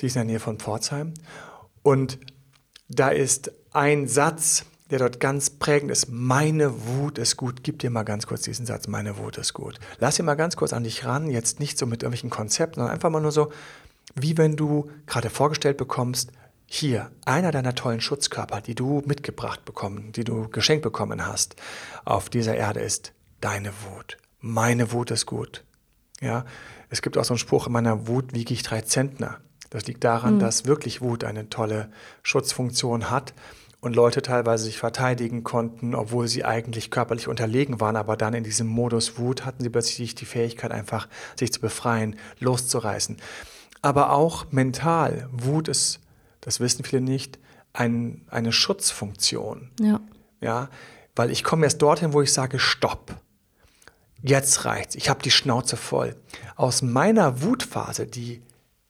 Die 0.02 0.08
ist 0.08 0.16
in 0.16 0.22
der 0.22 0.26
Nähe 0.26 0.40
von 0.40 0.60
Pforzheim. 0.60 1.14
Und 1.82 2.20
da 2.90 3.10
ist 3.10 3.52
ein 3.72 4.08
Satz, 4.08 4.66
der 4.90 5.00
dort 5.00 5.20
ganz 5.20 5.50
prägend 5.50 5.92
ist. 5.92 6.10
Meine 6.10 6.86
Wut 6.88 7.18
ist 7.18 7.38
gut. 7.38 7.64
Gib 7.64 7.80
dir 7.80 7.90
mal 7.90 8.04
ganz 8.04 8.28
kurz 8.28 8.42
diesen 8.42 8.66
Satz. 8.66 8.88
Meine 8.88 9.18
Wut 9.18 9.38
ist 9.38 9.54
gut. 9.54 9.80
Lass 10.00 10.20
ihn 10.20 10.26
mal 10.26 10.36
ganz 10.36 10.56
kurz 10.56 10.74
an 10.74 10.84
dich 10.84 11.06
ran. 11.06 11.30
Jetzt 11.30 11.60
nicht 11.60 11.78
so 11.78 11.86
mit 11.86 12.04
irgendwelchen 12.04 12.30
Konzepten, 12.30 12.76
sondern 12.76 12.94
einfach 12.94 13.10
mal 13.10 13.22
nur 13.22 13.32
so, 13.32 13.52
wie 14.16 14.38
wenn 14.38 14.56
du 14.56 14.92
gerade 15.08 15.30
vorgestellt 15.30 15.78
bekommst, 15.78 16.32
hier, 16.74 17.12
einer 17.26 17.52
deiner 17.52 17.76
tollen 17.76 18.02
Schutzkörper, 18.02 18.60
die 18.60 18.74
du 18.74 19.04
mitgebracht 19.06 19.64
bekommen, 19.64 20.12
die 20.12 20.24
du 20.24 20.50
geschenkt 20.50 20.82
bekommen 20.82 21.28
hast, 21.28 21.56
auf 22.04 22.30
dieser 22.30 22.56
Erde 22.56 22.80
ist 22.80 23.14
deine 23.42 23.70
Wut. 23.86 24.18
Meine 24.40 24.92
Wut 24.92 25.12
ist 25.12 25.28
gut. 25.28 25.64
Ja, 26.20 26.46
es 26.90 27.04
gibt 27.04 27.16
auch 27.18 27.26
so 27.26 27.34
einen 27.34 27.40
Spruch, 27.40 27.68
in 27.68 27.74
meiner 27.74 28.08
Wut 28.08 28.34
wiege 28.34 28.56
ich 28.56 28.64
drei 28.64 28.82
Zentner. 28.82 29.38
Das 29.70 29.86
liegt 29.86 30.04
daran, 30.04 30.40
dass 30.40 30.66
wirklich 30.66 31.02
Wut 31.02 31.24
eine 31.24 31.48
tolle 31.50 31.92
Schutzfunktion 32.24 33.12
hat 33.12 33.36
und 33.80 33.96
Leute 33.96 34.24
teilweise 34.24 34.64
sich 34.64 34.80
verteidigen 34.80 35.44
konnten, 35.44 35.94
obwohl 35.94 36.28
sie 36.28 36.44
eigentlich 36.44 36.90
körperlich 36.90 37.28
unterlegen 37.28 37.82
waren, 37.82 37.98
aber 37.98 38.18
dann 38.18 38.34
in 38.34 38.44
diesem 38.44 38.66
Modus 38.68 39.20
Wut 39.20 39.46
hatten 39.46 39.62
sie 39.62 39.70
plötzlich 39.70 40.16
die 40.16 40.26
Fähigkeit, 40.26 40.72
einfach 40.72 41.08
sich 41.38 41.54
zu 41.54 41.62
befreien, 41.62 42.16
loszureißen. 42.40 43.18
Aber 43.84 44.12
auch 44.12 44.52
mental, 44.52 45.30
Wut 45.32 45.68
ist, 45.68 46.00
das 46.44 46.60
wissen 46.60 46.84
viele 46.84 47.02
nicht, 47.02 47.40
ein, 47.74 48.26
eine 48.30 48.52
Schutzfunktion. 48.52 49.72
Ja. 49.80 50.02
Ja, 50.42 50.70
weil 51.16 51.32
ich 51.32 51.44
komme 51.44 51.66
erst 51.66 51.82
dorthin, 51.82 52.14
wo 52.14 52.22
ich 52.22 52.34
sage, 52.34 52.60
stopp. 52.60 53.16
Jetzt 54.22 54.66
reicht's. 54.66 54.96
Ich 54.96 55.10
habe 55.10 55.22
die 55.22 55.32
Schnauze 55.32 55.78
voll. 55.78 56.16
Aus 56.56 56.82
meiner 56.82 57.42
Wutphase, 57.42 58.08
die 58.08 58.42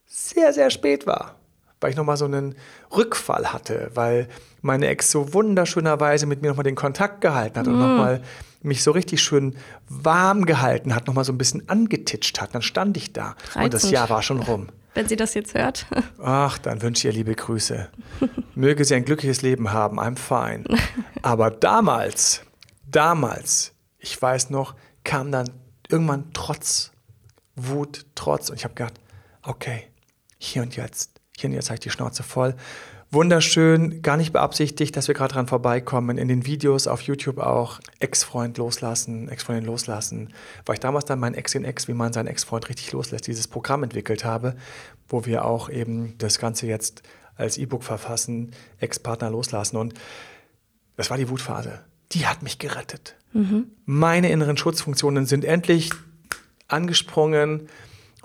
sehr, 0.06 0.54
sehr 0.54 0.70
spät 0.70 1.08
war, 1.08 1.36
weil 1.82 1.92
ich 1.92 1.98
nochmal 1.98 2.18
so 2.18 2.26
einen 2.26 2.56
Rückfall 2.96 3.52
hatte, 3.52 3.92
weil 3.94 4.30
meine 4.62 4.88
Ex 4.88 5.12
so 5.12 5.34
wunderschönerweise 5.34 6.26
mit 6.26 6.42
mir 6.42 6.50
nochmal 6.50 6.64
den 6.64 6.76
Kontakt 6.76 7.22
gehalten 7.22 7.60
hat 7.60 7.68
und 7.68 7.80
nochmal 7.80 8.22
mich 8.62 8.84
so 8.84 8.92
richtig 8.92 9.22
schön 9.22 9.58
warm 9.90 10.46
gehalten 10.46 10.96
hat, 10.96 11.08
nochmal 11.08 11.26
so 11.26 11.34
ein 11.34 11.38
bisschen 11.38 11.68
angetitscht 11.68 12.40
hat. 12.40 12.56
Dann 12.56 12.62
stand 12.62 12.96
ich 12.98 13.12
da 13.12 13.36
und 13.56 13.74
das 13.74 13.84
Reizend. 13.84 13.92
Jahr 13.92 14.10
war 14.10 14.22
schon 14.22 14.40
rum. 14.40 14.70
Wenn 14.94 15.08
sie 15.08 15.16
das 15.16 15.34
jetzt 15.34 15.54
hört. 15.54 15.86
Ach, 16.22 16.58
dann 16.58 16.82
wünsche 16.82 17.08
ich 17.08 17.14
ihr 17.14 17.18
liebe 17.18 17.36
Grüße. 17.36 17.90
Möge 18.56 18.86
sie 18.86 18.96
ein 18.96 19.06
glückliches 19.06 19.42
Leben 19.42 19.72
haben, 19.72 20.00
I'm 20.00 20.18
fine. 20.18 20.64
Aber 21.22 21.50
damals, 21.50 22.42
damals, 22.86 23.74
ich 23.98 24.22
weiß 24.22 24.50
noch, 24.50 24.76
kam 25.04 25.32
dann 25.32 25.50
irgendwann 25.90 26.32
Trotz, 26.34 26.92
Wut, 27.56 28.06
Trotz. 28.16 28.50
Und 28.50 28.58
ich 28.58 28.64
habe 28.64 28.76
gedacht, 28.76 29.00
okay, 29.42 29.88
hier 30.38 30.62
und 30.62 30.76
jetzt, 30.76 31.20
hier 31.38 31.50
und 31.50 31.56
jetzt 31.56 31.70
habe 31.70 31.76
ich 31.76 31.82
die 31.82 31.90
Schnauze 31.90 32.24
voll. 32.24 32.56
Wunderschön, 33.14 34.02
gar 34.02 34.18
nicht 34.18 34.34
beabsichtigt, 34.34 34.98
dass 34.98 35.08
wir 35.08 35.14
gerade 35.14 35.36
dran 35.36 35.46
vorbeikommen. 35.46 36.18
In 36.18 36.28
den 36.28 36.48
Videos 36.48 36.88
auf 36.88 37.02
YouTube 37.02 37.38
auch 37.38 37.80
Ex-Freund 38.00 38.58
loslassen, 38.58 39.30
Ex-Freundin 39.30 39.66
loslassen. 39.66 40.34
Weil 40.66 40.74
ich 40.76 40.80
damals 40.80 41.06
dann 41.06 41.20
mein 41.20 41.36
Ex 41.36 41.54
in 41.54 41.64
Ex, 41.64 41.88
wie 41.88 41.94
man 41.94 42.12
seinen 42.12 42.26
Ex-Freund 42.26 42.70
richtig 42.70 42.92
loslässt, 42.92 43.28
dieses 43.28 43.48
Programm 43.48 43.84
entwickelt 43.84 44.26
habe, 44.26 44.56
wo 45.08 45.28
wir 45.28 45.46
auch 45.46 45.70
eben 45.70 46.18
das 46.18 46.40
Ganze 46.40 46.66
jetzt 46.66 47.04
als 47.36 47.60
E-Book 47.60 47.84
verfassen, 47.84 48.50
Ex-Partner 48.80 49.30
loslassen. 49.30 49.78
Und 49.78 49.94
das 50.98 51.12
war 51.12 51.18
die 51.18 51.30
Wutphase. 51.30 51.82
Die 52.14 52.26
hat 52.26 52.42
mich 52.42 52.58
gerettet. 52.58 53.16
Meine 53.86 54.32
inneren 54.32 54.58
Schutzfunktionen 54.58 55.28
sind 55.28 55.46
endlich 55.46 55.92
angesprungen. 56.68 57.70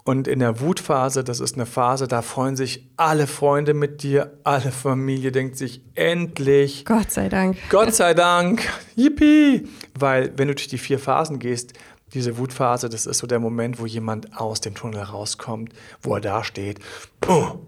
Und 0.08 0.26
in 0.26 0.38
der 0.38 0.60
Wutphase, 0.60 1.22
das 1.22 1.38
ist 1.38 1.56
eine 1.56 1.66
Phase, 1.66 2.08
da 2.08 2.22
freuen 2.22 2.56
sich 2.56 2.88
alle 2.96 3.26
Freunde 3.26 3.74
mit 3.74 4.02
dir, 4.02 4.38
alle 4.42 4.72
Familie 4.72 5.32
denkt 5.32 5.58
sich 5.58 5.82
endlich, 5.96 6.86
Gott 6.86 7.10
sei 7.10 7.28
Dank. 7.28 7.58
Gott 7.68 7.94
sei 7.94 8.14
Dank, 8.14 8.66
yippie! 8.96 9.68
Weil 9.98 10.32
wenn 10.38 10.48
du 10.48 10.54
durch 10.54 10.68
die 10.68 10.78
vier 10.78 10.98
Phasen 10.98 11.38
gehst, 11.38 11.74
diese 12.14 12.38
Wutphase, 12.38 12.88
das 12.88 13.04
ist 13.04 13.18
so 13.18 13.26
der 13.26 13.38
Moment, 13.38 13.80
wo 13.80 13.84
jemand 13.84 14.34
aus 14.40 14.62
dem 14.62 14.74
Tunnel 14.74 15.02
rauskommt, 15.02 15.74
wo 16.00 16.14
er 16.14 16.22
da 16.22 16.42
steht, 16.42 16.78
oh, 17.28 17.58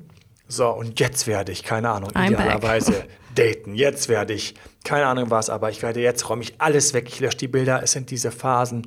So, 0.49 0.69
und 0.71 0.99
jetzt 0.99 1.27
werde 1.27 1.53
ich, 1.53 1.63
keine 1.63 1.91
Ahnung, 1.91 2.11
I'm 2.13 2.33
idealerweise 2.33 3.05
daten. 3.37 3.75
Jetzt 3.75 4.09
werde 4.09 4.33
ich, 4.33 4.55
keine 4.83 5.07
Ahnung 5.07 5.31
was, 5.31 5.51
aber 5.51 5.71
ich 5.71 5.83
werde 5.83 6.01
jetzt 6.01 6.29
räume 6.29 6.43
ich 6.43 6.55
alles 6.59 6.93
weg, 6.95 7.07
ich 7.09 7.21
lösche 7.21 7.37
die 7.37 7.49
Bilder. 7.49 7.83
Es 7.85 7.93
sind 7.93 8.11
diese 8.11 8.33
Phasen, 8.33 8.87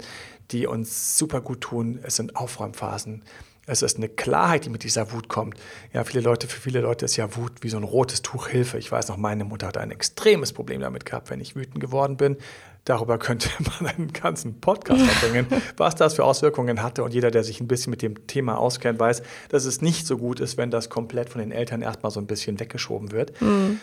die 0.52 0.68
uns 0.68 1.18
super 1.18 1.42
gut 1.42 1.62
tun. 1.62 2.00
Es 2.04 2.18
sind 2.18 2.36
Aufräumphasen. 2.36 3.24
Es 3.66 3.82
ist 3.82 3.98
eine 3.98 4.10
Klarheit, 4.10 4.66
die 4.66 4.70
mit 4.70 4.84
dieser 4.84 5.14
Wut 5.14 5.30
kommt. 5.30 5.58
Ja, 5.94 6.04
viele 6.04 6.22
Leute, 6.22 6.48
für 6.48 6.60
viele 6.60 6.82
Leute 6.82 7.06
ist 7.06 7.16
ja 7.16 7.36
Wut 7.38 7.52
wie 7.62 7.70
so 7.70 7.78
ein 7.78 7.84
rotes 7.84 8.22
Tuch 8.22 8.48
Hilfe. 8.48 8.78
Ich 8.78 8.92
weiß 8.92 9.08
noch, 9.08 9.16
meine 9.16 9.46
Mutter 9.46 9.68
hat 9.68 9.78
ein 9.78 9.92
extremes 9.92 10.52
Problem 10.52 10.82
damit 10.82 11.06
gehabt, 11.06 11.30
wenn 11.30 11.40
ich 11.40 11.56
wütend 11.56 11.80
geworden 11.80 12.18
bin. 12.18 12.36
Darüber 12.84 13.18
könnte 13.18 13.48
man 13.82 13.90
einen 13.90 14.12
ganzen 14.12 14.60
Podcast 14.60 15.02
verbringen, 15.06 15.48
was 15.78 15.96
das 15.96 16.16
für 16.16 16.26
Auswirkungen 16.26 16.84
hatte. 16.84 17.04
Und 17.04 17.14
jeder, 17.14 17.32
der 17.32 17.46
sich 17.46 17.62
ein 17.62 17.70
bisschen 17.70 17.92
mit 17.92 18.02
dem 18.02 18.28
Thema 18.28 18.58
auskennt, 18.58 19.00
weiß, 19.00 19.24
dass 19.48 19.64
es 19.64 19.82
nicht 19.82 20.06
so 20.08 20.18
gut 20.18 20.42
ist, 20.42 20.58
wenn 20.58 20.70
das 20.70 20.90
komplett 20.90 21.30
von 21.30 21.40
den 21.40 21.54
Eltern 21.54 21.82
erstmal 21.82 22.12
so 22.12 22.20
ein 22.20 22.28
bisschen 22.28 22.60
weggeschoben 22.60 23.12
wird. 23.14 23.40
Mhm. 23.42 23.80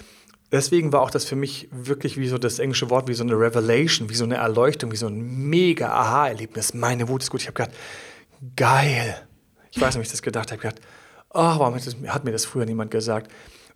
Deswegen 0.53 0.93
war 0.93 1.01
auch 1.01 1.11
das 1.11 1.25
für 1.25 1.37
mich 1.37 1.69
wirklich 1.71 2.19
wie 2.19 2.29
so 2.29 2.37
das 2.37 2.59
englische 2.59 2.91
Wort, 2.91 3.09
wie 3.09 3.15
so 3.15 3.23
eine 3.23 3.39
Revelation, 3.39 4.11
wie 4.11 4.15
so 4.15 4.25
eine 4.25 4.35
Erleuchtung, 4.35 4.93
wie 4.93 4.97
so 4.97 5.07
ein 5.07 5.49
mega 5.49 5.89
Aha-Erlebnis. 5.89 6.75
Meine 6.75 7.09
Wut 7.09 7.23
ist 7.23 7.31
gut. 7.31 7.41
Ich 7.41 7.47
habe 7.47 7.55
gedacht, 7.55 7.75
geil 8.57 9.17
ich 9.71 9.81
weiß 9.81 9.95
nicht, 9.95 10.03
wie 10.03 10.07
ich 10.07 10.11
das 10.11 10.23
gedacht 10.23 10.51
habe. 10.51 10.57
Ich 10.57 10.63
gedacht, 10.63 10.81
oh, 11.31 11.59
warum 11.59 11.77
hat 11.77 12.25
mir 12.25 12.33
das 12.33 12.45
früher 12.45 12.67
niemand 12.67 12.91
gesagt? 12.91 13.31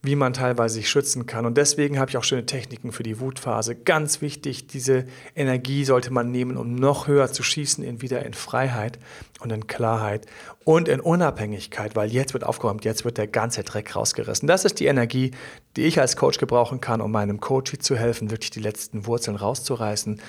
wie 0.05 0.17
man 0.17 0.35
teilweise 0.35 0.75
sich 0.75 0.89
schützen 0.89 1.25
kann. 1.27 1.47
Und 1.47 1.57
deswegen 1.57 1.99
habe 1.99 2.11
ich 2.11 2.19
auch 2.19 2.25
schöne 2.25 2.45
Techniken 2.45 2.93
für 2.93 3.03
die 3.03 3.21
Wutphase. 3.21 3.75
Ganz 3.75 4.21
wichtig, 4.21 4.67
diese 4.67 5.07
Energie 5.35 5.85
sollte 5.85 6.13
man 6.13 6.31
nehmen, 6.31 6.59
um 6.59 6.75
noch 6.75 7.07
höher 7.07 7.33
zu 7.33 7.43
schießen, 7.43 7.83
in 7.83 8.03
wieder 8.03 8.25
in 8.25 8.35
Freiheit 8.35 8.99
und 9.41 9.51
in 9.51 9.67
Klarheit 9.67 10.27
und 10.65 10.89
in 10.89 11.01
Unabhängigkeit, 11.01 11.97
weil 11.97 12.13
jetzt 12.13 12.35
wird 12.35 12.45
aufgeräumt, 12.45 12.85
jetzt 12.85 13.07
wird 13.07 13.17
der 13.17 13.27
ganze 13.27 13.65
Dreck 13.65 13.97
rausgerissen. 13.97 14.47
Das 14.47 14.67
ist 14.67 14.79
die 14.79 14.87
Energie, 14.87 15.31
die 15.77 15.85
ich 15.85 15.99
als 15.99 16.17
Coach 16.17 16.39
gebrauchen 16.39 16.83
kann, 16.83 17.01
um 17.01 17.11
meinem 17.11 17.41
Coach 17.41 17.79
zu 17.79 17.97
helfen, 17.97 18.31
wirklich 18.31 18.51
die 18.51 18.61
letzten 18.61 19.07
Wurzeln 19.07 19.39
rauszureißen. 19.39 20.21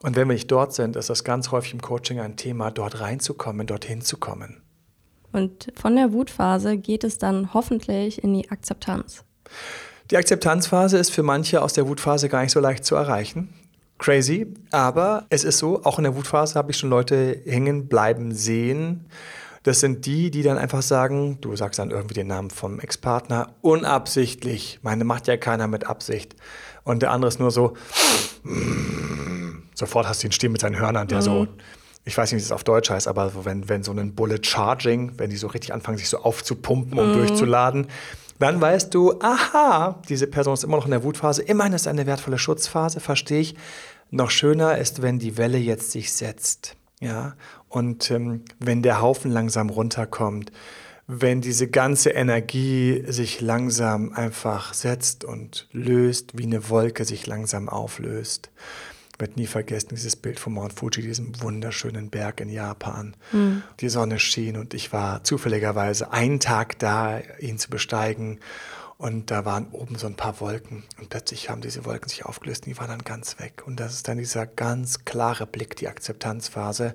Und 0.00 0.16
wenn 0.16 0.28
wir 0.28 0.34
nicht 0.34 0.50
dort 0.50 0.74
sind, 0.74 0.94
ist 0.94 1.10
das 1.10 1.24
ganz 1.24 1.50
häufig 1.50 1.72
im 1.72 1.80
Coaching 1.82 2.20
ein 2.20 2.36
Thema, 2.36 2.70
dort 2.70 3.00
reinzukommen, 3.00 3.66
dorthin 3.66 4.00
zu 4.00 4.16
kommen. 4.16 4.63
Und 5.34 5.72
von 5.74 5.96
der 5.96 6.12
Wutphase 6.12 6.78
geht 6.78 7.02
es 7.02 7.18
dann 7.18 7.52
hoffentlich 7.54 8.22
in 8.22 8.32
die 8.34 8.50
Akzeptanz. 8.52 9.24
Die 10.12 10.16
Akzeptanzphase 10.16 10.96
ist 10.96 11.10
für 11.10 11.24
manche 11.24 11.60
aus 11.60 11.72
der 11.72 11.88
Wutphase 11.88 12.28
gar 12.28 12.42
nicht 12.42 12.52
so 12.52 12.60
leicht 12.60 12.84
zu 12.84 12.94
erreichen. 12.94 13.52
Crazy, 13.98 14.46
aber 14.70 15.26
es 15.30 15.42
ist 15.42 15.58
so, 15.58 15.82
auch 15.82 15.98
in 15.98 16.04
der 16.04 16.14
Wutphase 16.14 16.54
habe 16.54 16.70
ich 16.70 16.76
schon 16.76 16.88
Leute 16.88 17.40
hängen 17.46 17.88
bleiben 17.88 18.32
sehen. 18.32 19.06
Das 19.64 19.80
sind 19.80 20.06
die, 20.06 20.30
die 20.30 20.42
dann 20.42 20.56
einfach 20.56 20.82
sagen, 20.82 21.38
du 21.40 21.56
sagst 21.56 21.80
dann 21.80 21.90
irgendwie 21.90 22.14
den 22.14 22.28
Namen 22.28 22.50
vom 22.50 22.78
Ex-Partner, 22.78 23.54
unabsichtlich. 23.60 24.78
Meine 24.82 25.02
macht 25.02 25.26
ja 25.26 25.36
keiner 25.36 25.66
mit 25.66 25.86
Absicht. 25.86 26.36
Und 26.84 27.02
der 27.02 27.10
andere 27.10 27.28
ist 27.28 27.40
nur 27.40 27.50
so, 27.50 27.74
sofort 29.74 30.06
hast 30.06 30.22
du 30.22 30.28
ihn 30.28 30.32
stehen 30.32 30.52
mit 30.52 30.60
seinen 30.60 30.78
Hörnern, 30.78 31.08
der 31.08 31.18
mhm. 31.18 31.22
so 31.22 31.48
ich 32.04 32.16
weiß 32.16 32.32
nicht, 32.32 32.42
wie 32.42 32.44
es 32.44 32.52
auf 32.52 32.64
Deutsch 32.64 32.90
heißt, 32.90 33.08
aber 33.08 33.44
wenn, 33.44 33.68
wenn 33.68 33.82
so 33.82 33.92
ein 33.92 34.14
Bullet 34.14 34.40
Charging, 34.42 35.12
wenn 35.18 35.30
die 35.30 35.36
so 35.36 35.46
richtig 35.46 35.72
anfangen, 35.72 35.96
sich 35.96 36.08
so 36.08 36.18
aufzupumpen 36.18 36.98
und 36.98 37.12
mm. 37.12 37.14
durchzuladen, 37.14 37.86
dann 38.38 38.60
weißt 38.60 38.92
du, 38.92 39.20
aha, 39.20 40.02
diese 40.08 40.26
Person 40.26 40.54
ist 40.54 40.64
immer 40.64 40.76
noch 40.76 40.84
in 40.84 40.90
der 40.90 41.02
Wutphase. 41.02 41.42
Immerhin 41.42 41.72
ist 41.72 41.86
eine 41.86 42.06
wertvolle 42.06 42.38
Schutzphase, 42.38 43.00
verstehe 43.00 43.40
ich. 43.40 43.54
Noch 44.10 44.30
schöner 44.30 44.76
ist, 44.76 45.02
wenn 45.02 45.18
die 45.18 45.38
Welle 45.38 45.56
jetzt 45.56 45.92
sich 45.92 46.12
setzt. 46.12 46.76
Ja, 47.00 47.34
und 47.68 48.10
ähm, 48.10 48.42
wenn 48.58 48.82
der 48.82 49.00
Haufen 49.00 49.30
langsam 49.30 49.70
runterkommt, 49.70 50.52
wenn 51.06 51.40
diese 51.40 51.68
ganze 51.68 52.10
Energie 52.10 53.04
sich 53.06 53.40
langsam 53.40 54.12
einfach 54.12 54.74
setzt 54.74 55.24
und 55.24 55.68
löst, 55.72 56.38
wie 56.38 56.44
eine 56.44 56.70
Wolke 56.70 57.04
sich 57.04 57.26
langsam 57.26 57.68
auflöst 57.68 58.50
werde 59.18 59.34
nie 59.36 59.46
vergessen, 59.46 59.90
dieses 59.90 60.16
Bild 60.16 60.40
von 60.40 60.54
Mount 60.54 60.72
Fuji, 60.72 61.02
diesem 61.02 61.40
wunderschönen 61.40 62.10
Berg 62.10 62.40
in 62.40 62.48
Japan. 62.48 63.14
Mhm. 63.32 63.62
Die 63.80 63.88
Sonne 63.88 64.18
schien 64.18 64.56
und 64.56 64.74
ich 64.74 64.92
war 64.92 65.24
zufälligerweise 65.24 66.12
einen 66.12 66.40
Tag 66.40 66.78
da, 66.78 67.20
ihn 67.38 67.58
zu 67.58 67.70
besteigen. 67.70 68.40
Und 68.96 69.30
da 69.30 69.44
waren 69.44 69.68
oben 69.72 69.96
so 69.96 70.06
ein 70.06 70.14
paar 70.14 70.40
Wolken 70.40 70.84
und 70.98 71.10
plötzlich 71.10 71.50
haben 71.50 71.60
diese 71.60 71.84
Wolken 71.84 72.08
sich 72.08 72.24
aufgelöst 72.24 72.64
und 72.64 72.70
die 72.70 72.78
waren 72.78 72.88
dann 72.88 73.02
ganz 73.02 73.40
weg. 73.40 73.62
Und 73.66 73.80
das 73.80 73.94
ist 73.94 74.08
dann 74.08 74.18
dieser 74.18 74.46
ganz 74.46 75.04
klare 75.04 75.46
Blick, 75.46 75.76
die 75.76 75.88
Akzeptanzphase. 75.88 76.94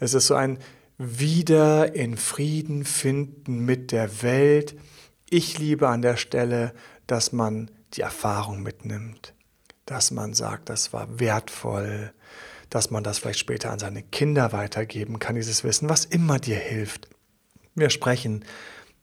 Es 0.00 0.14
ist 0.14 0.26
so 0.26 0.34
ein 0.34 0.58
Wieder 0.98 1.94
in 1.94 2.18
Frieden 2.18 2.84
finden 2.84 3.64
mit 3.64 3.90
der 3.90 4.22
Welt. 4.22 4.76
Ich 5.30 5.58
liebe 5.58 5.88
an 5.88 6.02
der 6.02 6.18
Stelle, 6.18 6.74
dass 7.06 7.32
man 7.32 7.70
die 7.94 8.02
Erfahrung 8.02 8.62
mitnimmt 8.62 9.32
dass 9.90 10.12
man 10.12 10.34
sagt, 10.34 10.68
das 10.68 10.92
war 10.92 11.18
wertvoll, 11.18 12.12
dass 12.70 12.92
man 12.92 13.02
das 13.02 13.18
vielleicht 13.18 13.40
später 13.40 13.72
an 13.72 13.80
seine 13.80 14.04
Kinder 14.04 14.52
weitergeben 14.52 15.18
kann, 15.18 15.34
dieses 15.34 15.64
Wissen, 15.64 15.88
was 15.88 16.04
immer 16.04 16.38
dir 16.38 16.54
hilft. 16.56 17.08
Wir 17.74 17.90
sprechen 17.90 18.44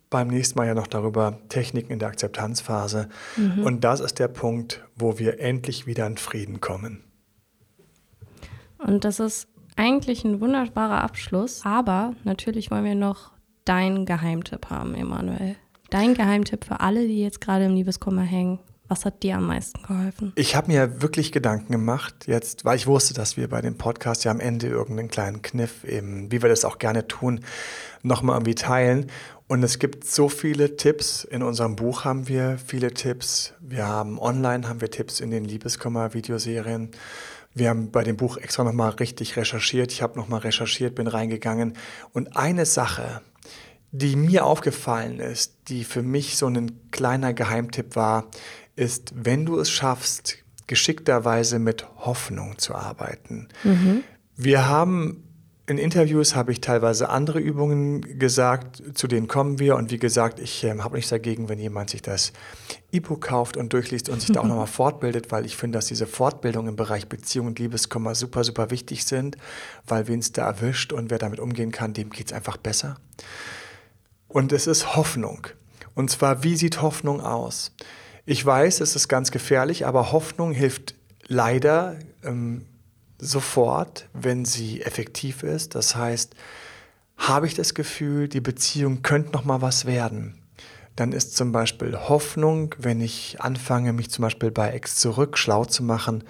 beim 0.10 0.30
nächsten 0.30 0.58
Mal 0.58 0.68
ja 0.68 0.74
noch 0.74 0.88
darüber 0.88 1.40
Techniken 1.50 1.92
in 1.92 2.00
der 2.00 2.08
Akzeptanzphase. 2.08 3.10
Mhm. 3.36 3.64
Und 3.64 3.84
das 3.84 4.00
ist 4.00 4.18
der 4.20 4.30
Punkt, 4.30 4.82
wo 4.96 5.20
wir 5.20 5.42
endlich 5.42 5.88
wieder 5.88 6.08
in 6.08 6.16
Frieden 6.16 6.62
kommen. 6.62 7.04
Und 8.78 9.04
das 9.04 9.20
ist 9.20 9.50
eigentlich 9.76 10.24
ein 10.24 10.40
wunderbarer 10.40 11.04
Abschluss, 11.04 11.66
aber 11.66 12.14
natürlich 12.24 12.72
wollen 12.72 12.86
wir 12.86 12.96
noch 12.96 13.32
deinen 13.66 14.06
Geheimtipp 14.06 14.70
haben, 14.70 14.96
Emanuel. 14.96 15.58
Dein 15.90 16.14
Geheimtipp 16.14 16.64
für 16.64 16.80
alle, 16.80 17.06
die 17.06 17.22
jetzt 17.22 17.42
gerade 17.42 17.66
im 17.66 17.76
Liebeskummer 17.76 18.22
hängen. 18.22 18.60
Was 18.88 19.04
hat 19.04 19.22
dir 19.24 19.38
am 19.38 19.48
meisten 19.48 19.82
geholfen? 19.82 20.32
Ich 20.36 20.56
habe 20.56 20.72
mir 20.72 21.02
wirklich 21.02 21.32
Gedanken 21.32 21.72
gemacht, 21.72 22.26
jetzt, 22.28 22.64
weil 22.64 22.78
ich 22.78 22.88
wusste, 22.88 23.14
dass 23.14 23.36
wir 23.36 23.50
bei 23.50 23.62
dem 23.62 23.78
Podcast 23.78 24.24
ja 24.24 24.32
am 24.32 24.40
Ende 24.40 24.68
irgendeinen 24.68 25.10
kleinen 25.10 25.42
Kniff, 25.42 25.84
eben, 25.84 26.32
wie 26.32 26.42
wir 26.42 26.50
das 26.50 26.64
auch 26.64 26.78
gerne 26.78 27.08
tun, 27.08 27.42
nochmal 28.02 28.36
irgendwie 28.36 28.56
teilen. 28.56 29.08
Und 29.48 29.64
es 29.64 29.80
gibt 29.80 30.06
so 30.06 30.30
viele 30.30 30.78
Tipps. 30.78 31.24
In 31.24 31.44
unserem 31.44 31.76
Buch 31.76 32.06
haben 32.06 32.28
wir 32.28 32.58
viele 32.66 32.94
Tipps. 32.94 33.54
Wir 33.60 33.88
haben 33.88 34.20
online 34.20 34.68
haben 34.68 34.82
wir 34.82 34.92
Tipps 34.92 35.20
in 35.20 35.32
den 35.32 35.46
Liebeskummer-Videoserien. 35.46 36.92
Wir 37.54 37.70
haben 37.70 37.92
bei 37.92 38.04
dem 38.04 38.18
Buch 38.18 38.38
extra 38.38 38.64
nochmal 38.64 38.92
richtig 38.92 39.36
recherchiert. 39.36 39.92
Ich 39.92 40.02
habe 40.02 40.18
nochmal 40.18 40.42
recherchiert, 40.42 40.96
bin 40.96 41.08
reingegangen. 41.08 41.74
Und 42.14 42.38
eine 42.38 42.66
Sache, 42.66 43.22
die 43.92 44.16
mir 44.16 44.46
aufgefallen 44.46 45.20
ist, 45.20 45.56
die 45.70 45.84
für 45.84 46.04
mich 46.04 46.38
so 46.38 46.48
ein 46.48 46.92
kleiner 46.92 47.34
Geheimtipp 47.34 47.96
war, 47.96 48.30
ist, 48.78 49.12
wenn 49.14 49.46
du 49.46 49.60
es 49.60 49.70
schaffst, 49.70 50.38
geschickterweise 50.68 51.60
mit 51.60 51.86
Hoffnung 51.98 52.58
zu 52.58 52.76
arbeiten. 52.76 53.50
Mhm. 53.64 54.04
Wir 54.36 54.68
haben 54.70 55.24
in 55.70 55.78
Interviews 55.78 56.34
habe 56.34 56.54
ich 56.54 56.62
teilweise 56.62 57.10
andere 57.10 57.40
Übungen 57.40 58.18
gesagt, 58.18 58.82
zu 58.94 59.06
denen 59.08 59.28
kommen 59.28 59.60
wir. 59.60 59.76
Und 59.76 59.92
wie 59.92 60.00
gesagt, 60.00 60.40
ich 60.40 60.64
äh, 60.64 60.78
habe 60.80 60.96
nichts 60.96 61.10
dagegen, 61.10 61.50
wenn 61.50 61.60
jemand 61.60 61.90
sich 61.90 62.02
das 62.02 62.32
E-Book 62.94 63.20
kauft 63.20 63.58
und 63.58 63.74
durchliest 63.74 64.08
und 64.08 64.22
sich 64.22 64.32
da 64.32 64.40
auch 64.40 64.46
nochmal 64.48 64.68
fortbildet, 64.68 65.30
weil 65.30 65.46
ich 65.46 65.58
finde, 65.58 65.78
dass 65.78 65.88
diese 65.88 66.08
Fortbildung 66.08 66.70
im 66.70 66.78
Bereich 66.78 67.10
Beziehung 67.10 67.48
und 67.48 67.60
Liebeskummer 67.60 68.16
super, 68.16 68.46
super 68.46 68.72
wichtig 68.72 69.04
sind, 69.04 69.36
weil 69.86 70.08
wen 70.08 70.20
es 70.20 70.32
da 70.32 70.46
erwischt 70.46 70.94
und 70.94 71.10
wer 71.10 71.18
damit 71.18 71.42
umgehen 71.42 71.74
kann, 71.74 71.92
dem 71.92 72.12
geht 72.12 72.28
es 72.28 72.34
einfach 72.34 72.56
besser. 72.56 72.96
Und 74.30 74.54
es 74.54 74.68
ist 74.68 74.96
Hoffnung. 74.96 75.48
Und 75.96 76.10
zwar, 76.10 76.44
wie 76.44 76.56
sieht 76.56 76.82
Hoffnung 76.82 77.20
aus? 77.20 77.74
Ich 78.30 78.46
weiß, 78.46 78.82
es 78.82 78.98
ist 78.98 79.08
ganz 79.08 79.32
gefährlich, 79.32 79.86
aber 79.86 80.12
Hoffnung 80.12 80.52
hilft 80.52 80.96
leider 81.30 81.96
ähm, 82.26 82.66
sofort, 83.18 84.10
wenn 84.12 84.44
sie 84.44 84.82
effektiv 84.82 85.44
ist. 85.44 85.76
Das 85.76 85.96
heißt, 85.96 86.36
habe 87.16 87.48
ich 87.48 87.54
das 87.54 87.74
Gefühl, 87.74 88.28
die 88.28 88.42
Beziehung 88.42 89.02
könnte 89.02 89.32
noch 89.32 89.46
mal 89.46 89.62
was 89.62 89.86
werden, 89.86 90.42
dann 90.98 91.14
ist 91.14 91.38
zum 91.38 91.54
Beispiel 91.54 91.96
Hoffnung, 91.96 92.76
wenn 92.78 93.00
ich 93.00 93.40
anfange, 93.40 93.94
mich 93.94 94.12
zum 94.12 94.24
Beispiel 94.24 94.52
bei 94.52 94.72
Ex 94.72 94.98
zurück 94.98 95.38
schlau 95.38 95.64
zu 95.64 95.82
machen, 95.82 96.26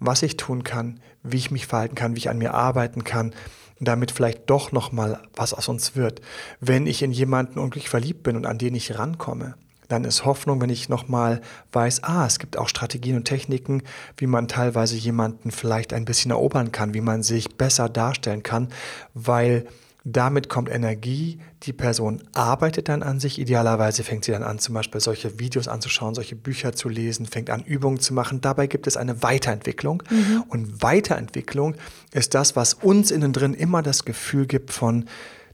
was 0.00 0.22
ich 0.22 0.36
tun 0.36 0.64
kann, 0.64 1.00
wie 1.22 1.38
ich 1.38 1.50
mich 1.50 1.66
verhalten 1.66 1.94
kann, 1.94 2.14
wie 2.14 2.18
ich 2.18 2.28
an 2.28 2.36
mir 2.36 2.52
arbeiten 2.52 3.04
kann, 3.04 3.32
damit 3.80 4.10
vielleicht 4.10 4.50
doch 4.50 4.70
noch 4.70 4.92
mal 4.92 5.22
was 5.34 5.54
aus 5.54 5.68
uns 5.68 5.96
wird. 5.96 6.20
Wenn 6.60 6.86
ich 6.86 7.00
in 7.00 7.10
jemanden 7.10 7.58
unglücklich 7.58 7.88
verliebt 7.88 8.22
bin 8.22 8.36
und 8.36 8.44
an 8.44 8.58
den 8.58 8.74
ich 8.74 8.98
rankomme, 8.98 9.54
dann 9.88 10.04
ist 10.04 10.24
Hoffnung, 10.24 10.60
wenn 10.60 10.70
ich 10.70 10.88
nochmal 10.88 11.40
weiß, 11.72 12.04
ah, 12.04 12.26
es 12.26 12.38
gibt 12.38 12.56
auch 12.56 12.68
Strategien 12.68 13.16
und 13.16 13.24
Techniken, 13.24 13.82
wie 14.16 14.26
man 14.26 14.46
teilweise 14.46 14.96
jemanden 14.96 15.50
vielleicht 15.50 15.92
ein 15.92 16.04
bisschen 16.04 16.30
erobern 16.30 16.72
kann, 16.72 16.94
wie 16.94 17.00
man 17.00 17.22
sich 17.22 17.56
besser 17.56 17.88
darstellen 17.88 18.42
kann, 18.42 18.68
weil 19.14 19.66
damit 20.04 20.48
kommt 20.48 20.70
Energie, 20.70 21.38
die 21.64 21.72
Person 21.72 22.22
arbeitet 22.32 22.88
dann 22.88 23.02
an 23.02 23.20
sich, 23.20 23.38
idealerweise 23.38 24.04
fängt 24.04 24.24
sie 24.24 24.32
dann 24.32 24.42
an, 24.42 24.58
zum 24.58 24.74
Beispiel 24.74 25.00
solche 25.00 25.38
Videos 25.38 25.68
anzuschauen, 25.68 26.14
solche 26.14 26.36
Bücher 26.36 26.72
zu 26.72 26.88
lesen, 26.88 27.26
fängt 27.26 27.50
an, 27.50 27.62
Übungen 27.62 28.00
zu 28.00 28.14
machen. 28.14 28.40
Dabei 28.40 28.68
gibt 28.68 28.86
es 28.86 28.96
eine 28.96 29.22
Weiterentwicklung. 29.22 30.02
Mhm. 30.08 30.44
Und 30.48 30.82
Weiterentwicklung 30.82 31.74
ist 32.12 32.34
das, 32.34 32.56
was 32.56 32.74
uns 32.74 33.10
innen 33.10 33.32
drin 33.32 33.54
immer 33.54 33.82
das 33.82 34.04
Gefühl 34.04 34.46
gibt 34.46 34.72
von, 34.72 35.04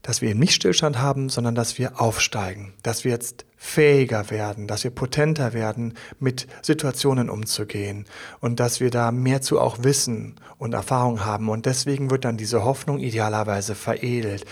dass 0.05 0.21
wir 0.21 0.29
eben 0.29 0.39
nicht 0.39 0.53
Stillstand 0.53 0.99
haben, 0.99 1.29
sondern 1.29 1.55
dass 1.55 1.79
wir 1.79 1.99
aufsteigen, 1.99 2.73
dass 2.83 3.03
wir 3.03 3.11
jetzt 3.11 3.43
fähiger 3.57 4.29
werden, 4.29 4.67
dass 4.67 4.83
wir 4.83 4.91
potenter 4.91 5.53
werden, 5.53 5.95
mit 6.19 6.45
Situationen 6.61 7.27
umzugehen 7.27 8.05
und 8.39 8.59
dass 8.59 8.79
wir 8.79 8.91
da 8.91 9.11
mehr 9.11 9.41
zu 9.41 9.59
auch 9.59 9.77
Wissen 9.81 10.35
und 10.59 10.75
Erfahrung 10.75 11.25
haben. 11.25 11.49
Und 11.49 11.65
deswegen 11.65 12.11
wird 12.11 12.23
dann 12.23 12.37
diese 12.37 12.63
Hoffnung 12.63 12.99
idealerweise 12.99 13.73
veredelt. 13.73 14.45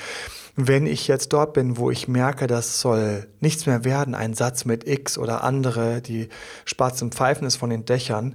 Wenn 0.56 0.88
ich 0.88 1.08
jetzt 1.08 1.34
dort 1.34 1.54
bin, 1.54 1.78
wo 1.78 1.92
ich 1.92 2.08
merke, 2.08 2.48
das 2.48 2.82
soll 2.82 3.28
nichts 3.40 3.68
mehr 3.68 3.86
werden, 3.86 4.16
ein 4.16 4.34
Satz 4.34 4.66
mit 4.66 4.88
X 4.88 5.20
oder 5.20 5.44
andere, 5.44 6.02
die 6.02 6.30
schwarzen 6.66 7.12
Pfeifen 7.12 7.46
ist 7.46 7.58
von 7.58 7.70
den 7.70 7.86
Dächern, 7.86 8.34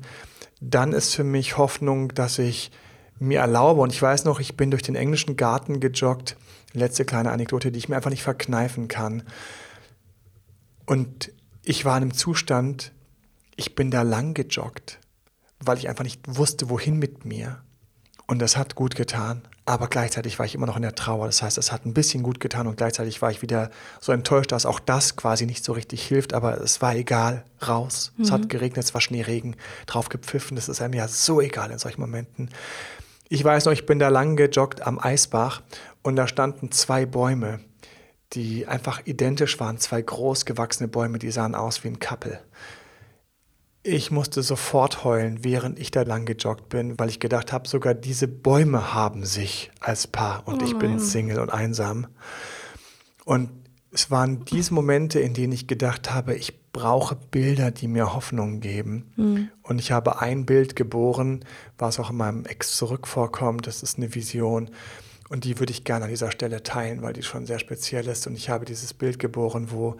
dann 0.60 0.92
ist 0.92 1.16
für 1.16 1.24
mich 1.24 1.56
Hoffnung, 1.56 2.14
dass 2.14 2.38
ich 2.38 2.70
mir 3.18 3.40
erlaube, 3.40 3.80
und 3.80 3.92
ich 3.92 4.00
weiß 4.00 4.24
noch, 4.24 4.38
ich 4.38 4.56
bin 4.56 4.70
durch 4.70 4.82
den 4.82 4.94
englischen 4.94 5.36
Garten 5.36 5.80
gejoggt, 5.80 6.36
letzte 6.72 7.04
kleine 7.04 7.32
Anekdote, 7.32 7.72
die 7.72 7.78
ich 7.78 7.88
mir 7.88 7.96
einfach 7.96 8.10
nicht 8.10 8.22
verkneifen 8.22 8.88
kann. 8.88 9.22
Und 10.86 11.32
ich 11.62 11.84
war 11.84 11.96
in 11.96 12.02
einem 12.02 12.14
Zustand, 12.14 12.92
ich 13.56 13.74
bin 13.74 13.90
da 13.90 14.02
lang 14.02 14.34
gejoggt, 14.34 14.98
weil 15.60 15.78
ich 15.78 15.88
einfach 15.88 16.04
nicht 16.04 16.20
wusste, 16.26 16.70
wohin 16.70 16.98
mit 16.98 17.24
mir. 17.24 17.62
Und 18.26 18.40
das 18.40 18.56
hat 18.56 18.74
gut 18.74 18.94
getan, 18.94 19.42
aber 19.68 19.88
gleichzeitig 19.88 20.38
war 20.38 20.46
ich 20.46 20.54
immer 20.54 20.66
noch 20.66 20.76
in 20.76 20.82
der 20.82 20.94
Trauer. 20.94 21.26
Das 21.26 21.42
heißt, 21.42 21.58
es 21.58 21.72
hat 21.72 21.84
ein 21.84 21.92
bisschen 21.92 22.22
gut 22.22 22.40
getan 22.40 22.66
und 22.66 22.76
gleichzeitig 22.76 23.20
war 23.20 23.30
ich 23.30 23.42
wieder 23.42 23.70
so 24.00 24.12
enttäuscht, 24.12 24.50
dass 24.50 24.64
auch 24.64 24.80
das 24.80 25.16
quasi 25.16 25.44
nicht 25.44 25.62
so 25.62 25.72
richtig 25.72 26.06
hilft. 26.06 26.32
Aber 26.32 26.58
es 26.60 26.80
war 26.80 26.94
egal, 26.94 27.44
raus. 27.66 28.12
Mhm. 28.16 28.24
Es 28.24 28.30
hat 28.30 28.42
mhm. 28.42 28.48
geregnet, 28.48 28.84
es 28.84 28.94
war 28.94 29.02
Schneeregen, 29.02 29.56
drauf 29.86 30.08
gepfiffen. 30.08 30.56
Das 30.56 30.70
ist 30.70 30.80
einem 30.80 30.94
ja 30.94 31.06
so 31.06 31.42
egal 31.42 31.70
in 31.70 31.78
solchen 31.78 32.00
Momenten. 32.00 32.50
Ich 33.28 33.44
weiß 33.44 33.66
noch, 33.66 33.72
ich 33.72 33.84
bin 33.84 33.98
da 33.98 34.08
lang 34.08 34.36
gejoggt 34.36 34.86
am 34.86 34.98
Eisbach 34.98 35.60
und 36.08 36.16
da 36.16 36.26
standen 36.26 36.72
zwei 36.72 37.04
Bäume, 37.04 37.60
die 38.32 38.66
einfach 38.66 39.02
identisch 39.04 39.60
waren. 39.60 39.76
Zwei 39.76 40.00
groß 40.00 40.46
gewachsene 40.46 40.88
Bäume, 40.88 41.18
die 41.18 41.30
sahen 41.30 41.54
aus 41.54 41.84
wie 41.84 41.88
ein 41.88 41.98
Kappel. 41.98 42.40
Ich 43.82 44.10
musste 44.10 44.42
sofort 44.42 45.04
heulen, 45.04 45.44
während 45.44 45.78
ich 45.78 45.90
da 45.90 46.02
lang 46.02 46.24
gejoggt 46.24 46.70
bin, 46.70 46.98
weil 46.98 47.10
ich 47.10 47.20
gedacht 47.20 47.52
habe, 47.52 47.68
sogar 47.68 47.92
diese 47.92 48.26
Bäume 48.26 48.94
haben 48.94 49.26
sich 49.26 49.70
als 49.80 50.06
Paar 50.06 50.48
und 50.48 50.62
oh 50.62 50.64
ich 50.64 50.78
bin 50.78 50.98
Single 50.98 51.40
und 51.40 51.50
einsam. 51.50 52.06
Und 53.26 53.50
es 53.92 54.10
waren 54.10 54.46
diese 54.46 54.72
Momente, 54.72 55.20
in 55.20 55.34
denen 55.34 55.52
ich 55.52 55.66
gedacht 55.66 56.10
habe, 56.10 56.34
ich 56.34 56.72
brauche 56.72 57.16
Bilder, 57.16 57.70
die 57.70 57.88
mir 57.88 58.14
Hoffnung 58.14 58.60
geben. 58.60 59.12
Mhm. 59.16 59.50
Und 59.62 59.78
ich 59.78 59.92
habe 59.92 60.22
ein 60.22 60.46
Bild 60.46 60.74
geboren, 60.74 61.44
was 61.76 62.00
auch 62.00 62.08
in 62.08 62.16
meinem 62.16 62.46
Ex 62.46 62.76
zurück 62.76 63.06
vorkommt. 63.06 63.66
Das 63.66 63.82
ist 63.82 63.98
eine 63.98 64.14
Vision. 64.14 64.70
Und 65.28 65.44
die 65.44 65.58
würde 65.58 65.72
ich 65.72 65.84
gerne 65.84 66.06
an 66.06 66.10
dieser 66.10 66.30
Stelle 66.30 66.62
teilen, 66.62 67.02
weil 67.02 67.12
die 67.12 67.22
schon 67.22 67.46
sehr 67.46 67.58
speziell 67.58 68.06
ist. 68.06 68.26
Und 68.26 68.34
ich 68.34 68.48
habe 68.48 68.64
dieses 68.64 68.94
Bild 68.94 69.18
geboren, 69.18 69.70
wo 69.70 69.96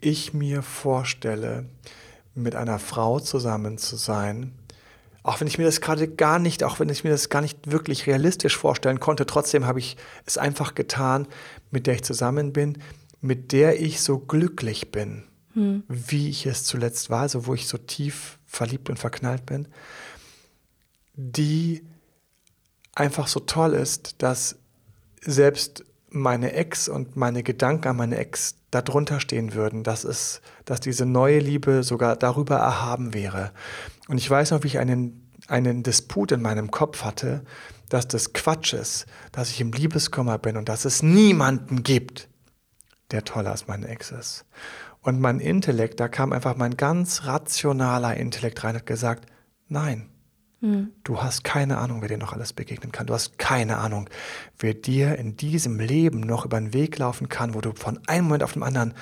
ich 0.00 0.32
mir 0.32 0.62
vorstelle, 0.62 1.66
mit 2.34 2.56
einer 2.56 2.78
Frau 2.78 3.20
zusammen 3.20 3.78
zu 3.78 3.96
sein, 3.96 4.52
auch 5.22 5.40
wenn 5.40 5.48
ich 5.48 5.56
mir 5.56 5.64
das 5.64 5.80
gerade 5.80 6.06
gar 6.06 6.38
nicht, 6.38 6.64
auch 6.64 6.80
wenn 6.80 6.90
ich 6.90 7.02
mir 7.02 7.10
das 7.10 7.30
gar 7.30 7.40
nicht 7.40 7.70
wirklich 7.70 8.06
realistisch 8.06 8.56
vorstellen 8.56 9.00
konnte, 9.00 9.24
trotzdem 9.24 9.66
habe 9.66 9.78
ich 9.78 9.96
es 10.26 10.36
einfach 10.36 10.74
getan, 10.74 11.26
mit 11.70 11.86
der 11.86 11.94
ich 11.94 12.02
zusammen 12.02 12.52
bin, 12.52 12.78
mit 13.22 13.52
der 13.52 13.80
ich 13.80 14.02
so 14.02 14.18
glücklich 14.18 14.92
bin, 14.92 15.24
hm. 15.54 15.82
wie 15.88 16.28
ich 16.28 16.44
es 16.44 16.64
zuletzt 16.64 17.08
war, 17.08 17.22
also 17.22 17.46
wo 17.46 17.54
ich 17.54 17.66
so 17.66 17.78
tief 17.78 18.38
verliebt 18.46 18.90
und 18.90 18.98
verknallt 18.98 19.46
bin, 19.46 19.68
die 21.14 21.82
einfach 22.94 23.26
so 23.28 23.40
toll 23.40 23.74
ist, 23.74 24.22
dass 24.22 24.56
selbst 25.20 25.84
meine 26.10 26.52
Ex 26.52 26.88
und 26.88 27.16
meine 27.16 27.42
Gedanken 27.42 27.88
an 27.88 27.96
meine 27.96 28.16
Ex 28.16 28.56
darunter 28.70 29.20
stehen 29.20 29.54
würden, 29.54 29.82
dass 29.82 30.04
es, 30.04 30.40
dass 30.64 30.80
diese 30.80 31.06
neue 31.06 31.38
Liebe 31.38 31.82
sogar 31.82 32.16
darüber 32.16 32.56
erhaben 32.56 33.14
wäre. 33.14 33.52
Und 34.08 34.18
ich 34.18 34.30
weiß 34.30 34.52
noch, 34.52 34.62
wie 34.62 34.68
ich 34.68 34.78
einen, 34.78 35.30
einen 35.48 35.82
Disput 35.82 36.32
in 36.32 36.42
meinem 36.42 36.70
Kopf 36.70 37.04
hatte, 37.04 37.44
dass 37.88 38.08
das 38.08 38.32
Quatsch 38.32 38.74
ist, 38.74 39.06
dass 39.32 39.50
ich 39.50 39.60
im 39.60 39.72
Liebeskummer 39.72 40.38
bin 40.38 40.56
und 40.56 40.68
dass 40.68 40.84
es 40.84 41.02
niemanden 41.02 41.82
gibt, 41.82 42.28
der 43.10 43.24
toller 43.24 43.50
als 43.50 43.66
meine 43.66 43.88
Ex 43.88 44.10
ist. 44.10 44.44
Und 45.00 45.20
mein 45.20 45.40
Intellekt, 45.40 46.00
da 46.00 46.08
kam 46.08 46.32
einfach 46.32 46.56
mein 46.56 46.76
ganz 46.76 47.24
rationaler 47.24 48.16
Intellekt 48.16 48.64
rein 48.64 48.70
und 48.70 48.80
hat 48.80 48.86
gesagt, 48.86 49.26
nein, 49.68 50.08
Du 51.04 51.22
hast 51.22 51.44
keine 51.44 51.78
Ahnung, 51.78 52.00
wer 52.00 52.08
dir 52.08 52.16
noch 52.16 52.32
alles 52.32 52.52
begegnen 52.52 52.90
kann. 52.90 53.06
Du 53.06 53.14
hast 53.14 53.38
keine 53.38 53.76
Ahnung, 53.78 54.08
wer 54.58 54.72
dir 54.72 55.16
in 55.16 55.36
diesem 55.36 55.78
Leben 55.78 56.20
noch 56.20 56.46
über 56.46 56.58
den 56.58 56.72
Weg 56.72 56.98
laufen 56.98 57.28
kann, 57.28 57.54
wo 57.54 57.60
du 57.60 57.72
von 57.74 58.00
einem 58.06 58.24
Moment 58.24 58.42
auf 58.42 58.54
den 58.54 58.62
anderen 58.62 58.94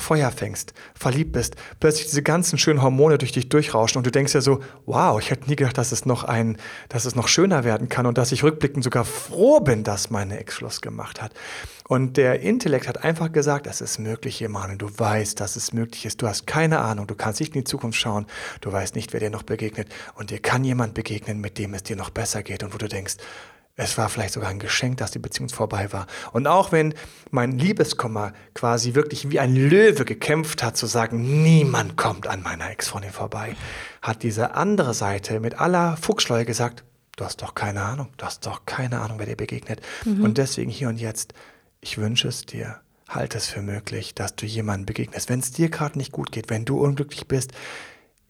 Feuer 0.00 0.30
fängst, 0.30 0.74
verliebt 0.94 1.32
bist, 1.32 1.56
plötzlich 1.78 2.06
diese 2.06 2.22
ganzen 2.22 2.58
schönen 2.58 2.82
Hormone 2.82 3.18
durch 3.18 3.32
dich 3.32 3.48
durchrauschen 3.48 3.98
und 3.98 4.06
du 4.06 4.10
denkst 4.10 4.34
ja 4.34 4.40
so, 4.40 4.60
wow, 4.86 5.20
ich 5.20 5.30
hätte 5.30 5.48
nie 5.48 5.56
gedacht, 5.56 5.78
dass 5.78 5.92
es 5.92 6.06
noch 6.06 6.24
ein, 6.24 6.56
dass 6.88 7.04
es 7.04 7.14
noch 7.14 7.28
schöner 7.28 7.64
werden 7.64 7.88
kann 7.88 8.06
und 8.06 8.18
dass 8.18 8.32
ich 8.32 8.42
rückblickend 8.42 8.84
sogar 8.84 9.04
froh 9.04 9.60
bin, 9.60 9.84
dass 9.84 10.10
meine 10.10 10.38
Ex 10.38 10.54
Schluss 10.54 10.80
gemacht 10.80 11.22
hat. 11.22 11.32
Und 11.88 12.16
der 12.16 12.40
Intellekt 12.40 12.86
hat 12.86 13.02
einfach 13.02 13.32
gesagt, 13.32 13.66
es 13.66 13.80
ist 13.80 13.98
möglich, 13.98 14.40
Emanuel, 14.42 14.78
du 14.78 14.88
weißt, 14.96 15.40
dass 15.40 15.56
es 15.56 15.72
möglich 15.72 16.06
ist. 16.06 16.22
Du 16.22 16.28
hast 16.28 16.46
keine 16.46 16.80
Ahnung, 16.80 17.06
du 17.06 17.16
kannst 17.16 17.40
nicht 17.40 17.56
in 17.56 17.62
die 17.62 17.64
Zukunft 17.64 17.98
schauen, 17.98 18.26
du 18.60 18.70
weißt 18.70 18.94
nicht, 18.94 19.12
wer 19.12 19.20
dir 19.20 19.30
noch 19.30 19.42
begegnet 19.42 19.88
und 20.14 20.30
dir 20.30 20.38
kann 20.38 20.62
jemand 20.62 20.94
begegnen, 20.94 21.40
mit 21.40 21.58
dem 21.58 21.74
es 21.74 21.82
dir 21.82 21.96
noch 21.96 22.10
besser 22.10 22.42
geht 22.42 22.62
und 22.62 22.72
wo 22.74 22.78
du 22.78 22.88
denkst, 22.88 23.16
es 23.80 23.96
war 23.96 24.10
vielleicht 24.10 24.34
sogar 24.34 24.50
ein 24.50 24.58
Geschenk, 24.58 24.98
dass 24.98 25.10
die 25.10 25.18
Beziehung 25.18 25.48
vorbei 25.48 25.90
war. 25.90 26.06
Und 26.32 26.46
auch 26.46 26.70
wenn 26.70 26.94
mein 27.30 27.58
Liebeskummer 27.58 28.34
quasi 28.52 28.94
wirklich 28.94 29.30
wie 29.30 29.40
ein 29.40 29.56
Löwe 29.56 30.04
gekämpft 30.04 30.62
hat, 30.62 30.76
zu 30.76 30.86
sagen, 30.86 31.42
niemand 31.42 31.96
kommt 31.96 32.26
an 32.26 32.42
meiner 32.42 32.70
Ex-Freundin 32.70 33.10
vorbei, 33.10 33.56
hat 34.02 34.22
diese 34.22 34.54
andere 34.54 34.92
Seite 34.92 35.40
mit 35.40 35.58
aller 35.58 35.96
Fuchsschleue 35.96 36.44
gesagt, 36.44 36.84
du 37.16 37.24
hast 37.24 37.40
doch 37.40 37.54
keine 37.54 37.82
Ahnung, 37.82 38.08
du 38.18 38.26
hast 38.26 38.44
doch 38.44 38.66
keine 38.66 39.00
Ahnung, 39.00 39.18
wer 39.18 39.26
dir 39.26 39.36
begegnet. 39.36 39.80
Mhm. 40.04 40.24
Und 40.24 40.36
deswegen 40.36 40.70
hier 40.70 40.88
und 40.90 40.98
jetzt, 40.98 41.32
ich 41.80 41.96
wünsche 41.96 42.28
es 42.28 42.44
dir, 42.44 42.80
halte 43.08 43.38
es 43.38 43.46
für 43.46 43.62
möglich, 43.62 44.14
dass 44.14 44.36
du 44.36 44.44
jemandem 44.44 44.86
begegnest. 44.86 45.30
Wenn 45.30 45.40
es 45.40 45.52
dir 45.52 45.70
gerade 45.70 45.96
nicht 45.96 46.12
gut 46.12 46.32
geht, 46.32 46.50
wenn 46.50 46.66
du 46.66 46.78
unglücklich 46.78 47.26
bist, 47.28 47.52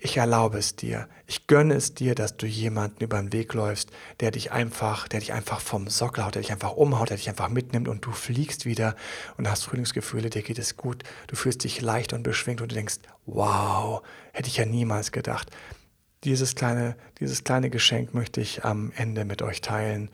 ich 0.03 0.16
erlaube 0.16 0.59
es 0.59 0.76
dir, 0.76 1.09
ich 1.26 1.46
gönne 1.46 1.74
es 1.74 1.94
dir, 1.94 2.14
dass 2.14 2.36
du 2.38 2.46
jemanden 2.46 3.05
über 3.05 3.18
den 3.18 3.32
Weg 3.34 3.53
läufst, 3.53 3.90
der 4.20 4.30
dich 4.30 4.51
einfach, 4.51 5.07
der 5.09 5.20
dich 5.20 5.34
einfach 5.34 5.61
vom 5.61 5.88
Sockel 5.88 6.24
haut, 6.24 6.34
der 6.34 6.42
dich 6.42 6.53
einfach 6.53 6.72
umhaut, 6.72 7.11
der 7.11 7.18
dich 7.18 7.28
einfach 7.28 7.51
mitnimmt 7.51 7.86
und 7.86 8.05
du 8.05 8.11
fliegst 8.11 8.64
wieder 8.64 8.96
und 9.36 9.48
hast 9.48 9.64
Frühlingsgefühle, 9.64 10.30
dir 10.30 10.42
geht 10.42 10.59
es 10.59 10.78
gut, 10.78 11.03
du 11.26 11.36
fühlst 11.36 11.64
dich 11.64 11.82
leicht 11.82 12.14
und 12.14 12.22
beschwingt 12.22 12.62
und 12.62 12.72
du 12.72 12.74
denkst, 12.74 12.96
wow, 13.26 14.03
hätte 14.32 14.48
ich 14.48 14.57
ja 14.57 14.64
niemals 14.64 15.12
gedacht. 15.12 15.51
Dieses 16.24 16.55
kleine, 16.55 16.96
dieses 17.18 17.44
kleine 17.44 17.68
Geschenk 17.68 18.14
möchte 18.14 18.40
ich 18.40 18.64
am 18.64 18.92
Ende 18.96 19.26
mit 19.26 19.42
euch 19.42 19.61
teilen. 19.61 20.11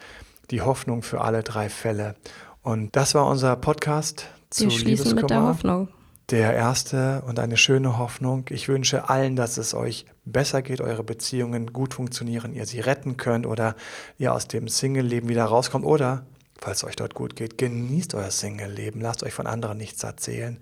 Die 0.50 0.62
Hoffnung 0.62 1.02
für 1.02 1.20
alle 1.20 1.42
drei 1.42 1.68
Fälle. 1.68 2.14
Und 2.62 2.94
das 2.94 3.14
war 3.14 3.26
unser 3.26 3.56
Podcast 3.56 4.28
zu 4.50 4.64
Wir 4.64 4.70
schließen 4.70 4.86
Liebeskummer. 4.88 5.20
mit 5.22 5.30
der 5.30 5.42
Hoffnung 5.42 5.88
der 6.30 6.54
erste 6.54 7.22
und 7.26 7.38
eine 7.38 7.56
schöne 7.56 7.98
Hoffnung. 7.98 8.46
Ich 8.50 8.68
wünsche 8.68 9.08
allen, 9.08 9.36
dass 9.36 9.58
es 9.58 9.74
euch 9.74 10.06
besser 10.24 10.60
geht, 10.62 10.80
eure 10.80 11.04
Beziehungen 11.04 11.72
gut 11.72 11.94
funktionieren, 11.94 12.52
ihr 12.52 12.66
sie 12.66 12.80
retten 12.80 13.16
könnt 13.16 13.46
oder 13.46 13.76
ihr 14.18 14.32
aus 14.32 14.48
dem 14.48 14.66
Single-Leben 14.66 15.28
wieder 15.28 15.44
rauskommt 15.44 15.84
oder 15.84 16.26
falls 16.58 16.82
euch 16.84 16.96
dort 16.96 17.14
gut 17.14 17.36
geht, 17.36 17.58
genießt 17.58 18.14
euer 18.14 18.30
Single-Leben, 18.30 19.00
lasst 19.00 19.22
euch 19.22 19.34
von 19.34 19.46
anderen 19.46 19.78
nichts 19.78 20.02
erzählen. 20.02 20.58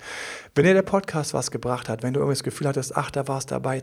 Wenn 0.54 0.66
ihr 0.66 0.74
der 0.74 0.82
Podcast 0.82 1.32
was 1.32 1.50
gebracht 1.50 1.88
hat, 1.88 2.02
wenn 2.02 2.12
du 2.12 2.20
irgendwie 2.20 2.36
das 2.36 2.42
Gefühl 2.42 2.68
hattest, 2.68 2.96
ach, 2.96 3.10
da 3.10 3.26
war 3.26 3.38
es 3.38 3.46
dabei, 3.46 3.80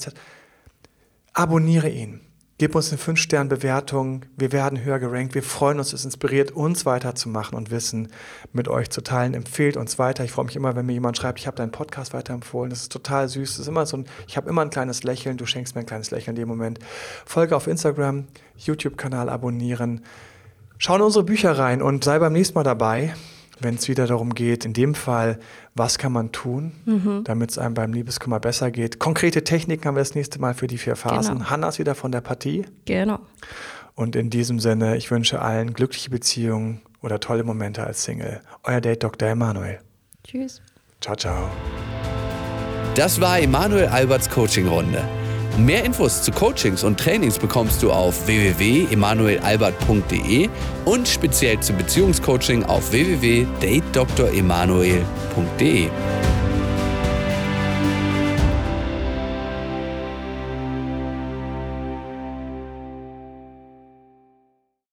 abonniere 1.34 1.90
ihn. 1.90 2.22
Gib 2.62 2.76
uns 2.76 2.92
eine 2.92 3.02
5-Sterne-Bewertung. 3.02 4.22
Wir 4.38 4.52
werden 4.52 4.84
höher 4.84 5.00
gerankt. 5.00 5.34
Wir 5.34 5.42
freuen 5.42 5.80
uns, 5.80 5.94
es 5.94 6.06
inspiriert 6.06 6.52
uns 6.52 6.86
weiterzumachen 6.86 7.58
und 7.58 7.72
Wissen 7.72 8.10
mit 8.54 8.68
euch 8.68 8.92
zu 8.92 9.02
teilen. 9.02 9.34
Empfehlt 9.34 9.78
uns 9.78 9.98
weiter. 9.98 10.24
Ich 10.24 10.32
freue 10.32 10.46
mich 10.46 10.56
immer, 10.56 10.76
wenn 10.76 10.86
mir 10.86 10.94
jemand 10.94 11.18
schreibt, 11.18 11.40
ich 11.40 11.48
habe 11.48 11.58
deinen 11.58 11.72
Podcast 11.72 12.14
weiterempfohlen. 12.14 12.70
Das 12.70 12.84
ist 12.84 12.92
total 12.92 13.28
süß. 13.28 13.54
Das 13.54 13.62
ist 13.62 13.68
immer 13.68 13.88
so 13.88 13.98
ein, 13.98 14.06
ich 14.28 14.38
habe 14.38 14.48
immer 14.48 14.62
ein 14.62 14.70
kleines 14.70 15.02
Lächeln. 15.02 15.38
Du 15.38 15.48
schenkst 15.48 15.74
mir 15.74 15.80
ein 15.80 15.88
kleines 15.88 16.12
Lächeln 16.12 16.36
in 16.36 16.42
dem 16.44 16.50
Moment. 16.50 16.78
Folge 17.26 17.56
auf 17.56 17.66
Instagram, 17.66 18.28
YouTube-Kanal 18.58 19.30
abonnieren. 19.30 20.02
Schau 20.78 20.98
in 20.98 21.02
unsere 21.02 21.24
Bücher 21.24 21.58
rein 21.58 21.82
und 21.82 22.04
sei 22.04 22.20
beim 22.20 22.34
nächsten 22.34 22.54
Mal 22.54 22.64
dabei 22.64 23.16
wenn 23.62 23.76
es 23.76 23.88
wieder 23.88 24.08
darum 24.08 24.34
geht, 24.34 24.66
in 24.66 24.74
dem 24.74 24.96
Fall, 24.96 25.40
was 25.76 25.98
kann 25.98 26.12
man 26.12 26.32
tun, 26.32 26.74
mhm. 26.86 27.24
damit 27.24 27.52
es 27.52 27.58
einem 27.58 27.74
beim 27.74 27.94
Liebeskummer 27.94 28.40
besser 28.40 28.72
geht. 28.72 29.00
Konkrete 29.00 29.44
Techniken 29.44 29.86
haben 29.86 29.96
wir 29.96 30.02
das 30.02 30.16
nächste 30.16 30.40
Mal 30.40 30.54
für 30.54 30.68
die 30.68 30.78
vier 30.78 30.96
Phasen. 30.96 31.40
Genau. 31.40 31.50
Hanna 31.50 31.70
ist 31.70 31.80
wieder 31.80 31.96
von 31.96 32.12
der 32.12 32.22
Partie. 32.22 32.66
Genau. 32.86 33.20
Und 33.96 34.16
in 34.16 34.30
diesem 34.30 34.60
Sinne, 34.60 34.98
ich 34.98 35.12
wünsche 35.12 35.42
allen 35.42 35.74
glückliche 35.74 36.10
Beziehungen 36.10 36.82
oder 37.02 37.20
tolle 37.20 37.44
Momente 37.44 37.84
als 37.86 38.04
Single. 38.04 38.42
Euer 38.64 38.82
Date 38.82 39.04
Dr. 39.04 39.30
Emanuel. 39.30 39.80
Tschüss. 40.24 40.62
Ciao, 41.02 41.16
ciao. 41.16 41.50
Das 42.96 43.22
war 43.22 43.40
Emanuel 43.40 43.88
Alberts 43.88 44.30
Coaching-Runde. 44.30 45.21
Mehr 45.58 45.84
Infos 45.84 46.22
zu 46.24 46.32
Coachings 46.32 46.84
und 46.84 47.00
Trainings 47.00 47.38
bekommst 47.38 47.84
du 47.84 47.92
auf 47.92 48.26
www.emanuelalbert.de 48.26 50.50
und 50.86 51.08
speziell 51.08 51.60
zum 51.60 51.78
Beziehungscoaching 51.78 52.64
auf 52.64 52.92
www.datedremanuel.de. 52.92 55.90